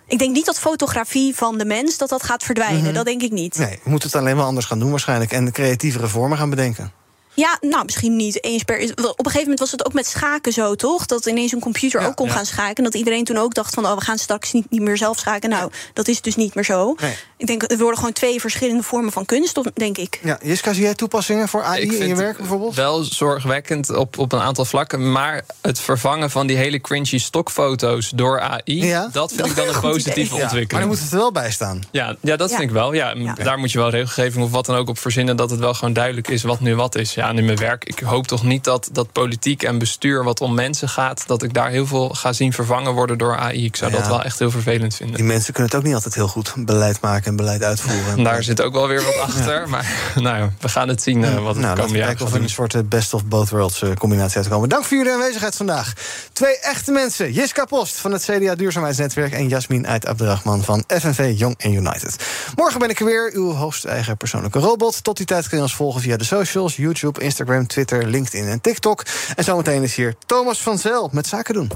Ik 0.08 0.20
denk 0.20 0.34
niet 0.34 0.46
dat 0.46 0.60
fotografie 0.60 1.36
van 1.36 1.58
de 1.58 1.66
mens 1.66 1.98
dat 1.98 2.10
dat 2.10 2.24
gaat 2.24 2.44
verdwijnen. 2.44 2.84
Mhm. 2.84 2.94
Dat 2.94 3.06
denk 3.06 3.22
ik 3.22 3.32
niet. 3.32 3.58
Nee, 3.58 3.80
we 3.84 3.90
moeten 3.90 4.10
het 4.10 4.18
alleen 4.18 4.36
maar 4.36 4.46
anders 4.46 4.66
gaan 4.66 4.80
doen 4.80 4.90
waarschijnlijk. 4.90 5.32
En 5.32 5.52
creatievere 5.52 6.08
vormen 6.08 6.38
gaan 6.38 6.50
bedenken. 6.50 6.92
Ja, 7.36 7.58
nou, 7.62 7.86
misschien 7.86 8.16
niet 8.16 8.44
eens 8.44 8.64
per. 8.64 8.76
Op 8.82 9.00
een 9.00 9.16
gegeven 9.16 9.40
moment 9.42 9.60
was 9.60 9.72
het 9.72 9.86
ook 9.86 9.94
met 9.94 10.08
schaken 10.08 10.52
zo, 10.54 10.76
toch? 10.76 11.06
Dat 11.06 11.26
ineens 11.26 11.52
een 11.52 11.60
computer 11.60 12.06
ook 12.06 12.16
kon 12.16 12.28
ja. 12.28 12.34
gaan 12.34 12.46
schaken. 12.46 12.76
En 12.76 12.84
dat 12.84 12.94
iedereen 12.96 13.24
toen 13.24 13.38
ook 13.38 13.54
dacht 13.54 13.74
van, 13.74 13.86
oh, 13.86 13.96
we 13.96 14.02
gaan 14.02 14.18
straks 14.18 14.52
niet, 14.52 14.70
niet 14.70 14.82
meer 14.82 14.98
zelf 14.98 15.18
schaken. 15.20 15.50
Nou, 15.50 15.72
dat 15.94 16.08
is 16.08 16.22
dus 16.22 16.36
niet 16.36 16.56
meer 16.56 16.64
zo. 16.64 16.96
Nee. 17.02 17.16
Ik 17.38 17.48
denk, 17.48 17.72
er 17.72 17.78
worden 17.78 17.98
gewoon 17.98 18.14
twee 18.14 18.40
verschillende 18.40 18.84
vormen 18.84 19.12
van 19.12 19.26
kunst, 19.26 19.58
of- 19.58 19.66
denk 19.74 19.98
ik. 19.98 20.20
Ja, 20.24 20.40
Jiska, 20.44 20.74
zie 20.74 20.84
jij 20.84 20.94
toepassingen 20.94 21.48
voor 21.48 21.64
AI 21.64 21.82
Ik 21.82 21.92
in 21.92 22.08
je 22.08 22.16
werk 22.16 22.38
bijvoorbeeld? 22.38 22.76
Wel 22.76 23.04
zorgwekkend 23.04 23.90
op, 23.96 24.18
op 24.18 24.32
een 24.32 24.40
aantal 24.40 24.66
vlakken. 24.66 25.12
Maar 25.12 25.46
het 25.62 25.80
vervangen 25.80 26.30
van 26.30 26.48
die 26.48 26.58
hele 26.58 26.82
cringy 26.82 27.18
stokfoto's 27.18 28.10
door 28.16 28.40
AI... 28.42 28.62
Ja? 28.86 29.10
dat 29.12 29.34
vind 29.34 29.48
ik 29.48 29.56
dan 29.66 29.68
een 29.68 29.80
positieve 29.80 30.12
idee. 30.20 30.26
Ja, 30.26 30.32
maar 30.34 30.42
ontwikkeling. 30.44 30.80
dan 30.86 30.88
moet 30.96 31.04
het 31.04 31.12
er 31.12 31.18
wel 31.18 31.32
bij 31.32 31.52
staan. 31.52 31.82
Ja, 31.92 32.16
ja, 32.22 32.36
dat 32.36 32.50
Ja. 32.50 32.56
vind 32.58 32.70
ik 32.70 32.76
wel. 32.76 32.94
Ja, 32.94 33.14
Ja. 33.18 33.34
Daar 33.34 33.58
moet 33.58 33.72
je 33.72 33.78
wel 33.78 33.90
regelgeving 33.90 34.44
of 34.44 34.52
wat 34.52 34.66
dan 34.66 34.76
ook 34.76 34.90
op 34.90 34.98
verzinnen... 35.00 35.36
dat 35.36 35.50
het 35.50 35.60
wel 35.60 35.74
gewoon 35.74 35.94
duidelijk 35.94 36.28
is 36.28 36.44
wat 36.44 36.60
nu 36.60 36.76
wat 36.76 36.96
is. 36.96 37.14
Ja. 37.24 37.32
ja, 37.32 37.38
in 37.38 37.46
mijn 37.46 37.58
werk. 37.58 37.84
Ik 37.84 38.00
hoop 38.00 38.28
toch 38.28 38.44
niet 38.44 38.64
dat, 38.64 38.90
dat 38.92 39.12
politiek 39.12 39.64
en 39.64 39.78
bestuur 39.78 40.24
wat 40.24 40.42
om 40.42 40.54
mensen 40.54 40.90
gaat, 40.90 41.24
dat 41.28 41.44
ik 41.44 41.54
daar 41.54 41.70
heel 41.70 41.86
veel 41.86 42.10
ga 42.10 42.34
zien 42.34 42.54
vervangen 42.54 42.94
worden 42.94 43.18
door 43.18 43.38
AI. 43.38 43.66
Ik 43.66 43.76
zou 43.76 43.92
Ja. 43.92 43.98
dat 43.98 44.08
wel 44.08 44.24
echt 44.24 44.40
heel 44.40 44.52
vervelend 44.52 44.96
vinden. 44.96 45.16
Die 45.16 45.26
mensen 45.26 45.54
kunnen 45.54 45.72
het 45.72 45.80
ook 45.80 45.86
niet 45.86 45.96
altijd 45.96 46.16
heel 46.16 46.28
goed 46.28 46.54
beleid 46.58 47.02
maken 47.02 47.26
en 47.26 47.36
beleid 47.36 47.64
uitvoeren. 47.64 48.24
Daar 48.34 48.44
zit 48.44 48.62
ook 48.62 48.74
wel 48.74 48.88
weer 48.88 49.04
wat 49.04 49.18
achter. 49.20 49.70
Maar 49.70 49.92
nou, 50.16 50.38
ja, 50.38 50.52
we 50.60 50.70
gaan 50.70 50.88
het 50.88 51.02
zien 51.02 51.24
eh, 51.24 51.44
wat 51.44 51.56
het 51.56 51.64
nou, 51.64 51.76
komende 51.76 51.98
jaar 51.98 52.08
kijken 52.08 52.26
of 52.26 52.32
we 52.32 52.40
een 52.40 52.50
soort 52.50 52.74
eh, 52.74 52.82
best 52.86 53.14
of 53.14 53.26
both 53.26 53.50
worlds 53.50 53.82
eh, 53.82 53.94
combinatie 53.94 54.38
uitkomen. 54.38 54.70
Dank 54.70 54.84
voor 54.86 54.98
jullie 54.98 55.12
aanwezigheid 55.12 55.56
vandaag. 55.56 55.94
Twee 56.34 56.60
echte 56.60 56.92
mensen. 56.92 57.32
Jiska 57.32 57.66
Post 57.66 57.96
van 57.96 58.12
het 58.12 58.24
CDA 58.24 58.56
Duurzaamheidsnetwerk... 58.56 59.34
en 59.34 59.48
Jasmin 59.48 59.88
Uit 59.88 60.06
Abdrachman 60.06 60.64
van 60.64 60.84
FNV 60.88 61.34
Young 61.38 61.64
and 61.64 61.74
United. 61.74 62.16
Morgen 62.56 62.80
ben 62.80 62.90
ik 62.90 63.00
er 63.00 63.06
weer, 63.06 63.32
uw 63.34 63.52
hoogst 63.52 63.86
eigen 63.86 64.18
persoonlijke 64.18 64.60
robot. 64.60 65.04
Tot 65.04 65.18
die 65.18 65.26
tijd 65.26 65.48
kun 65.48 65.58
je 65.58 65.64
ons 65.64 65.76
volgen 65.76 66.02
via 66.02 66.18
de 66.18 66.24
socials... 66.24 66.76
YouTube, 67.14 67.22
Instagram, 67.22 67.68
Twitter, 67.68 68.08
LinkedIn 68.08 68.48
en 68.48 68.62
TikTok. 68.62 69.06
En 69.36 69.44
zometeen 69.44 69.84
is 69.84 69.96
hier 69.96 70.16
Thomas 70.26 70.62
van 70.62 70.78
Zel 70.78 71.10
met 71.12 71.28
Zaken 71.28 71.54
doen. 71.54 71.72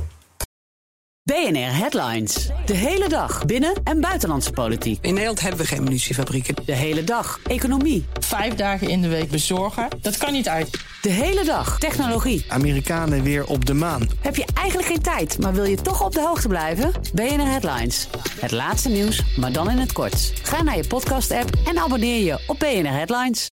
BNR 1.23 1.75
Headlines. 1.77 2.49
De 2.65 2.73
hele 2.73 3.09
dag 3.09 3.45
binnen- 3.45 3.81
en 3.83 4.01
buitenlandse 4.01 4.51
politiek. 4.51 4.97
In 5.01 5.11
Nederland 5.13 5.39
hebben 5.39 5.59
we 5.59 5.67
geen 5.67 5.83
munitiefabrieken. 5.83 6.55
De 6.65 6.73
hele 6.73 7.03
dag 7.03 7.39
economie. 7.43 8.05
Vijf 8.19 8.53
dagen 8.55 8.89
in 8.89 9.01
de 9.01 9.07
week 9.07 9.29
bezorgen, 9.29 9.87
dat 10.01 10.17
kan 10.17 10.33
niet 10.33 10.47
uit. 10.47 10.69
De 11.01 11.09
hele 11.09 11.43
dag 11.43 11.79
technologie. 11.79 12.45
Amerikanen 12.49 13.23
weer 13.23 13.45
op 13.45 13.65
de 13.65 13.73
maan. 13.73 14.09
Heb 14.21 14.35
je 14.35 14.45
eigenlijk 14.53 14.87
geen 14.87 15.01
tijd, 15.01 15.39
maar 15.39 15.53
wil 15.53 15.65
je 15.65 15.81
toch 15.81 16.03
op 16.03 16.13
de 16.13 16.21
hoogte 16.21 16.47
blijven? 16.47 16.91
BNR 17.13 17.47
Headlines. 17.47 18.07
Het 18.39 18.51
laatste 18.51 18.89
nieuws, 18.89 19.23
maar 19.37 19.51
dan 19.51 19.69
in 19.69 19.77
het 19.77 19.91
kort. 19.91 20.33
Ga 20.43 20.63
naar 20.63 20.77
je 20.77 20.87
podcast-app 20.87 21.49
en 21.65 21.77
abonneer 21.77 22.23
je 22.23 22.43
op 22.47 22.59
BNR 22.59 22.93
Headlines. 22.93 23.47